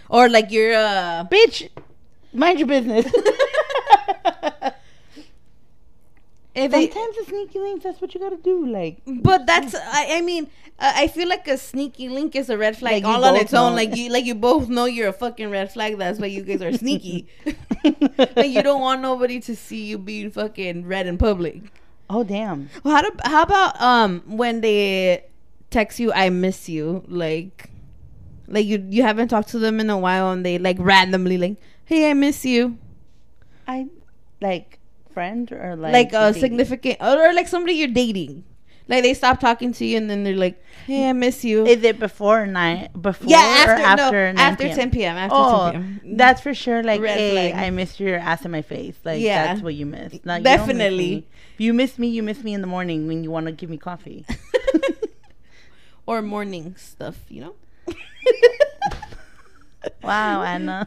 Or 0.09 0.27
like 0.29 0.51
you're 0.51 0.73
uh 0.75 1.25
Bitch, 1.31 1.69
mind 2.33 2.59
your 2.59 2.67
business. 2.67 3.05
If 6.55 6.71
Sometimes 6.71 7.17
the 7.17 7.25
sneaky 7.27 7.59
link. 7.59 7.83
That's 7.83 7.99
what 8.01 8.13
you 8.13 8.19
gotta 8.19 8.37
do. 8.37 8.65
Like, 8.65 9.01
but 9.05 9.45
that's 9.45 9.75
I, 9.75 10.17
I 10.17 10.21
mean 10.21 10.47
uh, 10.79 10.93
I 10.95 11.07
feel 11.07 11.27
like 11.27 11.47
a 11.47 11.57
sneaky 11.57 12.09
link 12.09 12.35
is 12.35 12.49
a 12.49 12.57
red 12.57 12.77
flag 12.77 13.03
Like 13.03 13.13
all 13.13 13.25
on 13.25 13.35
its 13.35 13.53
own. 13.53 13.71
know. 13.71 13.75
Like 13.75 13.95
you 13.95 14.09
like 14.09 14.25
you 14.25 14.35
both 14.35 14.69
know 14.69 14.85
you're 14.85 15.09
a 15.09 15.13
fucking 15.13 15.49
red 15.49 15.71
flag. 15.71 15.97
That's 15.97 16.19
why 16.19 16.27
you 16.27 16.43
guys 16.43 16.61
are 16.61 16.73
sneaky. 16.73 17.27
like 17.83 18.49
you 18.49 18.63
don't 18.63 18.81
want 18.81 19.01
nobody 19.01 19.39
to 19.41 19.55
see 19.55 19.85
you 19.85 19.97
being 19.97 20.31
fucking 20.31 20.85
red 20.85 21.07
in 21.07 21.17
public. 21.17 21.61
oh 22.09 22.23
damn. 22.23 22.69
Well, 22.83 22.95
how, 22.95 23.01
do, 23.01 23.11
how 23.23 23.43
about 23.43 23.81
um 23.81 24.21
when 24.25 24.61
they 24.61 25.25
text 25.71 25.99
you 25.99 26.13
I 26.13 26.29
miss 26.29 26.69
you 26.69 27.03
like 27.07 27.69
like 28.47 28.65
you 28.65 28.85
you 28.89 29.01
haven't 29.03 29.27
talked 29.27 29.49
to 29.49 29.59
them 29.59 29.79
in 29.79 29.89
a 29.89 29.97
while 29.97 30.31
and 30.31 30.45
they 30.45 30.57
like 30.57 30.77
randomly 30.79 31.37
like 31.37 31.57
hey 31.85 32.09
I 32.09 32.13
miss 32.13 32.45
you 32.45 32.77
I 33.67 33.87
like 34.39 34.79
friend 35.15 35.51
or 35.51 35.75
like 35.75 35.93
like 35.93 36.11
a 36.13 36.31
dating? 36.33 36.41
significant 36.45 36.97
or, 37.01 37.15
or 37.25 37.33
like 37.33 37.47
somebody 37.47 37.73
you're 37.79 37.87
dating 38.03 38.43
like 38.87 39.01
they 39.01 39.13
stop 39.15 39.39
talking 39.39 39.71
to 39.73 39.83
you 39.83 39.97
and 39.97 40.09
then 40.11 40.23
they're 40.23 40.35
like 40.37 40.61
hey 40.85 41.09
I 41.09 41.13
miss 41.13 41.43
you 41.43 41.65
Is 41.65 41.81
it 41.83 41.97
before 41.99 42.45
nine? 42.45 42.89
Before 42.93 43.31
yeah 43.33 43.65
after 43.65 43.81
or 43.81 43.85
after 43.93 44.19
no, 44.33 44.37
9 44.37 44.51
after 44.51 44.63
p.m.? 44.65 44.75
10 44.77 44.91
p.m. 44.91 45.17
after 45.17 45.35
Oh, 45.35 45.71
10 45.71 45.99
p.m. 46.03 46.17
that's 46.21 46.41
for 46.45 46.53
sure. 46.53 46.83
Like, 46.83 47.01
Red 47.01 47.17
hey, 47.17 47.49
flag. 47.51 47.63
I 47.65 47.69
missed 47.71 47.97
your 47.99 48.19
ass 48.19 48.45
in 48.45 48.51
my 48.51 48.61
face. 48.61 48.93
Like, 49.03 49.21
Yeah. 49.25 49.47
that's 49.47 49.61
what 49.65 49.73
you 49.73 49.87
miss. 49.87 50.13
Not, 50.23 50.41
you 50.41 50.43
miss 50.43 50.43
Definitely. 50.43 51.25
you 51.57 51.73
miss 51.73 51.97
me, 51.97 52.07
you 52.13 52.21
miss 52.21 52.43
me 52.43 52.53
in 52.53 52.61
the 52.61 52.67
morning 52.67 53.07
when 53.09 53.23
you 53.23 53.31
want 53.31 53.47
to 53.47 53.51
give 53.51 53.69
me 53.73 53.77
coffee. 53.77 54.25
or 56.05 56.21
morning 56.21 56.75
stuff 56.77 57.17
you 57.29 57.41
know 57.41 57.55
wow, 60.03 60.43
Anna. 60.43 60.85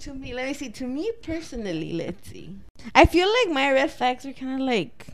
To 0.00 0.14
me 0.14 0.32
let 0.32 0.46
me 0.46 0.54
see 0.54 0.68
to 0.70 0.86
me 0.86 1.10
personally 1.22 1.92
let's 1.92 2.28
see 2.30 2.54
i 2.94 3.04
feel 3.04 3.28
like 3.28 3.52
my 3.54 3.70
red 3.72 3.90
flags 3.90 4.24
are 4.24 4.32
kind 4.32 4.60
of 4.60 4.66
like 4.66 5.06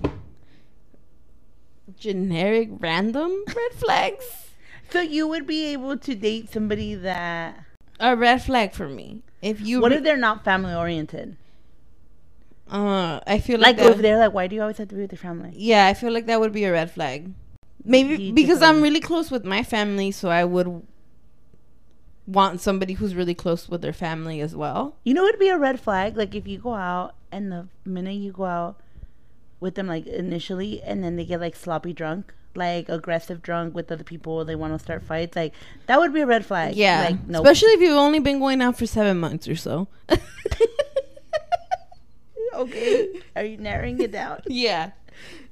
generic 1.99 2.69
random 2.81 3.31
red 3.49 3.73
flags 3.75 4.25
So 4.91 5.01
you 5.01 5.27
would 5.27 5.47
be 5.47 5.67
able 5.73 5.97
to 5.97 6.15
date 6.15 6.51
somebody 6.53 6.95
that. 6.95 7.65
a 7.99 8.15
red 8.17 8.43
flag 8.43 8.73
for 8.73 8.89
me 8.89 9.23
if 9.43 9.61
you 9.61 9.81
What 9.81 9.91
re- 9.91 9.97
if 9.99 10.03
they're 10.05 10.17
not 10.17 10.45
family 10.45 10.75
oriented? 10.75 11.37
uh 12.71 13.21
i 13.27 13.39
feel 13.39 13.61
like, 13.61 13.77
Like, 13.79 13.87
if 13.91 13.99
they're 13.99 14.19
like, 14.19 14.33
why 14.33 14.47
do 14.47 14.55
you 14.57 14.63
always 14.63 14.79
have 14.79 14.89
to 14.89 14.95
be 14.95 15.03
with 15.03 15.13
your 15.13 15.19
family? 15.19 15.53
yeah 15.55 15.87
i 15.87 15.95
feel 15.95 16.13
like 16.13 16.27
that 16.27 16.41
would 16.41 16.53
be 16.53 16.65
a 16.65 16.73
red 16.73 16.91
flag 16.91 17.31
maybe 17.85 18.33
because 18.33 18.63
i'm 18.63 18.81
really 18.83 19.01
close 19.01 19.31
with 19.31 19.45
my 19.45 19.63
family 19.63 20.11
so 20.11 20.31
i 20.31 20.45
would 20.45 20.83
want 22.27 22.61
somebody 22.61 22.95
who's 22.95 23.15
really 23.15 23.35
close 23.35 23.69
with 23.69 23.83
their 23.83 23.93
family 23.93 24.41
as 24.41 24.55
well 24.57 24.97
You 25.05 25.13
know, 25.15 25.27
it'd 25.27 25.39
be 25.41 25.49
a 25.49 25.59
red 25.59 25.79
flag. 25.79 26.17
Like 26.17 26.35
if 26.35 26.47
you 26.49 26.59
go 26.59 26.75
out 26.75 27.15
and 27.31 27.53
the 27.53 27.69
minute 27.85 28.15
you 28.15 28.33
go 28.33 28.45
out 28.47 28.81
with 29.61 29.75
them, 29.75 29.87
like 29.87 30.07
initially, 30.07 30.83
and 30.83 31.03
then 31.05 31.17
they 31.17 31.25
get 31.25 31.41
like 31.41 31.55
sloppy 31.57 31.93
drunk, 31.93 32.33
like 32.55 32.89
aggressive 32.89 33.43
drunk 33.43 33.75
with 33.75 33.91
other 33.93 34.05
people, 34.05 34.45
they 34.45 34.55
want 34.55 34.73
to 34.73 34.79
start 34.79 35.03
fights. 35.03 35.37
Like 35.37 35.53
that 35.87 35.99
would 35.99 36.15
be 36.15 36.21
a 36.23 36.27
red 36.27 36.47
flag. 36.47 36.75
yeah 36.77 37.09
Like 37.11 37.29
no. 37.29 37.41
especially 37.43 37.71
if 37.73 37.81
you've 37.81 37.97
only 37.97 38.21
been 38.21 38.39
going 38.39 38.63
out 38.63 38.79
for 38.79 38.87
seven 38.87 39.19
months 39.21 39.47
or 39.49 39.57
so 39.57 39.89
okay. 42.55 43.21
Are 43.37 43.45
you 43.45 43.57
narrowing 43.59 44.01
it 44.01 44.13
down? 44.13 44.41
Yeah. 44.49 44.93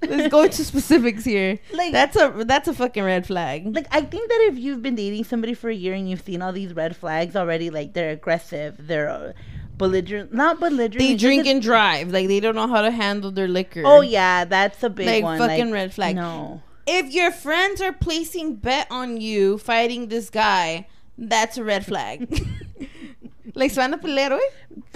Let's 0.09 0.29
go 0.29 0.43
into 0.43 0.65
specifics 0.65 1.25
here. 1.25 1.59
Like- 1.73 1.93
that's 1.93 2.17
a 2.17 2.45
that's 2.47 2.69
a 2.69 2.75
fucking 2.75 3.03
red 3.05 3.27
flag. 3.27 3.75
Like 3.75 3.87
I 3.91 4.01
think 4.03 4.29
that 4.29 4.49
if 4.51 4.59
you've 4.59 4.83
been 4.83 4.95
dating 4.95 5.25
somebody 5.25 5.55
for 5.55 5.71
a 5.71 5.75
year 5.75 5.95
and 5.95 6.09
you've 6.11 6.23
seen 6.23 6.43
all 6.43 6.53
these 6.53 6.75
red 6.75 6.97
flags 6.97 7.37
already, 7.37 7.71
like 7.71 7.93
they're 7.95 8.11
aggressive, 8.11 8.77
they're 8.79 9.09
uh, 9.09 9.33
belligerent, 9.79 10.33
not 10.35 10.61
belligerent. 10.61 10.99
they 10.99 11.15
drink 11.17 11.47
and 11.47 11.63
drive. 11.63 12.11
Like 12.11 12.29
they 12.29 12.41
don't 12.41 12.55
know 12.55 12.67
how 12.69 12.83
to 12.83 12.91
handle 12.91 13.31
their 13.31 13.49
liquor. 13.49 13.83
Oh 13.85 14.01
yeah, 14.01 14.45
that's 14.45 14.83
a 14.83 14.91
big 14.91 15.07
Like, 15.07 15.23
one. 15.25 15.39
fucking 15.39 15.71
red 15.73 15.93
flag. 15.95 16.17
No. 16.17 16.63
If 16.87 17.13
your 17.13 17.31
friends 17.31 17.81
are 17.81 17.93
placing 17.93 18.57
bet 18.57 18.89
on 18.91 19.21
you 19.21 19.57
fighting 19.59 20.09
this 20.09 20.31
guy, 20.31 20.89
that's 21.17 21.57
a 21.57 21.63
red 21.65 21.87
flag. 21.87 22.29
like 23.55 23.71
se 23.71 23.77
van 23.81 23.95
a 23.95 23.99
pelear, 23.99 24.31
hoy? 24.31 24.41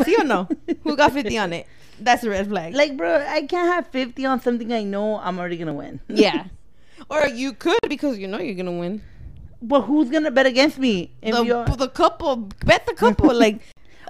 ¿Sí 0.04 0.14
o 0.18 0.22
no? 0.24 0.48
Who 0.82 0.96
got 0.96 1.12
50 1.12 1.38
on 1.38 1.52
it? 1.52 1.66
That's 2.00 2.24
a 2.24 2.30
red 2.30 2.48
flag. 2.48 2.74
Like, 2.74 2.96
bro, 2.96 3.24
I 3.26 3.42
can't 3.46 3.68
have 3.68 3.86
50 3.88 4.24
on 4.26 4.40
something 4.40 4.72
I 4.72 4.82
know 4.82 5.18
I'm 5.18 5.38
already 5.38 5.56
going 5.56 5.68
to 5.68 5.72
win. 5.74 6.00
yeah. 6.08 6.46
Or 7.10 7.26
you 7.28 7.52
could 7.52 7.78
because 7.88 8.18
you 8.18 8.26
know 8.26 8.38
you're 8.40 8.54
gonna 8.56 8.72
win. 8.72 9.02
But 9.62 9.82
who's 9.82 10.08
going 10.10 10.24
to 10.24 10.30
bet 10.30 10.46
against 10.46 10.78
me? 10.78 11.12
If 11.22 11.34
The, 11.34 11.42
you're, 11.44 11.64
the 11.66 11.88
couple, 11.88 12.48
bet 12.64 12.86
the 12.86 12.94
couple. 12.94 13.32
like, 13.46 13.60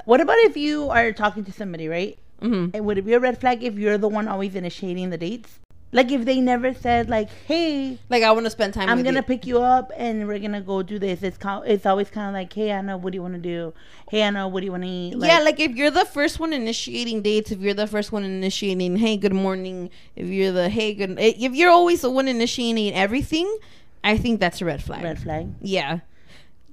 what 0.07 0.21
about 0.21 0.39
if 0.39 0.57
you 0.57 0.89
are 0.89 1.13
talking 1.13 1.45
to 1.45 1.53
somebody, 1.53 1.89
right? 1.89 2.17
mhm. 2.41 2.71
And 2.73 2.87
would 2.87 2.97
it 2.97 3.03
be 3.05 3.13
a 3.15 3.21
red 3.21 3.39
flag 3.41 3.63
if 3.65 3.75
you're 3.77 3.99
the 3.99 4.09
one 4.09 4.29
always 4.29 4.55
initiating 4.55 5.11
the 5.11 5.19
dates? 5.19 5.59
Like, 5.93 6.11
if 6.11 6.25
they 6.25 6.41
never 6.41 6.75
said, 6.75 7.09
like, 7.09 7.31
hey, 7.47 7.99
like 8.11 8.23
I 8.23 8.33
want 8.33 8.45
to 8.45 8.51
spend 8.51 8.75
time. 8.75 8.89
I'm 8.89 9.03
gonna 9.03 9.21
you. 9.21 9.23
pick 9.23 9.47
you 9.47 9.63
up 9.63 9.93
and 9.97 10.27
we're 10.27 10.41
gonna 10.41 10.61
go 10.61 10.83
do 10.83 10.99
this. 10.99 11.23
It's 11.23 11.39
kind 11.39 11.67
it's 11.67 11.87
always 11.87 12.11
kind 12.11 12.29
of 12.29 12.35
like, 12.35 12.53
hey 12.53 12.71
Anna, 12.71 12.97
what 12.99 13.13
do 13.13 13.17
you 13.17 13.23
want 13.23 13.35
to 13.35 13.41
do? 13.41 13.73
Hey 14.11 14.23
Anna, 14.23 14.49
what 14.49 14.61
do 14.61 14.67
you 14.67 14.73
want 14.73 14.83
to 14.83 14.89
eat? 14.89 15.15
yeah, 15.17 15.39
like 15.39 15.61
if 15.61 15.77
you're 15.77 15.93
the 15.93 16.05
first 16.05 16.41
one 16.41 16.53
initiating 16.53 17.23
dates, 17.23 17.53
if 17.53 17.61
you're 17.61 17.73
the 17.73 17.87
first 17.87 18.11
one 18.11 18.25
initiating, 18.25 18.97
hey, 18.97 19.17
good 19.17 19.33
morning. 19.33 19.91
If 20.17 20.27
you're 20.27 20.53
the 20.53 20.69
hey, 20.69 20.93
good. 20.93 21.19
Eh, 21.19 21.35
if 21.39 21.55
you're 21.55 21.71
always 21.71 22.01
the 22.01 22.11
one 22.11 22.27
initiating 22.27 22.93
everything, 22.93 23.57
I 24.03 24.19
think 24.19 24.41
that's 24.41 24.61
a 24.61 24.65
red 24.65 24.83
flag. 24.83 25.05
red 25.05 25.21
flag. 25.21 25.55
Yeah, 25.61 26.01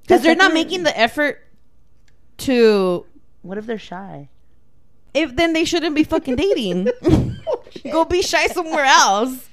because 0.02 0.24
they're 0.24 0.36
not 0.36 0.54
making 0.54 0.84
the 0.84 1.00
effort 1.00 1.48
to. 2.40 3.06
What 3.44 3.60
if 3.60 3.68
they're 3.68 3.78
shy? 3.78 4.30
If 5.14 5.36
then 5.36 5.54
they 5.54 5.66
shouldn't 5.66 5.96
be 5.96 6.04
fucking 6.04 6.36
dating. 6.36 6.90
Go 7.92 8.06
be 8.06 8.22
shy 8.22 8.48
somewhere 8.48 8.86
else. 8.86 9.50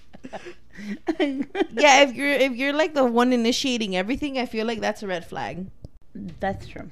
Yeah, 1.18 2.02
if 2.02 2.14
you're 2.14 2.30
if 2.30 2.52
you're 2.56 2.72
like 2.72 2.94
the 2.94 3.04
one 3.04 3.32
initiating 3.32 3.96
everything, 3.96 4.38
I 4.38 4.46
feel 4.46 4.66
like 4.66 4.80
that's 4.80 5.02
a 5.02 5.06
red 5.06 5.24
flag. 5.26 5.66
That's 6.14 6.66
true. 6.66 6.90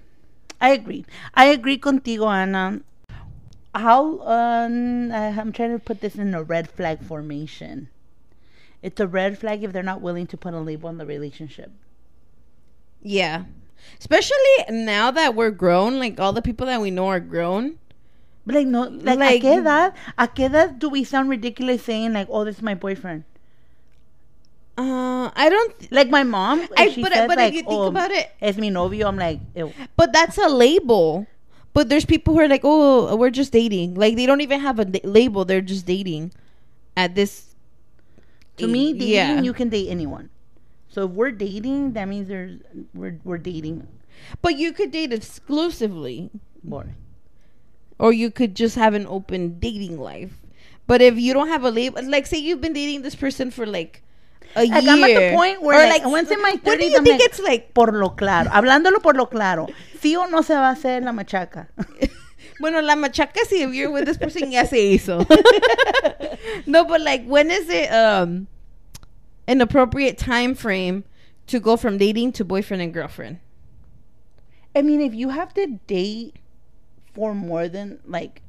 I 0.61 0.71
agree. 0.71 1.05
I 1.35 1.47
agree 1.47 1.79
contigo, 1.79 2.27
Anna. 2.31 2.81
How 3.75 4.21
um, 4.21 5.11
I- 5.13 5.29
I'm 5.39 5.53
trying 5.53 5.73
to 5.73 5.79
put 5.79 6.01
this 6.01 6.17
in 6.17 6.35
a 6.35 6.43
red 6.43 6.69
flag 6.71 7.03
formation. 7.03 7.89
It's 8.83 9.01
a 9.01 9.07
red 9.07 9.39
flag 9.39 9.63
if 9.65 9.73
they're 9.73 9.83
not 9.83 10.01
willing 10.01 10.27
to 10.29 10.37
put 10.37 10.55
a 10.55 10.61
label 10.61 10.89
on 10.89 10.99
the 10.99 11.07
relationship. 11.07 11.71
Yeah. 13.03 13.45
Especially 13.99 14.37
now 14.71 15.11
that 15.11 15.35
we're 15.35 15.51
grown, 15.51 15.99
like 15.99 16.19
all 16.21 16.33
the 16.33 16.43
people 16.43 16.67
that 16.67 16.81
we 16.81 16.91
know 16.91 17.07
are 17.09 17.21
grown. 17.21 17.79
Like 18.49 18.67
no, 18.67 18.85
like, 18.89 19.19
Like- 19.19 19.43
a 19.43 19.47
qué 19.47 19.59
edad? 19.61 19.93
A 20.17 20.27
qué 20.27 20.47
edad 20.49 20.79
do 20.79 20.89
we 20.89 21.05
sound 21.05 21.29
ridiculous 21.29 21.83
saying 21.85 22.15
like, 22.15 22.29
"Oh, 22.31 22.45
this 22.45 22.57
is 22.57 22.63
my 22.63 22.75
boyfriend"? 22.75 23.25
Uh, 24.79 25.29
I 25.35 25.49
don't. 25.51 25.79
th- 25.79 25.91
Like 25.93 26.09
my 26.09 26.23
mom, 26.23 26.67
I- 26.77 26.89
she 26.91 27.03
but- 27.03 27.13
says, 27.13 27.27
but 27.29 27.39
if 27.39 27.53
you 27.55 27.61
think 27.63 27.73
"Oh, 27.73 27.89
about 27.89 28.11
it- 28.13 28.31
es 28.41 28.57
mi 28.57 28.71
novio," 28.71 29.09
I'm 29.09 29.17
like, 29.19 29.41
Ew. 29.55 29.73
But 29.97 30.13
that's 30.13 30.39
a 30.39 30.49
label. 30.49 31.27
But 31.75 31.89
there's 31.91 32.05
people 32.07 32.35
who 32.35 32.41
are 32.41 32.49
like, 32.49 32.63
oh, 32.65 33.15
we're 33.17 33.31
just 33.31 33.53
dating. 33.53 33.95
Like 33.95 34.17
they 34.17 34.25
don't 34.27 34.41
even 34.41 34.61
have 34.61 34.79
a 34.79 34.85
da- 34.85 35.05
label. 35.05 35.45
They're 35.45 35.61
just 35.61 35.85
dating. 35.87 36.33
At 36.97 37.15
this. 37.15 37.55
to 38.57 38.67
me, 38.67 38.93
dating 38.93 39.15
yeah. 39.15 39.41
you 39.43 39.53
can 39.53 39.69
date 39.69 39.87
anyone. 39.89 40.31
So 40.89 41.05
if 41.07 41.11
we're 41.13 41.31
dating, 41.31 41.93
that 41.93 42.09
means 42.09 42.27
there's 42.27 42.59
we're 42.95 43.19
we're 43.23 43.39
dating. 43.39 43.87
But 44.43 44.59
you 44.59 44.73
could 44.73 44.91
date 44.91 45.13
exclusively, 45.13 46.31
Boring. 46.65 46.95
Or 47.99 48.13
you 48.13 48.31
could 48.31 48.55
just 48.55 48.77
have 48.77 48.95
an 48.95 49.07
open 49.07 49.59
dating 49.59 49.99
life. 49.99 50.33
But 50.87 51.03
if 51.03 51.19
you 51.19 51.33
don't 51.35 51.49
have 51.49 51.65
a 51.65 51.71
label, 51.71 52.03
like 52.09 52.27
say 52.27 52.39
you've 52.39 52.61
been 52.61 52.73
dating 52.73 53.03
this 53.03 53.15
person 53.15 53.51
for 53.51 53.67
like 53.67 54.03
a 54.57 54.65
Like, 54.65 54.83
year, 54.85 54.93
I'm 54.95 55.05
at 55.05 55.15
the 55.31 55.37
point 55.37 55.61
where, 55.63 55.85
or 55.85 55.89
like, 55.89 56.05
once 56.07 56.31
in 56.31 56.41
my 56.41 56.59
What 56.63 56.79
do 56.79 56.85
you 56.87 56.97
I'm 56.97 57.05
think 57.05 57.21
like- 57.21 57.29
it's 57.31 57.39
like? 57.41 57.75
Por 57.75 57.93
lo 57.93 58.11
claro, 58.11 58.49
hablándolo 58.51 59.03
por 59.03 59.15
lo 59.15 59.27
claro. 59.27 59.69
Sí 60.01 60.17
o 60.17 60.25
no 60.27 60.41
se 60.43 60.55
va 60.55 60.71
a 60.71 60.75
hacer 60.75 61.03
la 61.05 61.13
machaca. 61.13 61.69
Bueno, 62.61 62.81
la 62.81 62.97
machaca, 62.97 63.45
si 63.47 63.63
if 63.63 63.73
you're 63.73 63.91
with 63.91 64.05
this 64.05 64.17
person, 64.17 64.51
ya 64.51 64.65
se 64.65 64.97
hizo. 64.99 65.25
no, 66.67 66.85
but 66.85 67.01
like, 67.01 67.25
when 67.25 67.51
is 67.53 67.69
it 67.69 67.89
um 67.93 68.49
an 69.47 69.61
appropriate 69.61 70.19
time 70.19 70.57
frame 70.57 71.05
to 71.47 71.61
go 71.61 71.77
from 71.77 71.99
dating 71.99 72.33
to 72.33 72.45
boyfriend 72.45 72.83
and 72.83 72.93
girlfriend? 72.93 73.39
I 74.75 74.83
mean, 74.83 75.01
if 75.01 75.15
you 75.15 75.29
have 75.29 75.55
to 75.55 75.79
date 75.87 76.35
for 77.19 77.35
more 77.35 77.67
than 77.69 77.99
like 78.07 78.43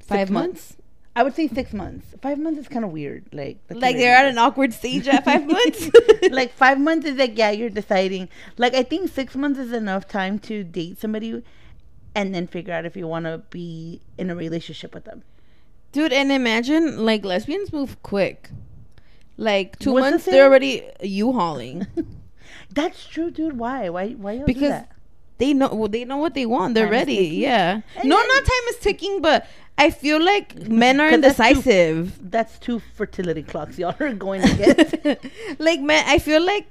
Five 0.00 0.30
months? 0.30 0.76
I 1.16 1.22
would 1.22 1.34
say 1.34 1.48
six 1.48 1.72
months. 1.72 2.06
Five 2.20 2.38
months 2.38 2.60
is 2.60 2.68
kind 2.68 2.84
of 2.84 2.92
weird. 2.92 3.24
Like, 3.32 3.58
Like 3.70 3.96
they're 3.96 4.14
at 4.14 4.26
an 4.26 4.38
awkward 4.38 4.72
stage 4.72 5.08
at 5.08 5.24
five 5.24 5.46
months. 5.56 5.90
like 6.30 6.52
five 6.52 6.78
months 6.78 7.06
is 7.06 7.16
like 7.16 7.36
yeah, 7.38 7.50
you're 7.50 7.70
deciding. 7.70 8.28
Like 8.58 8.74
I 8.74 8.82
think 8.84 9.10
six 9.10 9.34
months 9.34 9.58
is 9.58 9.72
enough 9.72 10.06
time 10.06 10.38
to 10.40 10.62
date 10.62 11.00
somebody, 11.00 11.42
and 12.14 12.34
then 12.34 12.46
figure 12.46 12.74
out 12.74 12.84
if 12.84 12.96
you 12.96 13.08
want 13.08 13.24
to 13.24 13.38
be 13.50 14.00
in 14.18 14.30
a 14.30 14.36
relationship 14.36 14.94
with 14.94 15.04
them. 15.04 15.22
Dude, 15.92 16.12
and 16.12 16.30
imagine 16.30 17.04
like 17.04 17.24
lesbians 17.24 17.72
move 17.72 18.00
quick. 18.02 18.50
Like 19.36 19.78
two 19.80 19.92
What's 19.92 20.04
months, 20.04 20.24
thing? 20.26 20.34
they're 20.34 20.46
already 20.46 20.82
U-hauling. 21.02 21.86
That's 22.70 23.06
true, 23.06 23.30
dude. 23.30 23.58
Why? 23.58 23.88
Why? 23.88 24.10
Why 24.10 24.42
Because 24.44 24.70
that? 24.70 24.92
They 25.38 25.52
know 25.52 25.68
well, 25.74 25.88
they 25.88 26.04
know 26.04 26.16
what 26.16 26.34
they 26.34 26.46
want. 26.46 26.74
They're 26.74 26.86
Time 26.86 26.92
ready. 26.92 27.14
Yeah. 27.28 27.80
And 27.96 28.08
no, 28.08 28.16
not 28.16 28.44
time 28.44 28.68
is 28.70 28.76
ticking, 28.78 29.20
but 29.20 29.46
I 29.76 29.90
feel 29.90 30.22
like 30.24 30.68
men 30.68 31.00
are 31.00 31.10
'Cause 31.10 31.20
that's 31.20 31.40
indecisive. 31.40 32.30
That's 32.30 32.58
two 32.58 32.80
fertility 32.94 33.42
clocks 33.42 33.78
y'all 33.78 33.96
are 33.98 34.12
going 34.14 34.42
to 34.42 34.54
get. 34.56 35.24
like 35.58 35.80
men, 35.80 36.04
I 36.06 36.18
feel 36.18 36.44
like 36.44 36.66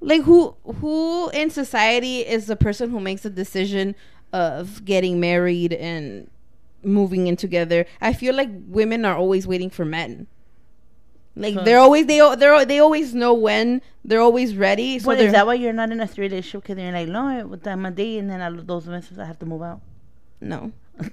like 0.00 0.22
who 0.22 0.54
who 0.80 1.28
in 1.30 1.50
society 1.50 2.20
is 2.20 2.46
the 2.46 2.56
person 2.56 2.90
who 2.90 3.00
makes 3.00 3.22
the 3.22 3.30
decision 3.30 3.94
of 4.32 4.84
getting 4.84 5.20
married 5.20 5.72
and 5.74 6.28
moving 6.82 7.26
in 7.26 7.36
together? 7.36 7.86
I 8.00 8.12
feel 8.12 8.34
like 8.34 8.48
women 8.66 9.04
are 9.04 9.16
always 9.16 9.46
waiting 9.46 9.70
for 9.70 9.84
men. 9.84 10.26
Like 11.34 11.54
Huh. 11.54 11.62
they're 11.64 11.78
always 11.78 12.06
they 12.06 12.18
they're 12.36 12.64
they 12.64 12.78
always 12.78 13.14
know 13.14 13.32
when 13.32 13.80
they're 14.04 14.20
always 14.20 14.54
ready. 14.56 14.98
So 14.98 15.06
but 15.06 15.18
is 15.20 15.32
that 15.32 15.46
why 15.46 15.54
you're 15.54 15.72
not 15.72 15.90
in 15.90 16.00
a 16.00 16.06
straight 16.06 16.30
relationship? 16.30 16.62
Because 16.64 16.82
you're 16.82 16.92
like, 16.92 17.08
no, 17.08 17.58
I'm 17.66 17.86
a 17.86 17.90
date, 17.90 18.18
and 18.18 18.28
then 18.30 18.40
los 18.56 18.64
dos 18.64 18.86
meses 18.86 19.18
I 19.18 19.24
have 19.24 19.38
to 19.38 19.46
move 19.46 19.62
out. 19.62 19.80
no. 20.40 20.72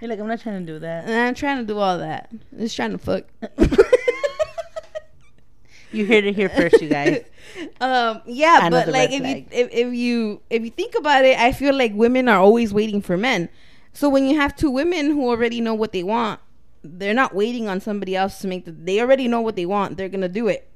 You're 0.00 0.08
like, 0.08 0.18
I'm 0.18 0.26
not 0.26 0.40
trying 0.40 0.66
to 0.66 0.72
do 0.72 0.78
that. 0.80 1.04
And 1.04 1.14
I'm 1.14 1.34
trying 1.34 1.58
to 1.58 1.64
do 1.64 1.78
all 1.78 1.98
that. 1.98 2.28
Just 2.58 2.74
trying 2.74 2.90
to 2.90 2.98
fuck. 2.98 3.24
You 5.92 6.06
heard 6.06 6.24
it 6.24 6.34
here 6.34 6.48
first, 6.48 6.80
you 6.80 6.88
guys. 6.88 7.22
um 7.82 8.22
yeah 8.24 8.66
Another 8.66 8.86
but 8.86 8.92
like 8.92 9.10
if 9.12 9.20
you 9.26 9.44
if, 9.50 9.68
if 9.70 9.92
you 9.92 10.40
if 10.48 10.62
you 10.64 10.70
think 10.70 10.94
about 10.94 11.22
it 11.26 11.38
i 11.38 11.52
feel 11.52 11.76
like 11.76 11.92
women 11.92 12.26
are 12.26 12.38
always 12.38 12.72
waiting 12.72 13.02
for 13.02 13.18
men 13.18 13.50
so 13.92 14.08
when 14.08 14.24
you 14.26 14.36
have 14.40 14.56
two 14.56 14.70
women 14.70 15.10
who 15.10 15.28
already 15.28 15.60
know 15.60 15.74
what 15.74 15.92
they 15.92 16.02
want 16.02 16.40
they're 16.84 17.14
not 17.14 17.34
waiting 17.34 17.68
on 17.68 17.80
somebody 17.80 18.14
else 18.16 18.38
to 18.40 18.46
make 18.48 18.64
the 18.64 18.72
they 18.72 19.00
already 19.00 19.28
know 19.28 19.40
what 19.40 19.54
they 19.56 19.66
want 19.66 19.96
they're 19.96 20.08
gonna 20.08 20.28
do 20.28 20.48
it 20.48 20.68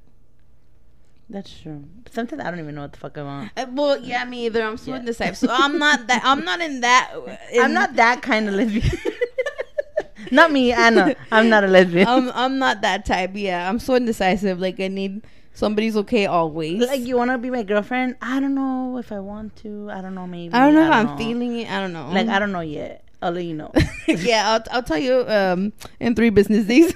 That's 1.28 1.50
true. 1.61 1.82
But 2.04 2.12
sometimes 2.14 2.40
I 2.42 2.50
don't 2.50 2.61
even 2.61 2.76
know 2.76 2.82
what 2.82 2.92
the 2.92 2.98
fuck 3.00 3.18
I 3.18 3.22
want. 3.24 3.50
Uh, 3.57 3.66
well 3.72 3.98
yeah 4.00 4.24
me 4.24 4.46
either 4.46 4.62
i'm 4.62 4.76
so 4.76 4.92
Yeah. 4.92 5.00
indecisive 5.00 5.36
so 5.36 5.48
i'm 5.50 5.78
not 5.78 6.07
that 6.07 6.22
i'm 6.24 6.44
not 6.44 6.61
in 6.61 6.80
that 6.82 7.11
in- 7.52 7.62
I'm 7.64 7.72
not 7.74 7.96
that 7.96 8.22
kind 8.22 8.48
of 8.48 8.54
lesbian. 8.54 8.86
not 10.30 10.50
me, 10.52 10.72
Anna. 10.72 11.14
I'm 11.32 11.48
not 11.48 11.62
a 11.64 11.66
lesbian. 11.66 12.07
I'm, 12.07 12.30
I'm 12.30 12.59
not 12.59 12.80
that 12.82 13.04
type 13.04 13.32
yeah 13.34 13.68
i'm 13.68 13.78
so 13.80 13.94
indecisive 13.96 14.61
like 14.61 14.78
i 14.80 14.86
need 14.88 15.22
somebody's 15.54 15.96
okay 15.96 16.26
always 16.26 16.80
like, 16.86 17.00
you 17.00 17.16
want 17.16 17.30
to 17.32 17.38
be 17.38 17.50
my 17.50 17.62
girlfriend? 17.62 18.14
I 18.20 18.40
don't 18.40 18.54
know 18.54 18.98
if 18.98 19.11
I 19.11 19.20
want 19.20 19.57
to. 19.64 19.88
I 19.90 20.02
don't 20.02 20.14
know, 20.14 20.26
maybe. 20.26 20.52
i 20.54 20.61
don't 20.61 20.74
know 20.74 20.84
if 20.86 20.92
i'm 20.92 21.07
know. 21.07 21.16
feeling 21.16 21.59
it 21.61 21.70
i 21.70 21.80
don't 21.80 21.92
know 21.92 22.11
Like, 22.12 22.28
I 22.28 22.38
don't 22.38 22.52
know 22.52 22.61
yet. 22.61 23.02
I'll 23.23 23.33
let 23.33 23.45
you 23.45 23.55
know. 23.55 23.73
yeah 24.09 24.51
I'll, 24.53 24.64
I'll 24.77 24.83
tell 24.83 24.99
you 24.99 25.25
um 25.29 25.73
in 26.01 26.14
three 26.14 26.31
business 26.31 26.67
days 26.67 26.93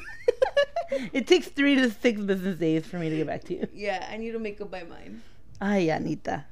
it 1.13 1.27
takes 1.27 1.49
three 1.49 1.75
to 1.77 1.91
six 1.91 2.21
business 2.21 2.59
days 2.59 2.87
for 2.87 2.99
me 2.99 3.09
to 3.11 3.17
get 3.17 3.27
back 3.27 3.45
to 3.45 3.55
you. 3.55 3.69
Yeah, 3.73 4.07
I 4.11 4.17
need 4.17 4.33
to 4.33 4.39
make 4.39 4.61
up 4.61 4.71
my 4.71 4.83
mind. 4.85 5.23
Ay, 5.61 5.89
Anita. 5.91 6.45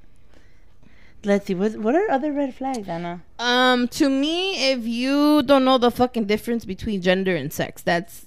Let's 1.24 1.46
see. 1.46 1.54
What, 1.54 1.76
what 1.76 1.94
are 1.96 2.08
other 2.10 2.32
red 2.32 2.54
flags, 2.54 2.88
Anna? 2.88 3.22
Um, 3.40 3.88
to 3.88 4.08
me, 4.08 4.70
if 4.72 4.86
you 4.86 5.42
don't 5.42 5.64
know 5.64 5.76
the 5.78 5.90
fucking 5.90 6.26
difference 6.26 6.64
between 6.64 7.02
gender 7.02 7.34
and 7.34 7.52
sex, 7.52 7.82
that's 7.82 8.24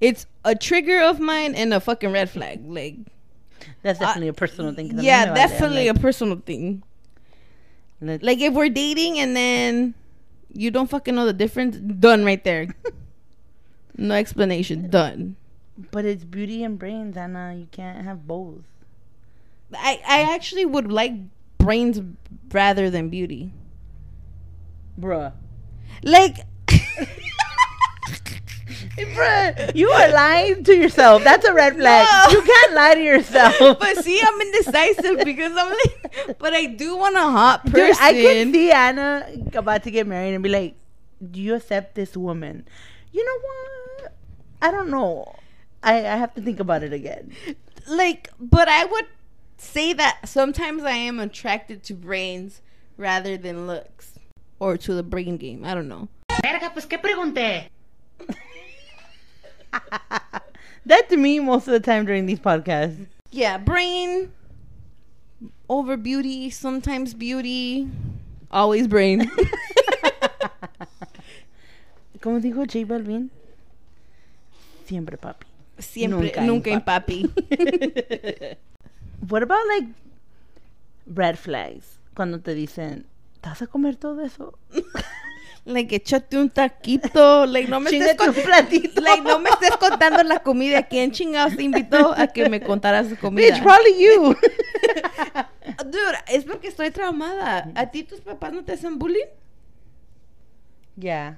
it's 0.00 0.26
a 0.44 0.54
trigger 0.56 1.00
of 1.00 1.20
mine 1.20 1.54
and 1.54 1.72
a 1.72 1.78
fucking 1.80 2.10
red 2.10 2.28
flag. 2.30 2.62
Like, 2.66 2.96
That's 3.82 4.00
definitely 4.00 4.28
a 4.28 4.32
personal 4.32 4.72
thing. 4.74 4.86
yeah, 4.88 4.94
me 4.96 5.02
vale. 5.02 5.28
I'm 5.28 5.34
definitely 5.34 5.86
like, 5.88 5.96
a 5.96 6.00
personal 6.00 6.36
thing. 6.44 6.82
let's- 8.00 8.22
Like, 8.24 8.40
if 8.40 8.52
we're 8.54 8.68
dating 8.68 9.18
and 9.20 9.36
then 9.36 9.94
you 10.58 10.72
don't 10.72 10.90
fucking 10.90 11.14
know 11.14 11.24
the 11.24 11.32
difference, 11.32 11.76
done 11.76 12.24
right 12.24 12.42
there. 12.42 12.66
no 13.96 14.14
explanation, 14.14 14.90
done. 14.90 15.36
But 15.92 16.04
it's 16.04 16.24
beauty 16.24 16.64
and 16.64 16.76
brains, 16.76 17.16
Anna. 17.16 17.54
You 17.54 17.68
can't 17.70 18.04
have 18.04 18.26
both. 18.26 18.64
I 19.72 20.02
I 20.06 20.34
actually 20.34 20.66
would 20.66 20.90
like 20.90 21.12
brains 21.58 22.00
rather 22.50 22.90
than 22.90 23.08
beauty. 23.08 23.52
Bruh. 24.98 25.32
Like. 26.02 26.38
Bruh, 29.14 29.74
you 29.74 29.90
are 29.90 30.10
lying 30.12 30.64
to 30.64 30.74
yourself. 30.74 31.22
That's 31.24 31.46
a 31.46 31.54
red 31.54 31.76
flag. 31.76 32.06
No. 32.10 32.32
You 32.32 32.42
can't 32.42 32.74
lie 32.74 32.94
to 32.94 33.02
yourself. 33.02 33.58
but 33.80 33.96
see, 34.04 34.20
I'm 34.22 34.40
indecisive 34.40 35.18
because 35.24 35.52
I'm 35.56 35.70
like, 35.70 36.38
but 36.38 36.52
I 36.52 36.66
do 36.66 36.96
want 36.96 37.16
a 37.16 37.20
hot 37.20 37.64
person. 37.66 37.86
Dude, 37.86 37.96
I 38.00 38.12
can 38.12 38.52
see 38.52 38.70
Anna 38.70 39.28
about 39.54 39.84
to 39.84 39.90
get 39.90 40.06
married 40.06 40.34
and 40.34 40.42
be 40.42 40.48
like, 40.48 40.74
"Do 41.20 41.40
you 41.40 41.54
accept 41.54 41.94
this 41.94 42.16
woman?" 42.16 42.66
You 43.12 43.24
know 43.24 43.38
what? 43.42 44.12
I 44.62 44.70
don't 44.70 44.90
know. 44.90 45.34
I 45.82 45.98
I 45.98 46.16
have 46.16 46.34
to 46.34 46.42
think 46.42 46.60
about 46.60 46.82
it 46.82 46.92
again. 46.92 47.32
like, 47.86 48.30
but 48.40 48.68
I 48.68 48.84
would 48.84 49.06
say 49.58 49.92
that 49.92 50.28
sometimes 50.28 50.82
I 50.82 50.92
am 50.92 51.20
attracted 51.20 51.82
to 51.84 51.94
brains 51.94 52.62
rather 52.96 53.36
than 53.36 53.66
looks 53.66 54.18
or 54.58 54.76
to 54.76 54.94
the 54.94 55.02
brain 55.02 55.36
game. 55.36 55.64
I 55.64 55.74
don't 55.74 55.88
know. 55.88 56.08
Verga, 56.42 56.70
pues 56.72 56.86
qué 56.86 56.98
pregunté. 56.98 57.68
That's 60.86 61.12
me 61.12 61.40
most 61.40 61.68
of 61.68 61.72
the 61.72 61.80
time 61.80 62.06
during 62.06 62.26
these 62.26 62.40
podcasts. 62.40 63.06
Yeah, 63.30 63.58
brain 63.58 64.32
over 65.68 65.96
beauty. 65.96 66.50
Sometimes 66.50 67.14
beauty, 67.14 67.88
always 68.50 68.86
brain. 68.86 69.30
Como 72.20 72.40
dijo 72.40 72.66
J 72.66 72.84
Balvin, 72.84 73.30
siempre 74.86 75.16
papi. 75.16 75.46
Siempre, 75.78 76.26
Nunca 76.26 76.40
en 76.40 76.46
nunca 76.46 76.70
en 76.70 76.80
papi. 76.80 77.30
What 79.28 79.42
about 79.42 79.66
like 79.68 79.88
red 81.06 81.38
flags? 81.38 81.98
Cuando 82.14 82.40
te 82.40 82.54
dicen, 82.54 83.06
¿te 83.40 83.48
vas 83.48 83.62
a 83.62 83.66
comer 83.68 83.96
todo 83.96 84.24
eso? 84.24 84.58
Like, 85.68 85.94
échate 85.94 86.36
un 86.36 86.48
taquito. 86.50 87.46
Like, 87.46 87.68
no 87.68 87.80
me 87.80 87.90
estés 87.90 88.16
con- 88.16 88.34
platito. 88.34 89.00
Like, 89.00 89.22
no 89.22 89.38
me 89.38 89.50
estés 89.50 89.76
contando 89.76 90.22
la 90.24 90.40
comida. 90.40 90.82
¿Quién 90.82 91.12
chingados 91.12 91.56
te 91.56 91.62
invitó 91.62 92.14
a 92.16 92.26
que 92.26 92.48
me 92.48 92.60
contaras 92.60 93.08
su 93.08 93.16
comida? 93.16 93.48
Bitch, 93.48 93.62
probably 93.62 94.02
you. 94.02 94.34
Dude, 95.84 96.18
es 96.28 96.44
porque 96.44 96.68
estoy 96.68 96.90
traumada. 96.90 97.70
¿A 97.74 97.90
ti 97.90 98.02
tus 98.02 98.20
papás 98.20 98.52
no 98.52 98.64
te 98.64 98.72
hacen 98.72 98.98
bullying? 98.98 99.28
yeah. 100.96 101.34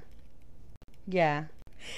Yeah. 1.07 1.45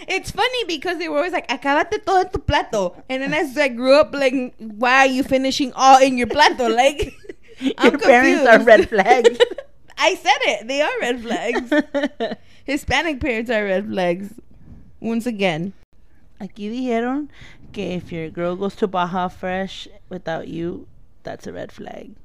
It's 0.08 0.32
funny 0.32 0.64
because 0.66 0.98
they 0.98 1.10
were 1.10 1.18
always 1.18 1.34
like, 1.34 1.48
acábate 1.48 2.04
todo 2.06 2.22
en 2.22 2.30
tu 2.30 2.40
plato. 2.40 2.96
And 3.10 3.22
then 3.22 3.34
as 3.34 3.58
I 3.58 3.68
grew 3.68 4.00
up, 4.00 4.14
like, 4.14 4.54
why 4.58 5.06
are 5.06 5.12
you 5.12 5.24
finishing 5.24 5.72
all 5.76 6.02
in 6.02 6.18
your 6.18 6.28
plato? 6.28 6.68
Like, 6.68 7.14
I'm 7.78 7.92
Your 7.92 8.00
parents 8.00 8.48
are 8.48 8.60
red 8.64 8.90
flags. 8.90 9.38
I 9.98 10.16
said 10.16 10.39
it. 10.41 10.68
They 10.68 10.82
are 10.82 11.00
red 11.02 11.22
flags. 11.22 12.38
Hispanic 12.66 13.20
parents 13.20 13.50
are 13.50 13.64
red 13.64 13.88
flags. 13.88 14.34
Once 15.00 15.26
again. 15.26 15.74
Aquí 16.39 16.70
dijeron 16.70 17.30
que 17.72 17.96
if 17.96 18.12
your 18.12 18.30
girl 18.30 18.56
goes 18.56 18.76
to 18.76 18.88
Baja 18.88 19.28
Fresh 19.28 19.88
without 20.10 20.48
you, 20.48 20.88
that's 21.24 21.48
a 21.48 21.54
red 21.54 21.72
flag. 21.72 22.16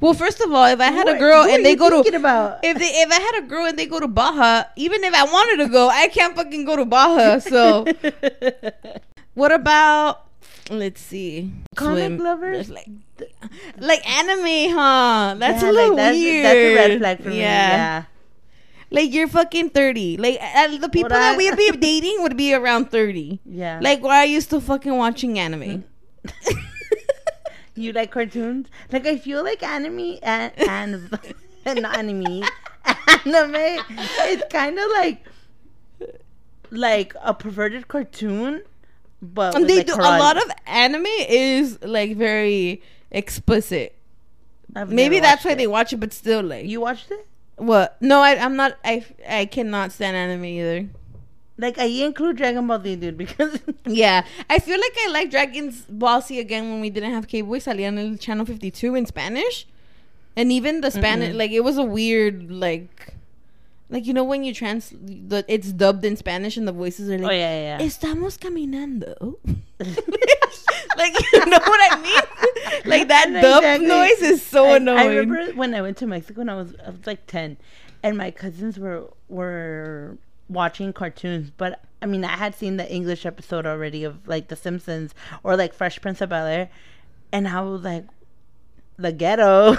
Well, 0.00 0.14
first 0.14 0.40
of 0.40 0.52
all, 0.52 0.66
if 0.66 0.80
I 0.80 0.90
had 0.90 1.08
a 1.08 1.18
girl 1.18 1.44
and 1.44 1.64
they 1.64 1.76
go 1.76 1.88
to 1.88 2.16
about? 2.16 2.58
if 2.64 2.78
they 2.78 2.88
if 2.88 3.10
I 3.10 3.20
had 3.20 3.44
a 3.44 3.46
girl 3.46 3.64
and 3.66 3.78
they 3.78 3.86
go 3.86 4.00
to 4.00 4.08
Baja, 4.08 4.64
even 4.76 5.04
if 5.04 5.14
I 5.14 5.24
wanted 5.24 5.64
to 5.64 5.70
go, 5.70 5.88
I 5.88 6.08
can't 6.08 6.34
fucking 6.34 6.64
go 6.64 6.76
to 6.76 6.84
Baja. 6.84 7.38
So 7.38 7.86
what 9.34 9.52
about 9.52 10.26
let's 10.70 11.00
see, 11.00 11.52
Comic 11.76 12.18
lovers? 12.20 12.68
There's 12.68 12.70
Like, 12.70 12.88
like 13.78 14.08
anime, 14.08 14.74
huh? 14.76 15.34
That's 15.38 15.62
Yeah, 15.62 15.70
a 15.70 15.72
little 15.72 15.88
like, 15.90 15.96
that's, 15.96 16.16
weird. 16.16 16.44
That's 16.44 16.56
a 16.56 16.74
red 16.74 16.98
flag 16.98 17.22
for 17.22 17.28
me. 17.30 17.38
Yeah. 17.40 18.04
Like 18.90 19.12
you're 19.12 19.28
fucking 19.28 19.70
thirty. 19.70 20.16
Like 20.16 20.38
uh, 20.40 20.68
the 20.78 20.88
people 20.88 21.08
that 21.08 21.34
I- 21.34 21.36
we'd 21.36 21.56
be 21.56 21.70
dating 21.78 22.22
would 22.22 22.36
be 22.36 22.54
around 22.54 22.90
thirty. 22.90 23.40
Yeah. 23.44 23.80
Like 23.82 24.02
why 24.02 24.18
are 24.18 24.26
you 24.26 24.40
still 24.40 24.60
fucking 24.60 24.96
watching 24.96 25.38
anime? 25.38 25.84
you 27.74 27.92
like 27.92 28.10
cartoons? 28.12 28.68
Like 28.92 29.06
I 29.06 29.16
feel 29.18 29.42
like 29.42 29.62
anime 29.62 30.18
and 30.22 30.52
and 30.58 31.10
not 31.10 31.96
anime 31.98 32.44
anime. 32.86 33.54
It's 33.56 34.44
kind 34.52 34.78
of 34.78 34.90
like 34.92 35.24
like 36.70 37.14
a 37.22 37.34
perverted 37.34 37.88
cartoon, 37.88 38.62
but 39.22 39.54
And 39.54 39.68
they 39.68 39.78
like, 39.78 39.86
do 39.86 39.94
a 39.94 40.18
lot 40.18 40.36
of 40.36 40.50
anime 40.66 41.06
is 41.28 41.78
like 41.82 42.16
very 42.16 42.82
explicit. 43.10 43.94
I've 44.76 44.90
Maybe 44.90 45.20
that's 45.20 45.44
why 45.44 45.52
it. 45.52 45.58
they 45.58 45.66
watch 45.66 45.92
it, 45.92 45.98
but 45.98 46.12
still 46.12 46.42
like 46.42 46.66
You 46.66 46.80
watched 46.80 47.10
it? 47.10 47.26
what? 47.56 47.96
No, 48.00 48.20
I, 48.20 48.36
I'm 48.36 48.56
not. 48.56 48.76
I 48.84 49.04
I 49.28 49.46
cannot 49.46 49.92
stand 49.92 50.16
anime 50.16 50.44
either. 50.44 50.88
Like 51.56 51.78
I 51.78 51.84
include 51.84 52.36
Dragon 52.36 52.66
Ball 52.66 52.82
Z, 52.82 52.96
dude, 52.96 53.16
because 53.16 53.60
Yeah, 53.86 54.24
I 54.50 54.58
feel 54.58 54.78
like 54.80 54.96
I 55.06 55.08
like 55.10 55.30
Dragon's 55.30 55.82
Ball 55.82 56.20
Z 56.20 56.38
again 56.40 56.68
when 56.70 56.80
we 56.80 56.90
didn't 56.90 57.12
have 57.12 57.28
cable. 57.28 57.54
Salía 57.60 57.86
en 57.86 57.98
el 57.98 58.16
channel 58.16 58.44
52 58.44 58.96
in 58.96 59.06
Spanish, 59.06 59.66
and 60.36 60.50
even 60.50 60.80
the 60.80 60.90
Spanish 60.90 61.32
Mm-mm. 61.32 61.38
like 61.38 61.52
it 61.52 61.60
was 61.60 61.78
a 61.78 61.84
weird 61.84 62.50
like. 62.50 63.14
Like 63.94 64.06
you 64.06 64.12
know 64.12 64.24
when 64.24 64.42
you 64.42 64.52
trans, 64.52 64.90
the 64.90 65.44
it's 65.46 65.70
dubbed 65.72 66.04
in 66.04 66.16
Spanish 66.16 66.56
and 66.56 66.66
the 66.66 66.72
voices 66.72 67.08
are 67.08 67.14
oh, 67.14 67.18
like, 67.18 67.30
Oh 67.30 67.32
yeah, 67.32 67.78
yeah. 67.78 67.78
yeah. 67.78 67.86
"Estamos 67.86 68.36
caminando." 68.36 69.36
like 70.98 71.32
you 71.32 71.46
know 71.46 71.60
what 71.62 71.92
I 71.92 72.02
mean? 72.02 72.22
Like 72.86 73.06
that 73.06 73.26
dub 73.40 73.62
Exactly. 73.62 73.86
noise 73.86 74.20
is 74.20 74.42
so 74.42 74.64
I, 74.64 74.76
annoying. 74.78 74.98
I 74.98 75.06
remember 75.14 75.52
when 75.52 75.74
I 75.74 75.80
went 75.80 75.96
to 75.98 76.08
Mexico 76.08 76.40
and 76.40 76.50
I 76.50 76.56
was 76.56 76.74
I 76.84 76.90
was 76.90 77.06
like 77.06 77.24
ten, 77.28 77.56
and 78.02 78.18
my 78.18 78.32
cousins 78.32 78.80
were 78.80 79.04
were 79.28 80.18
watching 80.48 80.92
cartoons, 80.92 81.52
but 81.56 81.80
I 82.02 82.06
mean 82.06 82.24
I 82.24 82.36
had 82.36 82.56
seen 82.56 82.78
the 82.78 82.92
English 82.92 83.24
episode 83.24 83.64
already 83.64 84.02
of 84.02 84.26
like 84.26 84.48
The 84.48 84.56
Simpsons 84.56 85.14
or 85.44 85.56
like 85.56 85.72
Fresh 85.72 86.00
Prince 86.00 86.20
of 86.20 86.30
Bel 86.30 86.46
Air, 86.46 86.68
and 87.30 87.46
I 87.46 87.60
was 87.60 87.82
like, 87.82 88.06
the 88.96 89.12
ghetto. 89.12 89.76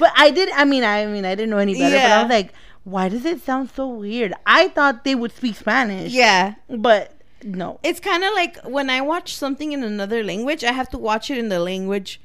but 0.00 0.12
I 0.16 0.30
did. 0.30 0.50
I 0.50 0.64
mean, 0.64 0.84
I 0.84 1.06
mean, 1.06 1.24
I 1.24 1.36
didn't 1.36 1.50
know 1.50 1.58
any 1.58 1.74
better. 1.78 1.96
But 1.96 2.10
I 2.10 2.22
was 2.22 2.30
like, 2.30 2.52
why 2.86 3.08
does 3.08 3.24
it 3.24 3.42
sound 3.42 3.68
so 3.74 3.88
weird? 3.88 4.32
I 4.46 4.68
thought 4.68 5.02
they 5.02 5.16
would 5.16 5.32
speak 5.32 5.56
Spanish. 5.56 6.12
yeah. 6.12 6.54
but 6.68 7.12
no. 7.42 7.80
It's 7.82 7.98
kind 7.98 8.22
of 8.22 8.32
like 8.34 8.58
when 8.64 8.88
I 8.90 9.00
watch 9.00 9.34
something 9.36 9.72
in 9.72 9.82
another 9.82 10.22
language, 10.22 10.62
I 10.62 10.70
have 10.70 10.88
to 10.90 10.98
watch 10.98 11.28
it 11.30 11.36
in 11.38 11.48
the 11.48 11.58
language 11.58 12.20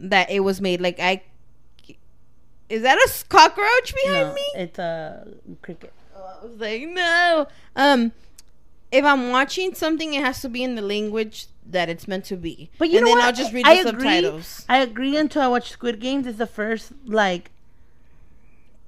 that 0.00 0.30
it 0.30 0.40
was 0.40 0.60
made. 0.62 0.80
Like 0.80 0.98
I, 0.98 1.22
is 2.70 2.82
that 2.82 2.96
a 2.98 3.24
cockroach 3.28 3.94
behind 4.02 4.28
No, 4.28 4.34
me? 4.34 4.42
it's 4.56 4.78
a 4.78 5.26
cricket. 5.60 5.92
I 6.16 6.44
was 6.46 6.58
like, 6.58 6.82
no. 6.88 7.46
Um, 7.76 8.12
if 8.90 9.04
I'm 9.04 9.30
watching 9.30 9.74
something, 9.74 10.14
it 10.14 10.24
has 10.24 10.40
to 10.40 10.48
be 10.48 10.62
in 10.62 10.74
the 10.74 10.82
language 10.82 11.46
that 11.66 11.88
it's 11.90 12.08
meant 12.08 12.24
to 12.26 12.36
be. 12.36 12.70
But 12.78 12.88
you 12.88 12.96
and 12.98 13.04
know 13.04 13.10
then 13.12 13.18
what? 13.18 13.26
I'll 13.26 13.32
just 13.32 13.52
read 13.52 13.66
I 13.66 13.82
the 13.82 13.90
agree. 13.90 14.02
subtitles. 14.04 14.64
I 14.70 14.78
agree 14.78 15.16
until 15.18 15.42
I 15.42 15.48
watch 15.48 15.70
Squid 15.70 16.00
Games. 16.00 16.26
It's 16.26 16.38
the 16.38 16.46
first 16.46 16.92
like. 17.04 17.50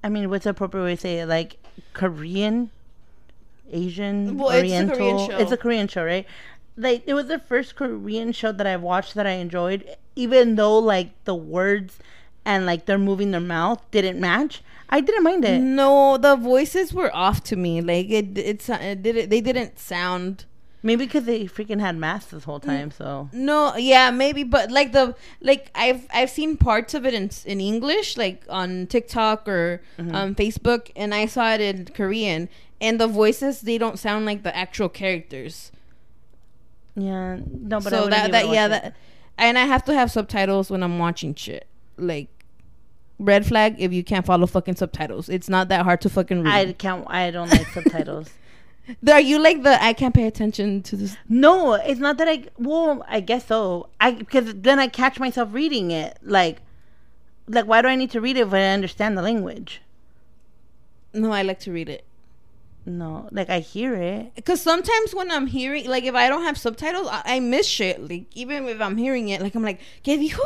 I 0.03 0.09
mean, 0.09 0.30
what's 0.30 0.44
the 0.44 0.51
appropriate 0.51 0.84
way 0.84 0.94
to 0.94 1.01
say 1.01 1.18
it? 1.20 1.26
Like 1.26 1.57
Korean, 1.92 2.70
Asian, 3.70 4.38
Well, 4.38 4.48
it's 4.51 4.57
a 4.57 4.61
Oriental. 4.61 4.96
Korean 4.96 5.18
show. 5.30 5.36
It's 5.38 5.53
a 5.53 5.57
Korean 5.57 5.88
show, 5.88 6.05
right? 6.05 6.26
Like 6.76 7.03
it 7.07 7.14
was 7.14 7.26
the 7.26 7.38
first 7.38 7.76
Korean 7.76 8.32
show 8.32 8.53
that 8.53 8.66
I 8.66 8.76
watched 8.76 9.14
that 9.14 9.26
I 9.26 9.32
enjoyed, 9.32 9.84
even 10.16 10.55
though 10.57 10.78
like 10.78 11.11
the 11.24 11.34
words 11.34 11.98
and 12.44 12.64
like 12.64 12.86
they're 12.86 12.98
moving 12.98 13.30
their 13.32 13.40
mouth 13.40 13.82
didn't 13.90 14.18
match. 14.20 14.62
I 14.88 15.01
didn't 15.01 15.22
mind 15.22 15.44
it. 15.44 15.61
No, 15.61 16.16
the 16.16 16.34
voices 16.36 16.92
were 16.92 17.14
off 17.14 17.44
to 17.44 17.57
me. 17.57 17.80
Like 17.80 18.09
it, 18.11 18.36
it's 18.36 18.68
uh, 18.70 18.78
it 18.80 19.03
did 19.03 19.16
it. 19.16 19.30
They 19.30 19.40
didn't 19.40 19.78
sound. 19.78 20.46
Maybe 20.82 21.04
because 21.04 21.24
they 21.24 21.44
freaking 21.44 21.78
had 21.80 21.96
masks 21.96 22.30
this 22.30 22.44
whole 22.44 22.58
time. 22.60 22.90
So 22.90 23.28
No, 23.32 23.76
yeah, 23.76 24.10
maybe, 24.10 24.44
but 24.44 24.70
like 24.70 24.92
the 24.92 25.14
like 25.42 25.70
I've 25.74 26.06
I've 26.12 26.30
seen 26.30 26.56
parts 26.56 26.94
of 26.94 27.04
it 27.04 27.12
in 27.12 27.30
in 27.44 27.60
English, 27.60 28.16
like 28.16 28.44
on 28.48 28.86
TikTok 28.86 29.46
or 29.48 29.82
Mm-hmm. 29.98 30.14
um, 30.14 30.34
Facebook, 30.34 30.90
and 30.96 31.14
I 31.14 31.26
saw 31.26 31.52
it 31.52 31.60
in 31.60 31.84
Korean, 31.86 32.48
and 32.80 32.98
the 32.98 33.06
voices 33.08 33.60
they 33.60 33.76
don't 33.76 33.98
sound 33.98 34.24
like 34.24 34.42
the 34.42 34.56
actual 34.56 34.88
characters. 34.88 35.70
yeah, 36.96 37.38
no, 37.46 37.80
but 37.80 37.90
so 37.90 38.06
that 38.08 38.32
that 38.32 38.48
yeah 38.48 38.68
watch 38.68 38.82
that, 38.82 38.96
and 39.38 39.58
I 39.58 39.64
have 39.66 39.84
to 39.84 39.94
have 39.94 40.10
subtitles 40.10 40.70
when 40.70 40.82
I'm 40.82 40.98
watching 40.98 41.34
shit. 41.34 41.66
Like 41.98 42.28
red 43.18 43.44
flag 43.44 43.76
if 43.78 43.92
you 43.92 44.02
can't 44.02 44.24
follow 44.24 44.46
fucking 44.46 44.76
subtitles. 44.76 45.28
It's 45.28 45.48
not 45.48 45.68
that 45.68 45.84
hard 45.84 46.00
to 46.02 46.08
fucking 46.08 46.42
read. 46.42 46.68
I 46.68 46.72
can't. 46.72 47.04
I 47.08 47.30
don't 47.30 47.50
like 47.50 47.66
subtitles. 47.68 48.30
Are 49.11 49.20
you 49.20 49.38
like 49.38 49.62
the 49.62 49.82
I 49.82 49.93
can't 49.93 50.14
pay 50.14 50.26
attention 50.26 50.82
to 50.82 50.97
this? 50.97 51.16
No, 51.28 51.74
it's 51.74 52.01
not 52.01 52.18
that 52.18 52.28
I. 52.28 52.45
Well, 52.59 53.05
I 53.09 53.20
guess 53.20 53.47
so. 53.47 53.88
I 54.01 54.12
because 54.12 54.55
then 54.55 54.78
I 54.78 54.88
catch 54.88 55.18
myself 55.18 55.53
reading 55.53 55.91
it. 55.91 56.18
Like, 56.22 56.59
like 57.49 57.66
why 57.66 57.82
do 57.82 57.88
I 57.88 57.97
need 57.97 58.11
to 58.12 58.20
read 58.20 58.36
it 58.36 58.49
when 58.49 58.62
I 58.62 58.74
understand 58.74 59.16
the 59.16 59.22
language? 59.22 59.80
No, 61.12 61.32
I 61.32 61.43
like 61.43 61.61
to 61.61 61.72
read 61.72 61.88
it. 61.88 62.05
No, 62.86 63.28
like 63.30 63.51
I 63.51 63.61
hear 63.61 63.95
it. 63.95 64.34
Because 64.34 64.61
sometimes 64.62 65.14
when 65.14 65.30
I'm 65.30 65.47
hearing, 65.47 65.86
like 65.88 66.05
if 66.05 66.14
I 66.14 66.28
don't 66.28 66.45
have 66.45 66.57
subtitles, 66.57 67.09
I, 67.11 67.22
I 67.24 67.41
miss 67.41 67.66
shit. 67.66 68.01
Like 68.09 68.24
even 68.34 68.66
if 68.66 68.80
I'm 68.80 68.97
hearing 68.97 69.28
it, 69.28 69.43
like 69.43 69.55
I'm 69.55 69.62
like, 69.62 69.80
¿Qué 70.03 70.18
dijo? 70.18 70.41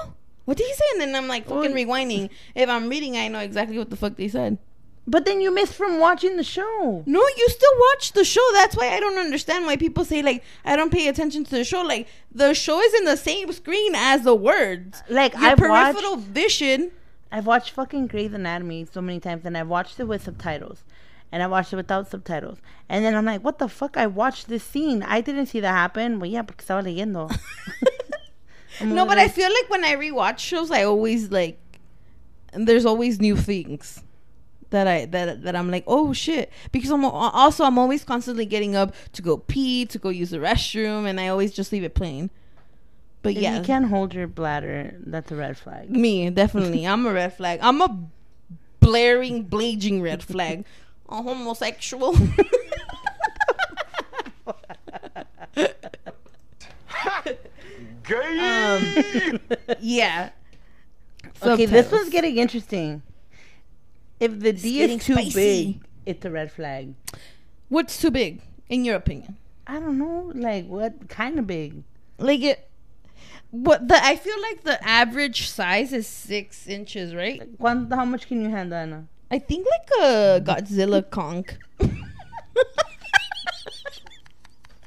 What 0.44 0.58
did 0.58 0.66
he 0.66 0.74
say? 0.74 0.84
And 0.92 1.00
then 1.00 1.14
I'm 1.14 1.28
like 1.28 1.46
fucking 1.46 1.72
Well- 1.72 1.84
rewinding. 1.84 2.28
If 2.54 2.68
I'm 2.68 2.88
reading, 2.88 3.16
I 3.16 3.28
know 3.28 3.38
exactly 3.38 3.78
what 3.78 3.90
the 3.90 3.96
fuck 3.96 4.16
they 4.16 4.28
said. 4.28 4.58
But 5.06 5.26
then 5.26 5.40
you 5.42 5.52
miss 5.54 5.72
from 5.72 5.98
watching 5.98 6.36
the 6.36 6.44
show. 6.44 7.02
No, 7.06 7.20
you 7.20 7.48
still 7.50 7.72
watch 7.90 8.12
the 8.12 8.24
show. 8.24 8.46
That's 8.54 8.74
why 8.74 8.88
I 8.88 9.00
don't 9.00 9.18
understand 9.18 9.66
why 9.66 9.76
people 9.76 10.04
say 10.04 10.22
like 10.22 10.42
I 10.64 10.76
don't 10.76 10.90
pay 10.92 11.08
attention 11.08 11.44
to 11.44 11.50
the 11.50 11.64
show. 11.64 11.82
Like 11.82 12.08
the 12.32 12.54
show 12.54 12.80
is 12.80 12.94
in 12.94 13.04
the 13.04 13.16
same 13.16 13.52
screen 13.52 13.94
as 13.94 14.22
the 14.22 14.34
words. 14.34 15.02
Uh, 15.02 15.14
like 15.14 15.34
Your 15.34 15.44
I've 15.44 15.58
peripheral 15.58 16.16
watched, 16.16 16.28
vision. 16.28 16.90
I've 17.30 17.46
watched 17.46 17.72
fucking 17.72 18.06
Grey's 18.06 18.32
Anatomy 18.32 18.86
so 18.90 19.02
many 19.02 19.20
times, 19.20 19.44
and 19.44 19.58
I've 19.58 19.68
watched 19.68 19.98
it 20.00 20.04
with 20.04 20.22
subtitles, 20.24 20.84
and 21.32 21.42
I 21.42 21.48
watched 21.48 21.72
it 21.72 21.76
without 21.76 22.08
subtitles, 22.08 22.58
and 22.88 23.04
then 23.04 23.14
I'm 23.14 23.24
like, 23.26 23.42
what 23.42 23.58
the 23.58 23.68
fuck? 23.68 23.96
I 23.96 24.06
watched 24.06 24.48
this 24.48 24.62
scene. 24.62 25.02
I 25.02 25.20
didn't 25.20 25.46
see 25.46 25.60
that 25.60 25.72
happen. 25.72 26.20
Well, 26.20 26.30
yeah, 26.30 26.42
porque 26.42 26.64
estaba 26.64 26.82
leyendo. 26.82 27.30
No, 28.84 29.06
but 29.06 29.18
I 29.18 29.28
feel 29.28 29.50
like 29.50 29.70
when 29.70 29.84
I 29.84 29.94
rewatch 29.94 30.40
shows, 30.40 30.72
I 30.72 30.82
always 30.82 31.30
like, 31.30 31.60
there's 32.52 32.84
always 32.84 33.20
new 33.20 33.36
things 33.36 34.02
that 34.70 34.86
I 34.86 35.06
that 35.06 35.42
that 35.42 35.56
I'm 35.56 35.70
like, 35.70 35.84
oh 35.86 36.12
shit, 36.12 36.50
because 36.72 36.90
I'm 36.90 37.04
also 37.04 37.64
I'm 37.64 37.78
always 37.78 38.04
constantly 38.04 38.46
getting 38.46 38.76
up 38.76 38.94
to 39.12 39.22
go 39.22 39.38
pee, 39.38 39.86
to 39.86 39.98
go 39.98 40.08
use 40.08 40.30
the 40.30 40.38
restroom, 40.38 41.06
and 41.06 41.20
I 41.20 41.28
always 41.28 41.52
just 41.52 41.72
leave 41.72 41.84
it 41.84 41.94
plain. 41.94 42.30
But 43.22 43.32
If 43.32 43.38
yeah, 43.42 43.56
you 43.56 43.62
can't 43.62 43.86
hold 43.86 44.12
your 44.14 44.26
bladder, 44.26 44.94
that's 44.98 45.32
a 45.32 45.36
red 45.36 45.56
flag. 45.56 45.90
me 45.90 46.28
definitely, 46.30 46.86
I'm 46.86 47.06
a 47.06 47.12
red 47.12 47.34
flag. 47.34 47.60
I'm 47.62 47.80
a 47.80 47.98
blaring, 48.80 49.44
blazing 49.44 50.02
red 50.02 50.22
flag. 50.22 50.64
A 51.08 51.22
homosexual. 51.22 52.16
um, 58.12 59.40
yeah. 59.80 60.30
Okay, 61.42 61.66
this 61.66 61.90
one's 61.90 62.10
getting 62.10 62.38
interesting. 62.38 63.02
If 64.24 64.40
the 64.40 64.52
D 64.52 64.80
is 64.80 65.04
too 65.04 65.14
spicy. 65.14 65.34
big, 65.34 65.80
it's 66.06 66.24
a 66.24 66.30
red 66.30 66.50
flag. 66.50 66.94
What's 67.68 68.00
too 68.00 68.10
big, 68.10 68.40
in 68.68 68.84
your 68.84 68.96
opinion? 68.96 69.36
I 69.66 69.78
don't 69.78 69.98
know, 69.98 70.32
like 70.34 70.66
what 70.66 71.08
kind 71.08 71.38
of 71.38 71.46
big? 71.46 71.82
Like 72.18 72.40
it. 72.40 72.68
What 73.50 73.88
the? 73.88 74.02
I 74.02 74.16
feel 74.16 74.40
like 74.40 74.64
the 74.64 74.82
average 74.86 75.48
size 75.48 75.92
is 75.92 76.06
six 76.06 76.66
inches, 76.66 77.14
right? 77.14 77.40
Cuánto, 77.58 77.94
how 77.94 78.04
much 78.04 78.26
can 78.28 78.42
you 78.42 78.50
handle, 78.50 78.78
Anna? 78.78 79.06
I 79.30 79.38
think 79.38 79.66
like 79.66 79.90
a 80.02 80.40
Godzilla 80.40 81.08
conch. 81.08 81.50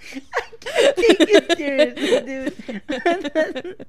Take 0.98 1.22
it 1.22 1.58
seriously, 1.58 2.22
dude. 2.28 3.86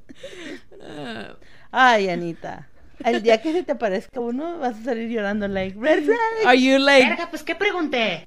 Ay, 1.72 2.08
Anita. 2.08 2.66
El 3.04 3.22
día 3.22 3.40
que 3.40 3.52
se 3.52 3.62
te 3.62 3.74
parezca 3.74 4.20
uno, 4.20 4.58
vas 4.58 4.80
a 4.80 4.84
salir 4.84 5.08
llorando, 5.08 5.46
like, 5.48 5.76
red 5.78 6.04
flag. 6.04 6.46
Are 6.46 6.56
you 6.56 6.78
like? 6.78 7.06
Verga, 7.06 7.28
pues 7.30 7.42
qué 7.42 7.54
pregunté. 7.54 8.26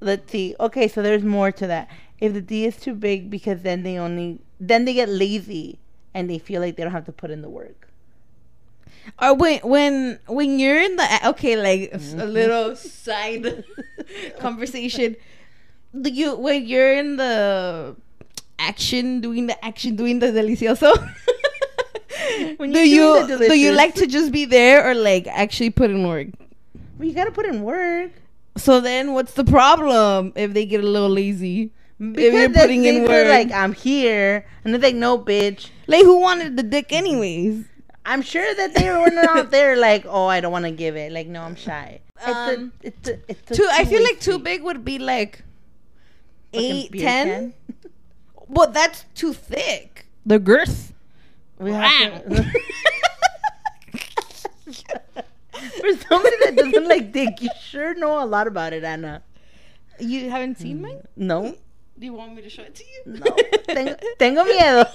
Let's 0.00 0.30
see. 0.30 0.54
Okay, 0.60 0.88
so 0.88 1.02
there's 1.02 1.24
more 1.24 1.50
to 1.52 1.66
that. 1.66 1.88
If 2.20 2.34
the 2.34 2.42
D 2.42 2.66
is 2.66 2.76
too 2.76 2.94
big, 2.94 3.30
because 3.30 3.62
then 3.62 3.82
they 3.82 3.98
only, 3.98 4.40
then 4.60 4.84
they 4.84 4.92
get 4.94 5.08
lazy 5.08 5.78
and 6.12 6.28
they 6.28 6.38
feel 6.38 6.60
like 6.60 6.76
they 6.76 6.82
don't 6.82 6.92
have 6.92 7.06
to 7.06 7.12
put 7.12 7.30
in 7.30 7.42
the 7.42 7.48
work. 7.48 7.88
Or 9.20 9.34
when 9.34 9.60
when 9.60 10.18
when 10.26 10.58
you're 10.58 10.80
in 10.80 10.96
the 10.96 11.28
okay, 11.28 11.56
like 11.56 11.90
a 11.92 11.98
mm-hmm. 11.98 12.20
little 12.20 12.76
side 12.76 13.64
conversation. 14.38 15.16
Do 15.98 16.10
you 16.10 16.36
when 16.36 16.66
you're 16.66 16.94
in 16.94 17.16
the 17.16 17.96
action, 18.58 19.20
doing 19.20 19.46
the 19.46 19.64
action, 19.64 19.96
doing 19.96 20.18
the 20.18 20.26
delicioso? 20.26 20.92
When 22.56 22.72
do 22.72 22.88
you 22.88 23.26
do 23.26 23.58
you 23.58 23.72
like 23.72 23.94
to 23.96 24.06
just 24.06 24.32
be 24.32 24.44
there 24.44 24.88
or 24.88 24.94
like 24.94 25.26
actually 25.26 25.70
put 25.70 25.90
in 25.90 26.06
work? 26.06 26.28
Well, 26.98 27.08
you 27.08 27.14
gotta 27.14 27.30
put 27.30 27.46
in 27.46 27.62
work. 27.62 28.12
So 28.56 28.80
then, 28.80 29.12
what's 29.12 29.34
the 29.34 29.44
problem 29.44 30.32
if 30.36 30.54
they 30.54 30.64
get 30.64 30.82
a 30.82 30.86
little 30.86 31.10
lazy? 31.10 31.72
Because 31.98 32.24
if 32.24 32.34
you're 32.34 32.50
putting 32.50 32.84
in 32.84 33.02
work, 33.02 33.28
like 33.28 33.52
I'm 33.52 33.72
here, 33.72 34.46
and 34.64 34.72
they're 34.72 34.80
like, 34.80 34.94
no, 34.94 35.18
bitch. 35.18 35.70
like 35.86 36.04
who 36.04 36.20
wanted 36.20 36.56
the 36.56 36.62
dick 36.62 36.92
anyways? 36.92 37.64
I'm 38.06 38.22
sure 38.22 38.54
that 38.54 38.74
they 38.74 38.90
were 38.90 39.10
out 39.30 39.50
there 39.56 39.76
like, 39.76 40.04
oh, 40.06 40.26
I 40.26 40.40
don't 40.40 40.52
want 40.52 40.66
to 40.66 40.70
give 40.70 40.96
it. 40.96 41.10
Like, 41.12 41.26
no, 41.26 41.42
I'm 41.42 41.56
shy. 41.56 42.00
Um, 42.24 42.72
it's 42.82 43.08
a, 43.08 43.12
it's 43.12 43.28
a, 43.28 43.30
it's 43.30 43.50
a 43.50 43.54
Too, 43.54 43.68
I 43.70 43.84
feel 43.84 44.02
like 44.02 44.20
too 44.20 44.38
big 44.38 44.62
would 44.62 44.84
be 44.84 44.98
like 44.98 45.42
eight, 46.52 46.92
ten. 46.92 47.54
can. 48.46 48.54
But 48.54 48.72
that's 48.74 49.04
too 49.14 49.32
thick. 49.32 50.06
The 50.26 50.38
girth. 50.38 50.92
We 51.58 51.72
have 51.72 52.24
to- 52.28 52.44
For 55.80 55.92
somebody 56.08 56.36
that 56.44 56.54
doesn't 56.56 56.88
like 56.88 57.12
dick, 57.12 57.40
you 57.40 57.48
sure 57.60 57.94
know 57.94 58.22
a 58.22 58.26
lot 58.26 58.46
about 58.46 58.72
it, 58.72 58.84
Anna. 58.84 59.22
You 59.98 60.28
haven't 60.30 60.58
seen 60.58 60.82
mine? 60.82 61.06
No, 61.16 61.54
Do 61.98 62.06
you 62.06 62.12
want 62.12 62.34
me 62.34 62.42
to 62.42 62.50
show 62.50 62.62
it 62.62 62.74
to 62.74 62.82
you? 62.84 63.18
no. 63.18 63.36
tengo, 63.74 63.96
tengo 64.18 64.44
miedo. 64.44 64.88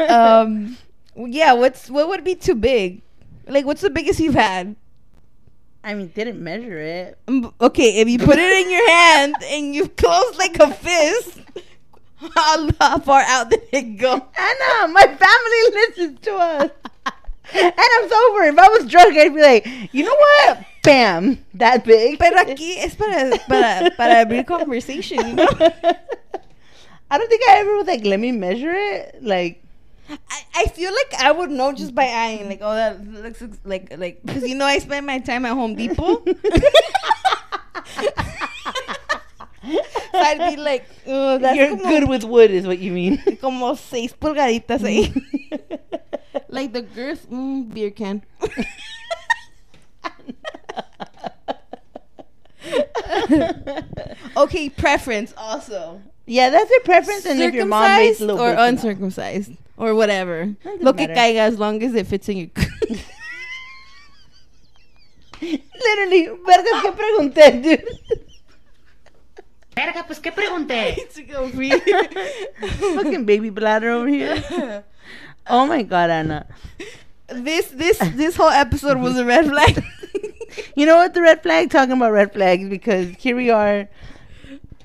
um, 0.10 0.76
Yeah, 1.16 1.52
what's 1.54 1.88
what 1.90 2.08
would 2.08 2.24
be 2.24 2.34
too 2.34 2.54
big? 2.54 3.02
Like, 3.46 3.64
what's 3.64 3.80
the 3.82 3.90
biggest 3.90 4.18
you've 4.20 4.34
had? 4.34 4.74
I 5.84 5.94
mean, 5.94 6.08
didn't 6.14 6.42
measure 6.42 6.78
it. 6.78 7.18
Mm, 7.26 7.52
Okay, 7.60 8.00
if 8.00 8.08
you 8.08 8.18
put 8.18 8.38
it 8.38 8.66
in 8.66 8.70
your 8.70 8.88
hand 8.90 9.34
and 9.44 9.74
you 9.74 9.88
close 9.88 10.36
like 10.36 10.58
a 10.58 10.72
fist, 10.72 11.40
how, 12.34 12.68
how 12.80 12.98
far 12.98 13.22
out 13.22 13.50
did 13.50 13.62
it 13.72 13.96
go? 13.96 14.12
Anna, 14.14 14.88
my 14.92 15.06
family 15.06 15.62
listens 15.72 16.20
to 16.20 16.34
us. 16.34 16.70
and 17.54 17.72
I'm 17.76 18.08
sober. 18.08 18.42
If 18.44 18.58
I 18.58 18.68
was 18.68 18.90
drunk, 18.90 19.16
I'd 19.16 19.34
be 19.34 19.40
like, 19.40 19.66
you 19.94 20.04
know 20.04 20.14
what? 20.16 20.58
Bam, 20.82 21.38
that 21.54 21.84
big. 21.84 22.18
Pero 22.18 22.36
aquí 22.44 22.76
es 22.78 22.94
para, 22.94 23.38
para, 23.48 23.90
para 23.96 24.14
abrir 24.24 24.44
conversation, 24.46 25.26
you 25.28 25.34
know? 25.36 25.48
I 27.10 27.16
don't 27.16 27.28
think 27.30 27.42
I 27.48 27.56
ever 27.60 27.76
was 27.76 27.86
like, 27.86 28.04
let 28.04 28.20
me 28.20 28.32
measure 28.32 28.72
it. 28.74 29.22
Like, 29.22 29.62
I, 30.08 30.44
I 30.54 30.66
feel 30.66 30.92
like 30.92 31.14
I 31.20 31.32
would 31.32 31.50
know 31.50 31.72
just 31.72 31.94
by 31.94 32.06
eyeing, 32.06 32.48
like, 32.48 32.60
oh, 32.62 32.74
that 32.74 33.06
looks 33.06 33.42
like, 33.64 33.96
like, 33.98 34.22
because 34.24 34.48
you 34.48 34.54
know 34.54 34.64
I 34.64 34.78
spend 34.78 35.06
my 35.06 35.18
time 35.18 35.44
at 35.44 35.52
Home 35.52 35.74
Depot. 35.74 36.24
so 36.24 36.32
I'd 40.14 40.54
be 40.54 40.56
like, 40.60 40.86
oh, 41.06 41.38
that's 41.38 41.56
you're 41.56 41.76
como, 41.76 41.88
good 41.88 42.08
with 42.08 42.24
wood, 42.24 42.50
is 42.50 42.66
what 42.66 42.78
you 42.78 42.92
mean. 42.92 43.22
como 43.40 43.74
seis 43.74 44.14
pulgaditas 44.14 44.80
ahí. 44.80 45.12
like 46.48 46.72
the 46.72 46.82
girth, 46.82 47.28
mm, 47.30 47.72
beer 47.72 47.90
can. 47.90 48.22
okay, 54.36 54.70
preference 54.70 55.34
also. 55.36 56.00
yeah, 56.26 56.48
that's 56.50 56.70
your 56.70 56.80
preference. 56.80 57.26
And 57.26 57.40
if 57.40 57.52
your 57.52 57.66
mom 57.66 57.96
makes 57.96 58.22
or 58.22 58.54
uncircumcised 58.54 59.52
or 59.78 59.94
whatever. 59.94 60.46
Doesn't 60.62 60.82
Lo 60.82 60.92
que 60.92 61.06
caiga 61.08 61.40
as 61.46 61.58
long 61.58 61.82
as 61.82 61.94
it 61.94 62.06
fits 62.06 62.28
in 62.28 62.36
your. 62.36 62.48
Literally, 65.40 66.28
vergas, 66.44 66.82
¿qué 66.82 66.92
pregunté, 66.92 67.62
dude? 67.62 67.84
Verga, 69.76 70.04
pues 70.04 70.18
qué 70.18 70.32
pregunté. 70.32 70.96
Fucking 72.94 73.24
baby 73.24 73.50
bladder 73.50 73.90
over 73.90 74.08
here. 74.08 74.84
Oh 75.46 75.66
my 75.66 75.82
god, 75.82 76.10
Anna. 76.10 76.46
this 77.28 77.68
this 77.68 77.98
this 78.16 78.34
whole 78.34 78.50
episode 78.50 78.98
was 78.98 79.16
a 79.16 79.24
red 79.24 79.46
flag. 79.46 79.84
You 80.74 80.86
know 80.86 80.96
what? 80.96 81.14
The 81.14 81.22
red 81.22 81.42
flag, 81.42 81.70
talking 81.70 81.92
about 81.92 82.10
red 82.10 82.32
flags, 82.32 82.68
because 82.68 83.10
here 83.18 83.36
we 83.36 83.50
are 83.50 83.88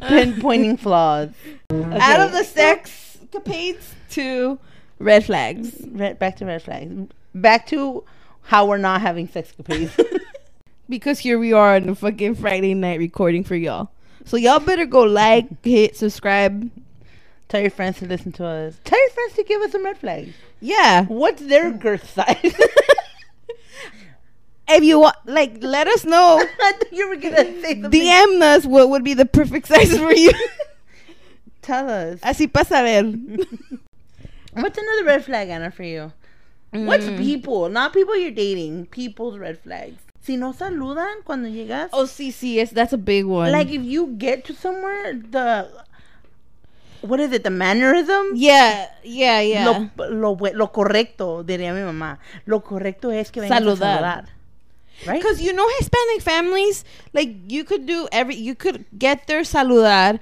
pinpointing 0.01 0.77
flaws. 0.79 1.29
Out 1.71 2.19
of 2.19 2.31
the 2.31 2.43
sex 2.43 3.17
capades 3.31 3.93
to 4.11 4.59
red 5.03 5.25
flags. 5.25 5.75
Red, 5.87 6.19
back 6.19 6.37
to 6.37 6.45
red 6.45 6.61
flags. 6.61 7.11
Back 7.35 7.67
to 7.67 8.03
how 8.43 8.65
we're 8.65 8.77
not 8.77 9.01
having 9.01 9.27
sexcapades. 9.27 9.91
Because 10.89 11.19
here 11.19 11.39
we 11.39 11.53
are 11.53 11.75
on 11.75 11.87
a 11.87 11.95
fucking 11.95 12.35
Friday 12.35 12.73
night 12.73 12.99
recording 12.99 13.45
for 13.45 13.55
y'all. 13.55 13.89
So 14.25 14.35
y'all 14.35 14.59
better 14.59 14.85
go 14.85 15.03
like, 15.03 15.45
hit, 15.63 15.95
subscribe. 15.95 16.69
Tell 17.47 17.61
your 17.61 17.71
friends 17.71 17.99
to 17.99 18.05
listen 18.05 18.33
to 18.33 18.45
us. 18.45 18.75
Tell 18.83 18.99
your 18.99 19.09
friends 19.11 19.33
to 19.33 19.43
give 19.43 19.61
us 19.61 19.71
some 19.71 19.85
red 19.85 19.97
flags. 19.97 20.33
Yeah. 20.59 21.05
What's 21.05 21.41
their 21.41 21.71
girth 21.71 22.09
size? 22.09 22.53
If 24.65 24.83
you 24.83 24.97
want, 24.99 25.17
like, 25.25 25.57
let 25.61 25.87
us 25.87 26.05
know. 26.05 26.39
I 26.41 26.73
you 26.91 27.09
were 27.09 27.17
gonna 27.17 27.61
say 27.61 27.81
something. 27.81 27.91
DM 27.91 28.41
us 28.41 28.65
what 28.65 28.89
would 28.89 29.03
be 29.03 29.13
the 29.13 29.25
perfect 29.25 29.67
size 29.67 29.95
for 29.97 30.13
you. 30.13 30.31
Tell 31.61 31.89
us. 31.89 32.19
Así 32.21 32.51
para 32.51 32.65
saber. 32.65 33.45
What's 34.55 34.77
another 34.77 35.05
red 35.05 35.25
flag, 35.25 35.49
Anna, 35.49 35.71
for 35.71 35.83
you? 35.83 36.11
What's 36.71 37.05
Mm. 37.05 37.17
people? 37.17 37.69
Not 37.69 37.93
people 37.93 38.15
you're 38.17 38.31
dating. 38.31 38.87
People's 38.87 39.37
red 39.37 39.59
flags. 39.59 39.97
Si 40.21 40.37
no 40.37 40.53
saludan 40.53 41.23
cuando 41.23 41.49
llegas. 41.49 41.89
Oh, 41.91 42.05
sí, 42.07 42.31
sí, 42.31 42.59
es, 42.59 42.71
that's 42.71 42.93
a 42.93 42.97
big 42.97 43.25
one. 43.25 43.51
Like 43.51 43.69
if 43.71 43.83
you 43.83 44.07
get 44.17 44.45
to 44.45 44.53
somewhere, 44.53 45.13
the 45.13 45.67
what 47.01 47.19
is 47.19 47.31
it? 47.33 47.43
The 47.43 47.49
mannerism. 47.49 48.31
yeah, 48.35 48.87
yeah, 49.03 49.41
yeah. 49.41 49.65
Lo, 49.65 49.89
lo, 50.09 50.37
lo 50.53 50.71
correcto, 50.71 51.43
diría 51.43 51.73
mi 51.73 51.81
mamá. 51.81 52.19
Lo 52.45 52.61
correcto 52.61 53.11
es 53.11 53.29
que 53.31 53.41
vengas 53.41 53.57
Saludar. 53.59 53.97
a 53.97 54.01
saludar. 54.01 54.25
Right? 55.05 55.21
Because 55.21 55.41
you 55.41 55.51
know 55.51 55.67
Hispanic 55.79 56.21
families, 56.21 56.85
like 57.13 57.35
you 57.51 57.65
could 57.65 57.85
do 57.85 58.07
every, 58.13 58.35
you 58.35 58.55
could 58.55 58.85
get 58.97 59.27
there 59.27 59.41
saludar, 59.41 60.19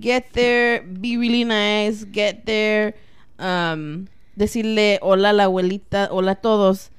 get 0.00 0.32
there 0.32 0.82
be 0.82 1.16
really 1.16 1.44
nice, 1.44 2.02
get 2.04 2.44
there, 2.46 2.94
um, 3.38 4.06
decirle 4.36 4.98
hola 5.02 5.30
a 5.30 5.32
la 5.32 5.44
abuelita, 5.44 6.08
hola 6.10 6.32
a 6.32 6.34
todos. 6.36 6.90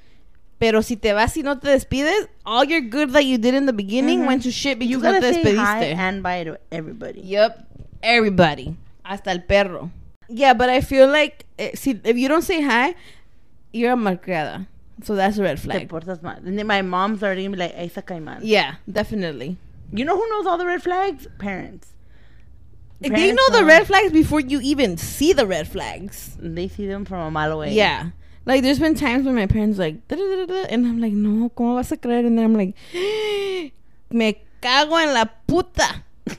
Pero 0.60 0.82
si 0.82 0.96
te 0.98 1.14
vas 1.14 1.38
y 1.38 1.44
no 1.44 1.60
te 1.60 1.70
despides, 1.70 2.30
all 2.44 2.66
your 2.68 2.82
good 2.82 3.12
that 3.12 3.26
you 3.26 3.38
did 3.38 3.54
in 3.54 3.68
the 3.68 3.74
beginning 3.74 4.26
went 4.26 4.42
to 4.42 4.52
shit 4.52 4.80
because 4.80 4.90
you 4.92 5.00
no 5.00 5.20
te 5.20 5.34
say 5.44 5.56
hi 5.56 5.82
despediste. 5.84 5.96
and 5.98 6.24
bye 6.24 6.44
to 6.44 6.58
everybody. 6.72 7.22
Yep, 7.22 7.68
everybody, 8.02 8.76
hasta 9.04 9.30
el 9.30 9.42
perro. 9.42 9.92
Yeah, 10.30 10.54
but 10.56 10.70
I 10.70 10.82
feel 10.82 11.08
like 11.10 11.46
eh, 11.60 11.72
si, 11.76 12.00
if 12.04 12.18
you 12.18 12.28
don't 12.28 12.42
say 12.42 12.62
hi, 12.62 12.96
you're 13.72 13.94
a 13.94 13.96
malcriada. 13.96 14.66
So 15.04 15.14
that's 15.14 15.38
a 15.38 15.44
red 15.44 15.58
Te 15.58 15.64
flag. 15.64 15.88
portas 15.90 16.24
mal. 16.24 16.38
And 16.44 16.58
then 16.58 16.66
my 16.66 16.82
mom's 16.82 17.22
already 17.22 17.44
gonna 17.44 17.56
be 17.56 17.60
like, 17.62 17.74
esa 17.76 18.02
cae 18.02 18.20
mal. 18.20 18.40
Yeah, 18.42 18.76
definitely. 18.92 19.58
You 19.94 20.06
know 20.06 20.18
who 20.18 20.28
knows 20.32 20.48
all 20.48 20.58
the 20.58 20.66
red 20.66 20.82
flags? 20.82 21.28
Parents. 21.38 21.94
They 23.00 23.10
Parents 23.10 23.36
know 23.36 23.60
the 23.60 23.66
red 23.66 23.86
flags 23.86 24.12
before 24.12 24.40
you 24.40 24.60
even 24.62 24.98
see 24.98 25.32
the 25.34 25.46
red 25.46 25.68
flags. 25.68 26.36
They 26.40 26.68
see 26.68 26.88
them 26.88 27.06
from 27.06 27.20
a 27.20 27.32
mile 27.32 27.52
away. 27.52 27.74
Yeah. 27.74 28.10
Like 28.46 28.64
there's 28.64 28.80
been 28.80 28.96
times 28.96 29.26
when 29.26 29.36
my 29.36 29.46
parents 29.46 29.78
like 29.78 30.08
"Da-da-da-da-da," 30.08 30.68
and 30.70 30.88
I'm 30.88 31.00
like, 31.00 31.14
no, 31.14 31.50
¿cómo 31.50 31.76
vas 31.76 31.92
a 31.92 31.98
creer? 31.98 32.26
And 32.26 32.38
then 32.38 32.46
I'm 32.46 32.56
like, 32.56 32.74
me 34.10 34.42
cago 34.62 34.96
en 34.96 35.14
la 35.14 35.26
puta. 35.46 36.04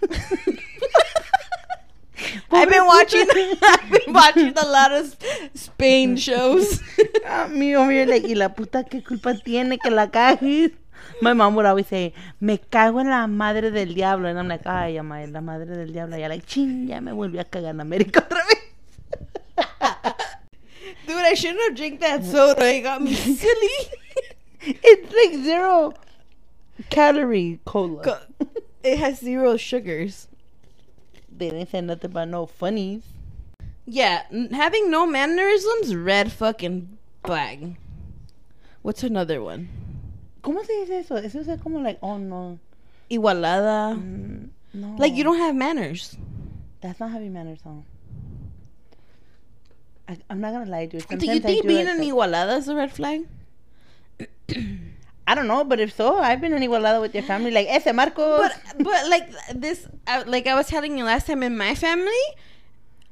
I've 2.50 2.68
been 2.68 2.86
watching 2.86 3.26
I've 3.62 3.90
been 3.90 4.12
watching 4.12 4.52
a 4.56 4.66
lot 4.66 4.92
of 4.92 5.16
Spain 5.54 6.16
shows. 6.16 6.82
Ah, 7.30 7.46
me 7.46 7.76
over 7.76 7.90
here 7.92 8.06
like, 8.06 8.22
y 8.26 8.32
la 8.34 8.48
puta 8.48 8.84
qué 8.84 9.04
culpa 9.04 9.34
tiene 9.34 9.78
que 9.78 9.90
la 9.90 10.06
cagues. 10.06 10.72
My 11.20 11.32
mom 11.32 11.54
would 11.56 11.66
always 11.66 11.86
say, 11.86 12.12
me 12.40 12.58
cago 12.58 12.98
en 13.00 13.08
la 13.08 13.26
madre 13.26 13.70
del 13.70 13.94
diablo. 13.94 14.28
And 14.28 14.38
I'm 14.38 14.48
like, 14.48 14.66
ay, 14.66 14.96
ama, 14.98 15.26
la 15.26 15.40
madre 15.40 15.66
del 15.66 15.92
diablo. 15.92 16.16
Y 16.16 16.26
like, 16.26 16.46
ching, 16.46 16.88
ya 16.88 17.00
me 17.00 17.12
volví 17.12 17.38
a 17.38 17.44
cagar 17.44 17.70
en 17.70 17.80
América 17.80 18.20
otra 18.20 18.42
vez. 18.46 18.58
Dude, 21.06 21.16
I 21.16 21.34
shouldn't 21.34 21.60
have 21.62 21.74
drank 21.76 22.00
that 22.00 22.24
soda. 22.24 22.66
It 22.68 22.82
got 22.82 23.02
me 23.02 23.14
silly. 23.14 23.68
It's 24.60 25.14
like 25.14 25.42
zero 25.44 25.94
calorie 26.90 27.60
cola. 27.64 28.02
Co- 28.02 28.46
it 28.82 28.98
has 28.98 29.18
zero 29.20 29.56
sugars. 29.56 30.26
they 31.30 31.50
didn't 31.50 31.70
say 31.70 31.80
nothing 31.80 32.10
about 32.10 32.28
no 32.28 32.44
funnies. 32.46 33.02
Yeah, 33.86 34.24
having 34.52 34.90
no 34.90 35.06
mannerisms, 35.06 35.94
red 35.94 36.32
fucking 36.32 36.98
flag. 37.24 37.76
What's 38.82 39.02
another 39.02 39.40
one? 39.40 39.68
¿Cómo 40.48 40.64
se 40.64 40.72
dice 40.80 41.00
eso? 41.00 41.18
Eso 41.18 41.40
es 41.40 41.60
como 41.60 41.82
like, 41.82 41.98
oh 42.00 42.16
no. 42.16 42.58
Igualada. 43.10 43.94
Mm, 43.94 44.48
no. 44.72 44.96
Like 44.98 45.14
you 45.14 45.22
don't 45.22 45.38
have 45.38 45.54
manners. 45.54 46.16
That's 46.80 46.98
not 46.98 47.10
having 47.10 47.34
manners, 47.34 47.58
huh? 47.62 47.82
I, 50.08 50.16
I'm 50.30 50.40
not 50.40 50.54
gonna 50.54 50.70
lie. 50.70 50.86
Do 50.86 50.96
you 50.96 51.00
Sometimes 51.02 51.22
I 51.22 51.38
think 51.40 51.62
do 51.62 51.68
being 51.68 51.84
like 51.84 51.96
an 51.96 52.00
igualada 52.02 52.56
is 52.56 52.66
a 52.66 52.74
red 52.74 52.90
flag? 52.90 53.26
I 55.28 55.34
don't 55.34 55.48
know, 55.48 55.64
but 55.64 55.80
if 55.80 55.94
so, 55.94 56.18
I've 56.18 56.40
been 56.40 56.54
an 56.54 56.62
igualada 56.62 57.02
with 57.02 57.14
your 57.14 57.24
family. 57.24 57.50
Like, 57.50 57.68
ese 57.68 57.92
Marcos. 57.92 58.40
But 58.40 58.82
but 58.82 59.10
like 59.10 59.28
this, 59.54 59.86
I, 60.06 60.22
like 60.22 60.46
I 60.46 60.54
was 60.54 60.66
telling 60.66 60.96
you 60.96 61.04
last 61.04 61.26
time 61.26 61.42
in 61.42 61.58
my 61.58 61.74
family, 61.74 62.24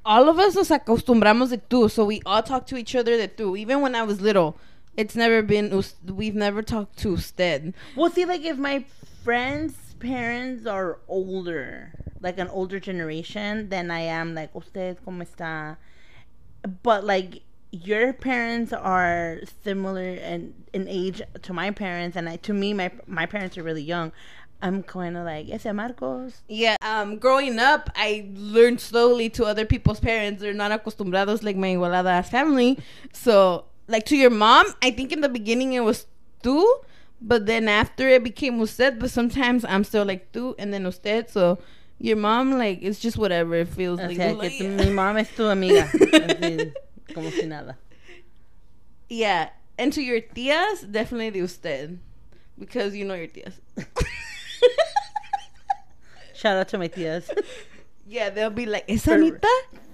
all 0.06 0.30
of 0.30 0.38
us 0.38 0.54
nos 0.54 0.70
acostumbramos 0.70 1.50
de 1.50 1.58
tú, 1.58 1.90
so 1.90 2.06
we 2.06 2.22
all 2.24 2.42
talk 2.42 2.66
to 2.68 2.78
each 2.78 2.96
other 2.96 3.18
de 3.18 3.28
tú. 3.28 3.58
Even 3.58 3.82
when 3.82 3.94
I 3.94 4.04
was 4.04 4.22
little, 4.22 4.56
it's 4.96 5.16
never 5.16 5.42
been 5.42 5.82
we've 6.04 6.34
never 6.34 6.62
talked 6.62 6.98
to 6.98 7.12
usted. 7.12 7.74
Well, 7.96 8.10
see, 8.10 8.24
like 8.24 8.42
if 8.44 8.58
my 8.58 8.84
friends' 9.22 9.94
parents 9.98 10.66
are 10.66 10.98
older, 11.08 11.92
like 12.20 12.38
an 12.38 12.48
older 12.48 12.80
generation, 12.80 13.68
then 13.68 13.90
I 13.90 14.00
am 14.00 14.34
like, 14.34 14.54
usted 14.54 14.98
cómo 15.04 15.26
está? 15.26 15.76
But 16.82 17.04
like 17.04 17.42
your 17.70 18.12
parents 18.12 18.72
are 18.72 19.40
similar 19.62 20.02
in, 20.02 20.54
in 20.72 20.88
age 20.88 21.20
to 21.42 21.52
my 21.52 21.70
parents, 21.70 22.16
and 22.16 22.28
I, 22.28 22.36
to 22.36 22.54
me, 22.54 22.72
my 22.72 22.90
my 23.06 23.26
parents 23.26 23.58
are 23.58 23.62
really 23.62 23.82
young. 23.82 24.12
I'm 24.62 24.82
kind 24.82 25.18
of 25.18 25.26
like, 25.26 25.50
ese 25.50 25.66
Marcos. 25.66 26.42
Yeah, 26.48 26.76
um, 26.80 27.18
growing 27.18 27.58
up, 27.58 27.90
I 27.94 28.30
learned 28.34 28.80
slowly 28.80 29.28
to 29.30 29.44
other 29.44 29.66
people's 29.66 30.00
parents. 30.00 30.40
They're 30.40 30.54
not 30.54 30.70
acostumbrados 30.72 31.42
like 31.42 31.56
my 31.56 31.68
igualada 31.68 32.24
family. 32.24 32.78
So, 33.12 33.66
like 33.88 34.04
to 34.06 34.16
your 34.16 34.30
mom, 34.30 34.66
I 34.82 34.90
think 34.90 35.12
in 35.12 35.20
the 35.20 35.28
beginning 35.28 35.72
it 35.74 35.80
was 35.80 36.06
tú, 36.42 36.64
but 37.20 37.46
then 37.46 37.68
after 37.68 38.08
it 38.08 38.22
became 38.24 38.58
usted. 38.60 38.98
But 38.98 39.10
sometimes 39.10 39.64
I'm 39.64 39.84
still 39.84 40.04
like 40.04 40.32
tú 40.32 40.54
and 40.58 40.72
then 40.72 40.84
usted. 40.86 41.30
So, 41.30 41.58
your 41.98 42.16
mom, 42.16 42.58
like, 42.58 42.80
it's 42.82 42.98
just 43.00 43.16
whatever 43.16 43.54
it 43.54 43.68
feels 43.68 44.00
O 44.00 44.04
like. 44.06 44.16
sea, 44.16 44.32
Like, 44.32 44.52
que 44.52 44.58
tu, 44.58 44.68
mi 44.84 44.90
mamá 44.90 45.20
es 45.20 45.30
tu 45.34 45.44
amiga. 45.44 45.88
Así, 45.92 46.72
como 47.14 47.30
si 47.30 47.46
nada. 47.46 47.76
Yeah, 49.08 49.50
and 49.78 49.92
to 49.92 50.02
your 50.02 50.20
tias, 50.20 50.90
definitely 50.90 51.30
de 51.30 51.42
usted, 51.42 51.98
because 52.58 52.94
you 52.96 53.04
know 53.04 53.14
your 53.14 53.28
tias. 53.28 53.54
Shout 56.34 56.56
out 56.56 56.68
to 56.68 56.78
my 56.78 56.88
tias. 56.88 57.30
yeah, 58.06 58.28
they'll 58.30 58.50
be 58.50 58.66
like, 58.66 58.84
"Esa 58.88 59.14
Anita 59.14 59.48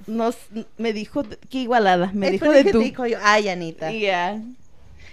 nos 0.06 0.36
me 0.78 0.92
dijo 0.92 1.24
que 1.50 1.66
igualada, 1.66 2.12
me 2.12 2.30
dijo 2.30 2.52
de 2.52 2.64
tú." 2.72 2.80
dijo 2.82 3.06
yo, 3.08 3.18
Ay, 3.22 3.48
Anita. 3.48 3.90
Yeah, 3.92 4.40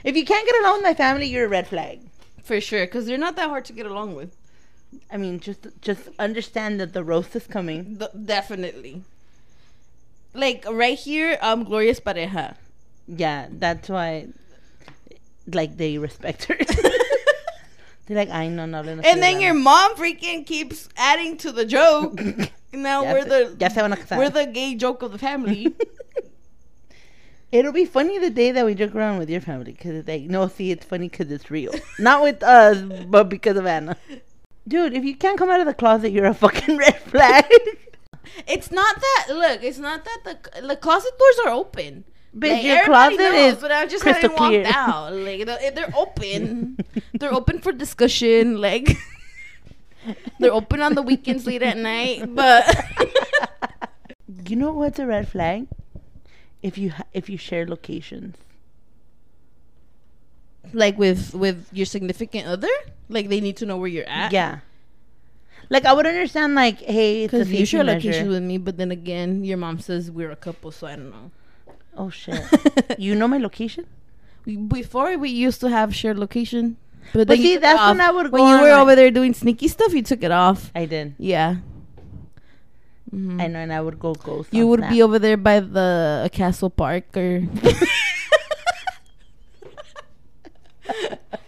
If 0.03 0.15
you 0.15 0.25
can't 0.25 0.45
get 0.45 0.55
along 0.61 0.75
with 0.77 0.83
my 0.83 0.93
family, 0.93 1.27
you're 1.27 1.45
a 1.45 1.49
red 1.49 1.67
flag. 1.67 1.99
for 2.43 2.59
sure, 2.61 2.85
because 2.85 3.05
they're 3.05 3.17
not 3.17 3.35
that 3.35 3.49
hard 3.49 3.65
to 3.65 3.73
get 3.73 3.85
along 3.85 4.15
with. 4.15 4.35
I 5.11 5.17
mean, 5.17 5.39
just 5.39 5.67
just 5.81 6.09
understand 6.17 6.79
that 6.79 6.93
the 6.93 7.03
roast 7.03 7.35
is 7.35 7.45
coming. 7.45 7.95
D- 7.95 8.07
definitely. 8.25 9.03
Like 10.33 10.65
right 10.69 10.97
here, 10.97 11.37
um, 11.41 11.63
Gloria's 11.63 11.99
pareja. 11.99 12.55
Yeah, 13.07 13.47
that's 13.51 13.89
why, 13.89 14.27
like, 15.51 15.77
they 15.77 15.97
respect 15.97 16.45
her. 16.45 16.55
They're 18.05 18.17
like, 18.17 18.29
I 18.29 18.47
know, 18.47 18.65
no, 18.65 18.81
no. 18.81 19.01
And 19.03 19.21
then 19.21 19.39
your 19.41 19.53
mom 19.53 19.95
freaking 19.95 20.45
keeps 20.45 20.89
adding 20.97 21.37
to 21.37 21.51
the 21.51 21.65
joke. 21.65 22.19
now 22.73 23.03
Ya 23.03 23.13
we're 23.13 23.25
the 23.25 23.55
ya 23.59 23.67
se 23.69 23.81
van 23.81 23.93
a 23.93 23.97
casar. 23.97 24.17
we're 24.17 24.29
the 24.29 24.45
gay 24.45 24.75
joke 24.75 25.01
of 25.01 25.11
the 25.11 25.17
family. 25.17 25.75
It'll 27.51 27.71
be 27.71 27.85
funny 27.85 28.19
the 28.19 28.29
day 28.29 28.51
that 28.51 28.63
we 28.63 28.75
joke 28.75 28.93
around 28.93 29.17
with 29.17 29.27
your 29.29 29.41
family 29.41 29.71
because 29.71 30.07
like, 30.07 30.23
no, 30.23 30.47
see, 30.47 30.69
it's 30.69 30.85
funny 30.85 31.09
because 31.09 31.31
it's 31.31 31.49
real. 31.49 31.73
Not 31.99 32.21
with 32.21 32.43
us, 32.43 32.79
but 33.07 33.27
because 33.27 33.57
of 33.57 33.65
Anna. 33.65 33.97
Dude, 34.67 34.93
if 34.93 35.03
you 35.03 35.15
can't 35.15 35.35
come 35.37 35.49
out 35.49 35.59
of 35.59 35.65
the 35.65 35.73
closet, 35.73 36.11
you're 36.11 36.27
a 36.27 36.33
fucking 36.35 36.77
red 36.77 36.99
flag. 37.01 37.45
it's 38.47 38.69
not 38.71 38.95
that. 39.01 39.25
Look, 39.29 39.63
it's 39.63 39.79
not 39.79 40.05
that 40.05 40.19
the 40.25 40.61
the 40.67 40.75
closet 40.75 41.11
doors 41.17 41.39
are 41.47 41.51
open. 41.53 42.03
But 42.35 42.51
Like, 42.51 42.63
your 42.63 42.85
closet 42.85 43.17
knows, 43.17 43.53
is 43.55 43.59
but 43.59 43.71
I 43.71 43.87
just 43.87 44.03
crystal 44.03 44.29
haven't 44.29 44.39
walked 44.39 44.51
clear. 44.51 44.65
out. 44.67 45.13
Like 45.13 45.73
they're 45.73 45.91
open. 45.97 46.77
they're 47.19 47.33
open 47.33 47.57
for 47.61 47.71
discussion. 47.71 48.61
Like 48.61 48.95
they're 50.39 50.53
open 50.53 50.81
on 50.81 50.93
the 50.95 51.01
weekends 51.01 51.45
late 51.45 51.61
at 51.63 51.77
night. 51.77 52.33
But 52.35 52.63
you 54.47 54.55
know 54.55 54.71
what's 54.73 54.99
a 54.99 55.05
red 55.05 55.27
flag? 55.27 55.67
If 56.61 56.77
you 56.77 56.91
ha- 56.91 57.03
if 57.13 57.29
you 57.29 57.37
share 57.37 57.65
locations. 57.65 58.35
like 60.73 60.97
with 60.97 61.33
with 61.33 61.67
your 61.71 61.85
significant 61.85 62.45
other, 62.47 62.69
like 63.07 63.29
they 63.29 63.41
need 63.41 63.57
to 63.57 63.65
know 63.65 63.77
where 63.77 63.87
you're 63.89 64.07
at. 64.09 64.31
Yeah. 64.31 64.59
Like 65.69 65.85
I 65.85 65.93
would 65.93 66.07
understand, 66.07 66.55
like, 66.55 66.79
hey, 66.79 67.23
it's 67.23 67.33
a 67.33 67.37
Because 67.37 67.49
you 67.51 67.57
safety 67.57 67.65
share 67.65 67.83
measure. 67.83 68.07
location 68.09 68.29
with 68.29 68.41
me, 68.43 68.57
but 68.57 68.77
then 68.77 68.91
again, 68.91 69.43
your 69.45 69.57
mom 69.57 69.79
says 69.79 70.09
we're 70.09 70.31
a 70.31 70.35
couple, 70.35 70.71
so 70.71 70.87
I 70.87 70.95
don't 70.95 71.11
know. 71.11 71.31
Oh 71.95 72.09
shit! 72.09 72.41
you 72.97 73.13
know 73.15 73.27
my 73.27 73.37
location? 73.37 73.85
We- 74.45 74.57
Before 74.57 75.15
we 75.17 75.29
used 75.29 75.59
to 75.61 75.69
have 75.69 75.93
shared 75.95 76.17
location, 76.17 76.77
But 77.13 77.27
but, 77.27 77.37
see, 77.37 77.57
that's 77.57 77.79
when. 77.79 78.01
I 78.01 78.11
would 78.11 78.31
when 78.31 78.41
you 78.41 78.53
on, 78.55 78.61
were 78.61 78.69
like- 78.69 78.79
over 78.81 78.95
there 78.95 79.11
doing 79.11 79.33
sneaky 79.33 79.67
stuff. 79.67 79.93
You 79.93 80.01
took 80.03 80.21
it 80.23 80.31
off. 80.31 80.71
I 80.75 80.85
did. 80.85 81.15
Yeah. 81.17 81.55
Mhm. 83.13 83.41
I 83.41 83.47
know, 83.47 83.59
and 83.59 83.73
I 83.73 83.81
would 83.81 83.97
go 83.99 84.13
ghost. 84.13 84.53
You 84.53 84.67
would 84.67 84.81
Snap. 84.81 84.91
be 84.91 85.01
over 85.01 85.17
there 85.17 85.37
by 85.37 85.59
the 85.61 86.29
Castle 86.31 86.69
Park 86.69 87.17
or. 87.17 87.41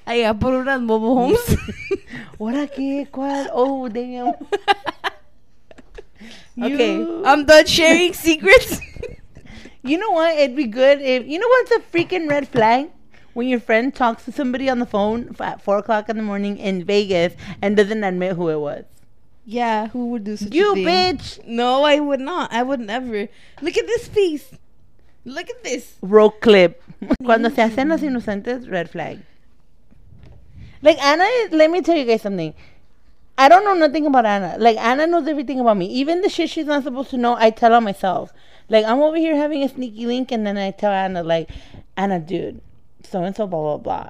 Allá 0.06 0.34
por 0.38 0.54
unas 0.54 0.82
mobile 0.82 1.14
homes. 1.16 1.58
¿Ahora 2.40 2.68
qué? 2.68 3.08
¿Cuál? 3.12 3.50
Oh, 3.54 3.88
damn. 3.88 4.34
okay, 6.62 6.96
You- 6.98 7.24
I'm 7.26 7.46
done 7.46 7.66
sharing 7.66 8.14
secrets. 8.14 8.80
You 9.84 9.98
know 9.98 10.12
what? 10.12 10.36
It'd 10.38 10.56
be 10.56 10.66
good 10.68 11.02
if 11.02 11.26
you 11.28 11.40
know 11.40 11.48
what's 11.48 11.72
a 11.72 11.80
freaking 11.80 12.30
red 12.30 12.48
flag 12.48 12.90
when 13.34 13.48
your 13.48 13.60
friend 13.60 13.94
talks 13.94 14.26
to 14.26 14.32
somebody 14.32 14.70
on 14.70 14.80
the 14.80 14.86
phone 14.86 15.36
at 15.40 15.62
four 15.62 15.78
o'clock 15.78 16.10
in 16.10 16.18
the 16.18 16.24
morning 16.24 16.58
in 16.58 16.84
Vegas 16.84 17.34
and 17.62 17.76
doesn't 17.78 18.04
admit 18.04 18.36
who 18.36 18.50
it 18.50 18.60
was. 18.60 18.86
yeah, 19.46 19.88
who 19.90 20.08
would 20.12 20.24
do 20.24 20.38
such 20.38 20.54
You 20.54 20.72
a 20.72 20.76
thing? 20.76 20.84
You 20.84 20.90
bitch, 20.90 21.46
No, 21.48 21.84
I 21.84 22.00
would 22.00 22.20
not. 22.20 22.52
I 22.54 22.64
would 22.64 22.80
never. 22.80 23.28
Look 23.62 23.78
at 23.78 23.88
this 23.88 24.08
piece. 24.08 24.52
Look 25.26 25.50
at 25.50 25.64
this. 25.64 25.96
road 26.02 26.40
clip. 26.42 26.82
Cuando 27.26 27.50
se 27.50 27.62
hacen 27.62 27.90
los 27.90 28.02
mm. 28.02 28.10
inocentes, 28.10 28.70
red 28.70 28.90
flag. 28.90 29.20
Like 30.82 30.98
Anna, 31.04 31.24
is- 31.24 31.52
let 31.52 31.70
me 31.70 31.82
tell 31.82 31.96
you 31.98 32.06
guys 32.06 32.22
something. 32.22 32.54
I 33.38 33.48
don't 33.50 33.64
know 33.64 33.74
nothing 33.74 34.06
about 34.06 34.26
Anna. 34.26 34.56
Like 34.60 34.78
Anna 34.78 35.08
knows 35.08 35.28
everything 35.28 35.60
about 35.60 35.78
me. 35.78 35.88
Even 35.88 36.22
the 36.22 36.30
shit 36.30 36.50
she's 36.50 36.66
not 36.66 36.84
supposed 36.84 37.10
to 37.12 37.18
know, 37.18 37.36
I 37.36 37.50
tell 37.50 37.72
her 37.72 37.82
myself. 37.82 38.32
Like 38.70 38.86
I'm 38.86 39.00
over 39.00 39.18
here 39.18 39.36
having 39.36 39.64
a 39.64 39.70
sneaky 39.70 40.06
link, 40.06 40.32
and 40.32 40.46
then 40.46 40.58
I 40.58 40.72
tell 40.72 40.92
Anna 40.92 41.24
like, 41.24 41.50
Anna, 41.98 42.20
dude, 42.20 42.62
so 43.04 43.24
and 43.24 43.36
so, 43.36 43.48
blah 43.48 43.78
blah 43.78 43.78
blah, 43.78 44.10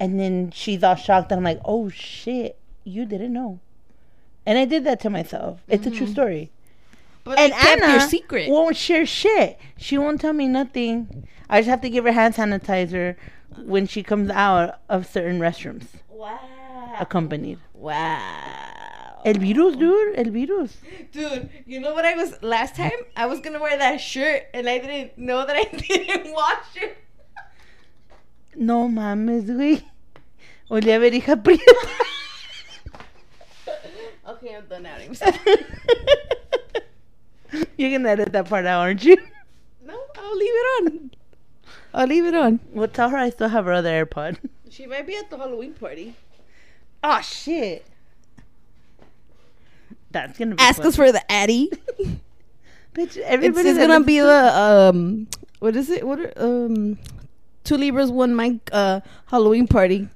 and 0.00 0.18
then 0.18 0.50
she's 0.50 0.82
all 0.82 0.94
shocked, 0.94 1.32
and 1.32 1.38
I'm 1.38 1.44
like, 1.44 1.60
oh 1.64 1.88
shit, 1.88 2.58
you 2.84 3.04
didn't 3.04 3.32
know. 3.32 3.60
And 4.46 4.58
I 4.58 4.64
did 4.64 4.84
that 4.84 5.00
to 5.00 5.10
myself. 5.10 5.60
It's 5.68 5.86
a 5.86 5.90
true 5.90 6.06
mm-hmm. 6.06 6.12
story. 6.12 6.50
But 7.24 7.38
And 7.38 7.52
I 7.52 7.72
Anna 7.72 7.92
your 7.92 8.00
secret. 8.00 8.48
won't 8.48 8.76
share 8.76 9.04
shit. 9.04 9.58
She 9.76 9.98
won't 9.98 10.20
tell 10.20 10.32
me 10.32 10.48
nothing. 10.48 11.28
I 11.50 11.60
just 11.60 11.68
have 11.68 11.82
to 11.82 11.90
give 11.90 12.04
her 12.04 12.12
hand 12.12 12.34
sanitizer 12.34 13.16
when 13.64 13.86
she 13.86 14.02
comes 14.02 14.30
out 14.30 14.80
of 14.88 15.06
certain 15.06 15.38
restrooms, 15.38 15.86
wow. 16.08 16.38
accompanied. 16.98 17.58
Wow. 17.74 19.20
El 19.24 19.34
virus, 19.34 19.76
dude. 19.76 20.16
El 20.16 20.30
virus. 20.30 20.78
Dude, 21.12 21.50
you 21.66 21.80
know 21.80 21.92
what 21.92 22.04
I 22.04 22.14
was 22.14 22.42
last 22.42 22.76
time? 22.76 22.92
I 23.16 23.26
was 23.26 23.40
gonna 23.40 23.60
wear 23.60 23.76
that 23.76 24.00
shirt 24.00 24.44
and 24.54 24.68
I 24.68 24.78
didn't 24.78 25.18
know 25.18 25.44
that 25.44 25.56
I 25.56 25.64
didn't 25.76 26.32
wash 26.32 26.76
it. 26.76 26.96
No 28.58 28.88
mames, 28.88 29.44
güey. 29.46 29.82
Olía 30.68 30.96
a 30.96 30.98
verija 30.98 31.42
prieta. 31.42 31.62
Okay, 34.28 34.54
I'm 34.54 34.66
done 34.66 34.84
adding. 34.84 35.16
You're 37.78 37.90
gonna 37.92 38.10
edit 38.10 38.30
that 38.32 38.46
part 38.48 38.66
out, 38.66 38.80
aren't 38.82 39.02
you? 39.02 39.16
no, 39.84 39.98
I'll 40.16 40.36
leave 40.36 40.50
it 40.52 40.66
on. 40.84 41.10
I'll 41.94 42.06
leave 42.06 42.26
it 42.26 42.34
on. 42.34 42.60
Well, 42.74 42.88
tell 42.88 43.08
her 43.08 43.16
I 43.16 43.30
still 43.30 43.48
have 43.48 43.64
her 43.64 43.72
other 43.72 44.04
AirPod. 44.04 44.36
She 44.70 44.86
might 44.86 45.06
be 45.06 45.16
at 45.16 45.30
the 45.30 45.38
Halloween 45.38 45.72
party. 45.72 46.14
Oh 47.02 47.22
shit. 47.22 47.86
That's 50.10 50.38
gonna 50.38 50.56
be 50.56 50.60
Ask 50.62 50.76
fun. 50.76 50.86
us 50.88 50.96
for 50.96 51.10
the 51.10 51.32
Addy. 51.32 51.70
Bitch, 52.94 53.16
It's, 53.16 53.16
everybody 53.24 53.70
it's 53.70 53.78
gonna 53.78 54.04
be 54.04 54.20
the 54.20 54.52
um 54.58 55.26
what 55.58 55.74
is 55.74 55.88
it? 55.88 56.06
What 56.06 56.20
are, 56.20 56.32
um 56.36 56.98
two 57.68 57.76
libras 57.76 58.10
one 58.10 58.34
mic 58.34 58.70
uh 58.72 59.00
Halloween 59.26 59.66
party. 59.68 60.08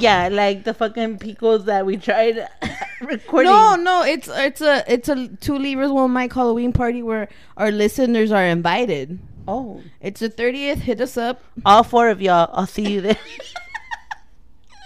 Yeah, 0.00 0.28
like 0.30 0.64
the 0.64 0.72
fucking 0.72 1.18
picos 1.18 1.64
that 1.66 1.84
we 1.84 1.96
tried 1.96 2.46
recording. 3.02 3.50
No, 3.50 3.74
no, 3.74 4.02
it's 4.04 4.28
it's 4.28 4.60
a 4.60 4.84
it's 4.90 5.08
a 5.08 5.28
two 5.40 5.58
libras 5.58 5.90
one 5.90 6.12
mic 6.12 6.32
Halloween 6.32 6.72
party 6.72 7.02
where 7.02 7.28
our 7.56 7.72
listeners 7.72 8.30
are 8.30 8.44
invited. 8.44 9.18
Oh. 9.48 9.82
It's 10.00 10.20
the 10.20 10.30
thirtieth. 10.30 10.78
Hit 10.78 11.00
us 11.00 11.16
up. 11.16 11.42
All 11.66 11.82
four 11.82 12.08
of 12.10 12.22
y'all. 12.22 12.48
I'll 12.52 12.66
see 12.66 12.88
you 12.92 13.00
there. 13.00 13.18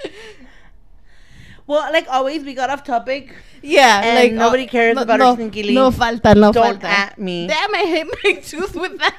well, 1.66 1.92
like 1.92 2.06
always, 2.08 2.42
we 2.42 2.54
got 2.54 2.70
off 2.70 2.84
topic. 2.84 3.34
Yeah, 3.60 4.00
And 4.02 4.18
like 4.18 4.32
nobody 4.32 4.66
cares 4.66 4.96
no, 4.96 5.02
about 5.02 5.18
no, 5.18 5.26
our 5.30 5.36
link. 5.36 5.54
No 5.54 5.90
falta, 5.90 6.34
no 6.34 6.52
Don't 6.52 6.80
falta. 6.80 6.86
at 6.86 7.18
me. 7.18 7.46
Damn, 7.46 7.74
I 7.74 7.84
hit 7.86 8.08
my 8.24 8.32
tooth 8.42 8.74
with 8.74 8.98
that. 8.98 9.16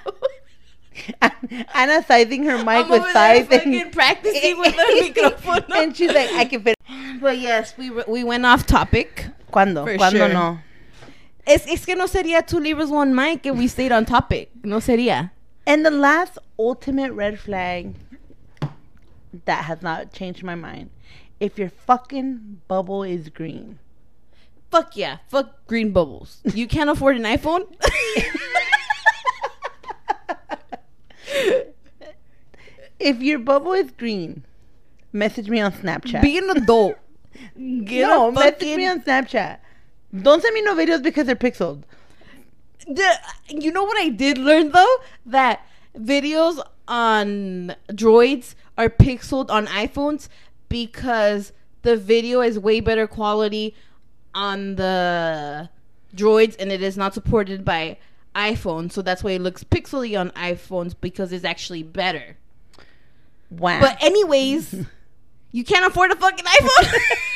One. 1.21 1.65
Anna 1.73 2.03
sizing 2.03 2.43
her 2.45 2.57
mic 2.59 2.67
I'm 2.85 2.89
with 2.89 3.01
over 3.01 3.13
there 3.13 3.35
size 3.45 3.47
fucking 3.47 3.91
practicing 3.91 4.57
with 4.59 4.75
the 4.75 5.11
microphone. 5.15 5.65
and 5.75 5.95
she's 5.95 6.11
like, 6.13 6.31
I 6.33 6.45
can 6.45 6.61
fit. 6.63 6.75
But 7.21 7.37
yes, 7.37 7.77
we 7.77 7.89
were- 7.89 8.05
we 8.07 8.23
went 8.23 8.45
off 8.45 8.65
topic. 8.65 9.27
¿Cuándo? 9.51 9.85
For 9.85 9.95
¿Cuándo 9.97 10.11
sure. 10.17 10.33
no? 10.33 10.59
Es, 11.45 11.67
es 11.67 11.85
que 11.85 11.95
no 11.95 12.05
sería 12.07 12.45
two 12.45 12.59
libras 12.59 12.89
one 12.89 13.13
mic 13.13 13.45
if 13.45 13.55
we 13.55 13.67
stayed 13.67 13.91
on 13.91 14.05
topic. 14.05 14.49
No 14.63 14.77
sería. 14.79 15.31
And 15.67 15.85
the 15.85 15.91
last 15.91 16.37
ultimate 16.57 17.11
red 17.13 17.39
flag 17.39 17.95
that 19.45 19.65
has 19.65 19.81
not 19.81 20.11
changed 20.13 20.43
my 20.43 20.55
mind. 20.55 20.89
If 21.39 21.57
your 21.57 21.69
fucking 21.69 22.61
bubble 22.67 23.03
is 23.03 23.29
green. 23.29 23.79
Fuck 24.71 24.95
yeah. 24.97 25.17
Fuck 25.27 25.67
green 25.67 25.91
bubbles. 25.91 26.41
You 26.53 26.67
can't 26.67 26.89
afford 26.89 27.17
an 27.17 27.23
iPhone? 27.23 27.65
If 32.99 33.21
your 33.21 33.39
bubble 33.39 33.73
is 33.73 33.91
green, 33.91 34.45
message 35.11 35.49
me 35.49 35.59
on 35.59 35.73
Snapchat. 35.73 36.21
Be 36.21 36.37
an 36.37 36.49
adult. 36.51 36.95
Get 37.33 38.07
no, 38.07 38.29
a 38.29 38.31
message 38.31 38.77
me 38.77 38.87
on 38.87 39.01
Snapchat. 39.01 39.59
Don't 40.21 40.41
send 40.41 40.53
me 40.53 40.61
no 40.61 40.75
videos 40.75 41.01
because 41.03 41.25
they're 41.25 41.35
pixeled. 41.35 41.83
The- 42.87 43.19
you 43.49 43.71
know 43.71 43.83
what 43.83 43.97
I 43.97 44.09
did 44.09 44.37
learn 44.37 44.71
though? 44.71 44.95
That 45.25 45.65
videos 45.97 46.63
on 46.87 47.75
droids 47.89 48.55
are 48.77 48.89
pixeled 48.89 49.49
on 49.49 49.67
iPhones 49.67 50.27
because 50.69 51.51
the 51.81 51.97
video 51.97 52.41
is 52.41 52.57
way 52.57 52.79
better 52.79 53.07
quality 53.07 53.75
on 54.33 54.75
the 54.75 55.69
droids 56.15 56.55
and 56.59 56.71
it 56.71 56.81
is 56.81 56.97
not 56.97 57.13
supported 57.13 57.65
by 57.65 57.97
iPhone. 58.35 58.91
So 58.91 59.01
that's 59.01 59.23
why 59.23 59.31
it 59.31 59.41
looks 59.41 59.63
pixely 59.63 60.19
on 60.19 60.31
iPhones 60.31 60.95
because 60.99 61.31
it's 61.31 61.45
actually 61.45 61.83
better. 61.83 62.37
Wow. 63.49 63.81
But 63.81 64.01
anyways, 64.01 64.73
you 65.51 65.63
can't 65.63 65.85
afford 65.85 66.11
a 66.11 66.15
fucking 66.15 66.45
iPhone. 66.45 66.93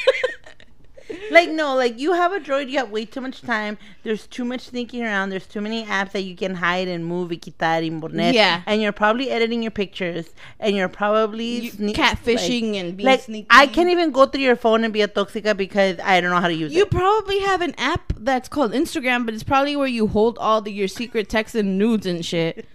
like 1.31 1.49
no, 1.49 1.75
like 1.75 1.99
you 1.99 2.13
have 2.13 2.31
a 2.33 2.39
droid, 2.39 2.69
you 2.69 2.77
have 2.79 2.89
way 2.89 3.05
too 3.05 3.21
much 3.21 3.41
time. 3.41 3.77
There's 4.03 4.27
too 4.27 4.45
much 4.45 4.69
thinking 4.69 5.03
around. 5.03 5.29
There's 5.29 5.47
too 5.47 5.61
many 5.61 5.85
apps 5.85 6.11
that 6.11 6.21
you 6.21 6.35
can 6.35 6.55
hide 6.55 6.87
and 6.87 7.05
move 7.05 7.29
quitar 7.31 7.81
y 7.81 7.89
poner. 7.89 8.33
Yeah. 8.33 8.61
and 8.65 8.81
you're 8.81 8.91
probably 8.91 9.29
editing 9.29 9.61
your 9.61 9.71
pictures, 9.71 10.29
and 10.59 10.75
you're 10.75 10.89
probably 10.89 11.59
You- 11.59 11.71
sne- 11.71 11.93
catfishing 11.95 12.71
like- 12.73 12.81
and 12.83 12.97
being 12.97 13.05
like 13.07 13.21
sneaky. 13.21 13.47
I 13.49 13.67
can't 13.67 13.89
even 13.89 14.11
go 14.11 14.25
through 14.25 14.41
your 14.41 14.55
phone 14.55 14.83
and 14.83 14.93
be 14.93 15.01
a 15.01 15.07
toxica 15.07 15.55
because 15.55 15.97
I 16.03 16.21
don't 16.21 16.31
know 16.31 16.39
how 16.39 16.47
to 16.47 16.53
use 16.53 16.71
You 16.73 16.83
it. 16.83 16.93
You 16.93 16.99
probably 16.99 17.39
have 17.39 17.61
an 17.61 17.73
app 17.77 18.13
that's 18.17 18.47
called 18.49 18.71
Instagram, 18.73 19.25
but 19.25 19.33
it's 19.33 19.43
probably 19.43 19.75
where 19.75 19.87
you 19.87 20.07
hold 20.07 20.37
all 20.39 20.61
the, 20.61 20.71
your 20.71 20.87
secret 20.87 21.29
texts 21.29 21.55
and 21.55 21.77
nudes 21.77 22.05
and 22.05 22.25
shit. 22.25 22.65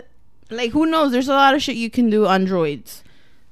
like, 0.50 0.70
who 0.72 0.86
knows? 0.86 1.12
There's 1.12 1.28
a 1.28 1.32
lot 1.34 1.54
of 1.54 1.62
shit 1.62 1.76
you 1.76 1.90
can 1.90 2.10
do 2.10 2.26
on 2.26 2.46
droids. 2.46 3.02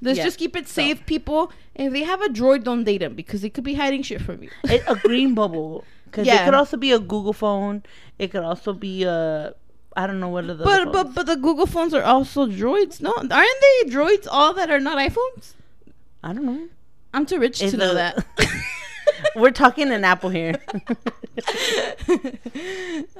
Let's 0.02 0.18
Yeah, 0.18 0.24
just 0.24 0.38
keep 0.38 0.54
it 0.56 0.68
so- 0.68 0.74
safe, 0.82 1.04
people. 1.06 1.50
If 1.74 1.92
they 1.92 2.02
have 2.04 2.20
a 2.22 2.28
droid, 2.28 2.64
don't 2.64 2.84
date 2.84 2.98
them 2.98 3.14
because 3.14 3.40
they 3.42 3.50
could 3.50 3.64
be 3.64 3.74
hiding 3.74 4.02
shit 4.02 4.20
from 4.20 4.42
you. 4.42 4.50
It- 4.64 4.84
a 4.86 4.94
green 4.96 5.34
bubble 5.34 5.84
because 6.04 6.26
it 6.28 6.44
could 6.44 6.54
also 6.54 6.76
be 6.76 6.92
a 6.92 6.98
Google 6.98 7.32
phone. 7.32 7.82
It 8.18 8.30
could 8.30 8.44
also 8.44 8.72
be 8.72 9.04
a 9.04 9.54
I 9.98 10.06
don't 10.06 10.20
know 10.20 10.28
what 10.28 10.44
are 10.44 10.54
the 10.54 10.64
But 10.64 10.92
but 10.92 11.14
but 11.14 11.26
the 11.26 11.36
Google 11.36 11.66
phones 11.66 11.94
are 11.94 12.02
also 12.02 12.46
droids. 12.46 13.00
No, 13.00 13.12
aren't 13.16 13.30
they 13.30 13.90
droids? 13.90 14.26
All 14.30 14.52
that 14.54 14.70
are 14.70 14.80
not 14.80 14.98
iPhones. 14.98 15.54
I 16.22 16.32
don't 16.34 16.44
know. 16.44 16.68
I'm 17.14 17.24
too 17.24 17.38
rich 17.38 17.62
Is 17.62 17.70
to 17.72 17.78
know 17.78 17.94
the- 17.94 18.22
that. 18.36 18.48
We're 19.36 19.50
talking 19.52 19.90
an 19.90 20.04
Apple 20.04 20.28
here. 20.30 20.56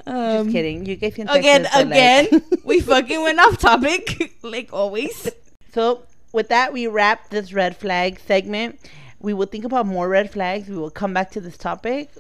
um, 0.07 0.45
Just 0.45 0.51
kidding. 0.51 0.85
You 0.87 0.97
guys 0.97 1.15
can 1.15 1.29
Again, 1.29 1.63
but, 1.63 1.73
like- 1.73 1.87
again, 1.87 2.43
we 2.65 2.81
fucking 2.81 3.23
went 3.23 3.39
off 3.41 3.59
topic, 3.59 4.35
like 4.43 4.73
always. 4.73 5.31
So 5.73 6.03
with 6.37 6.49
that, 6.49 6.71
we 6.73 6.87
wrap 6.87 7.31
this 7.31 7.55
red 7.55 7.77
flag 7.79 8.21
segment. 8.21 8.79
We 9.19 9.33
will 9.33 9.47
think 9.47 9.65
about 9.65 9.87
more 9.87 10.07
red 10.07 10.31
flags. 10.31 10.69
We 10.69 10.77
will 10.77 10.91
come 10.91 11.15
back 11.15 11.31
to 11.31 11.41
this 11.41 11.57
topic. 11.57 12.11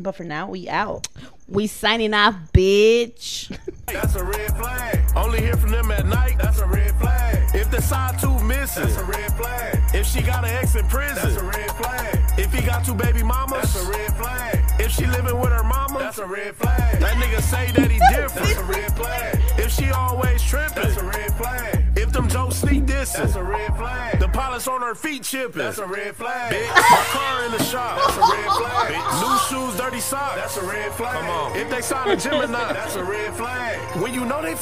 But 0.00 0.16
for 0.16 0.24
now, 0.24 0.48
we 0.50 0.68
out. 0.68 1.06
We 1.48 1.68
signing 1.68 2.12
off, 2.12 2.34
bitch. 2.52 3.56
That's 3.86 4.16
a 4.16 4.24
red 4.24 4.56
flag. 4.56 4.98
Only 5.14 5.40
hear 5.40 5.56
from 5.56 5.70
them 5.70 5.92
at 5.92 6.06
night. 6.06 6.38
That's 6.38 6.58
a 6.58 6.66
red 6.66 6.90
flag. 6.98 7.54
If 7.54 7.70
the 7.70 7.80
side 7.80 8.18
two 8.18 8.36
missing, 8.40 8.82
that's 8.82 8.96
a 8.96 9.04
red 9.04 9.32
flag. 9.34 9.80
If 9.94 10.06
she 10.08 10.20
got 10.20 10.44
an 10.44 10.50
ex 10.50 10.74
in 10.74 10.84
prison, 10.88 11.14
that's 11.14 11.36
a 11.36 11.44
red 11.44 11.70
flag. 11.76 12.18
If 12.36 12.52
he 12.52 12.66
got 12.66 12.84
two 12.84 12.94
baby 12.94 13.22
mamas, 13.22 13.72
that's 13.72 13.86
a 13.86 13.90
red 13.90 14.16
flag. 14.16 14.63
If 14.78 14.92
she 14.92 15.06
living 15.06 15.38
with 15.38 15.50
her 15.50 15.64
mama, 15.64 15.98
that's 16.00 16.18
a 16.18 16.26
red 16.26 16.54
flag. 16.56 17.00
That 17.00 17.16
nigga 17.16 17.40
say 17.40 17.70
that 17.72 17.90
he 17.90 17.98
different, 18.14 18.46
that's 18.46 18.58
a 18.58 18.64
red 18.64 18.96
flag. 18.96 19.40
If 19.58 19.72
she 19.72 19.90
always 19.90 20.42
tripping, 20.42 20.82
that's 20.82 20.96
a 20.96 21.04
red 21.04 21.32
flag. 21.34 21.84
If 21.96 22.12
them 22.12 22.28
jokes 22.28 22.56
sneak 22.56 22.84
dissing, 22.84 23.18
that's 23.18 23.36
a 23.36 23.42
red 23.42 23.76
flag. 23.76 24.18
The 24.18 24.28
polish 24.28 24.66
on 24.66 24.82
her 24.82 24.94
feet 24.94 25.22
chipping, 25.22 25.62
that's 25.62 25.78
a 25.78 25.86
red 25.86 26.16
flag. 26.16 26.52
Bitch, 26.52 26.68
my 26.90 27.04
car 27.10 27.44
in 27.44 27.52
the 27.52 27.62
shop, 27.62 27.98
that's 27.98 28.16
a 28.16 28.20
red 28.20 28.50
flag. 28.50 28.94
Bitch, 28.94 29.20
new 29.22 29.38
shoes, 29.48 29.78
dirty 29.78 30.00
socks, 30.00 30.36
that's 30.36 30.56
a 30.56 30.66
red 30.66 30.92
flag. 30.92 31.20
Come 31.20 31.30
on. 31.30 31.56
If 31.56 31.70
they 31.70 31.80
sign 31.80 32.10
a 32.10 32.16
Gemini, 32.16 32.72
that's 32.72 32.96
a 32.96 33.04
red 33.04 33.32
flag. 33.34 33.78
When 34.02 34.12
you 34.12 34.24
know 34.24 34.42
they 34.42 34.54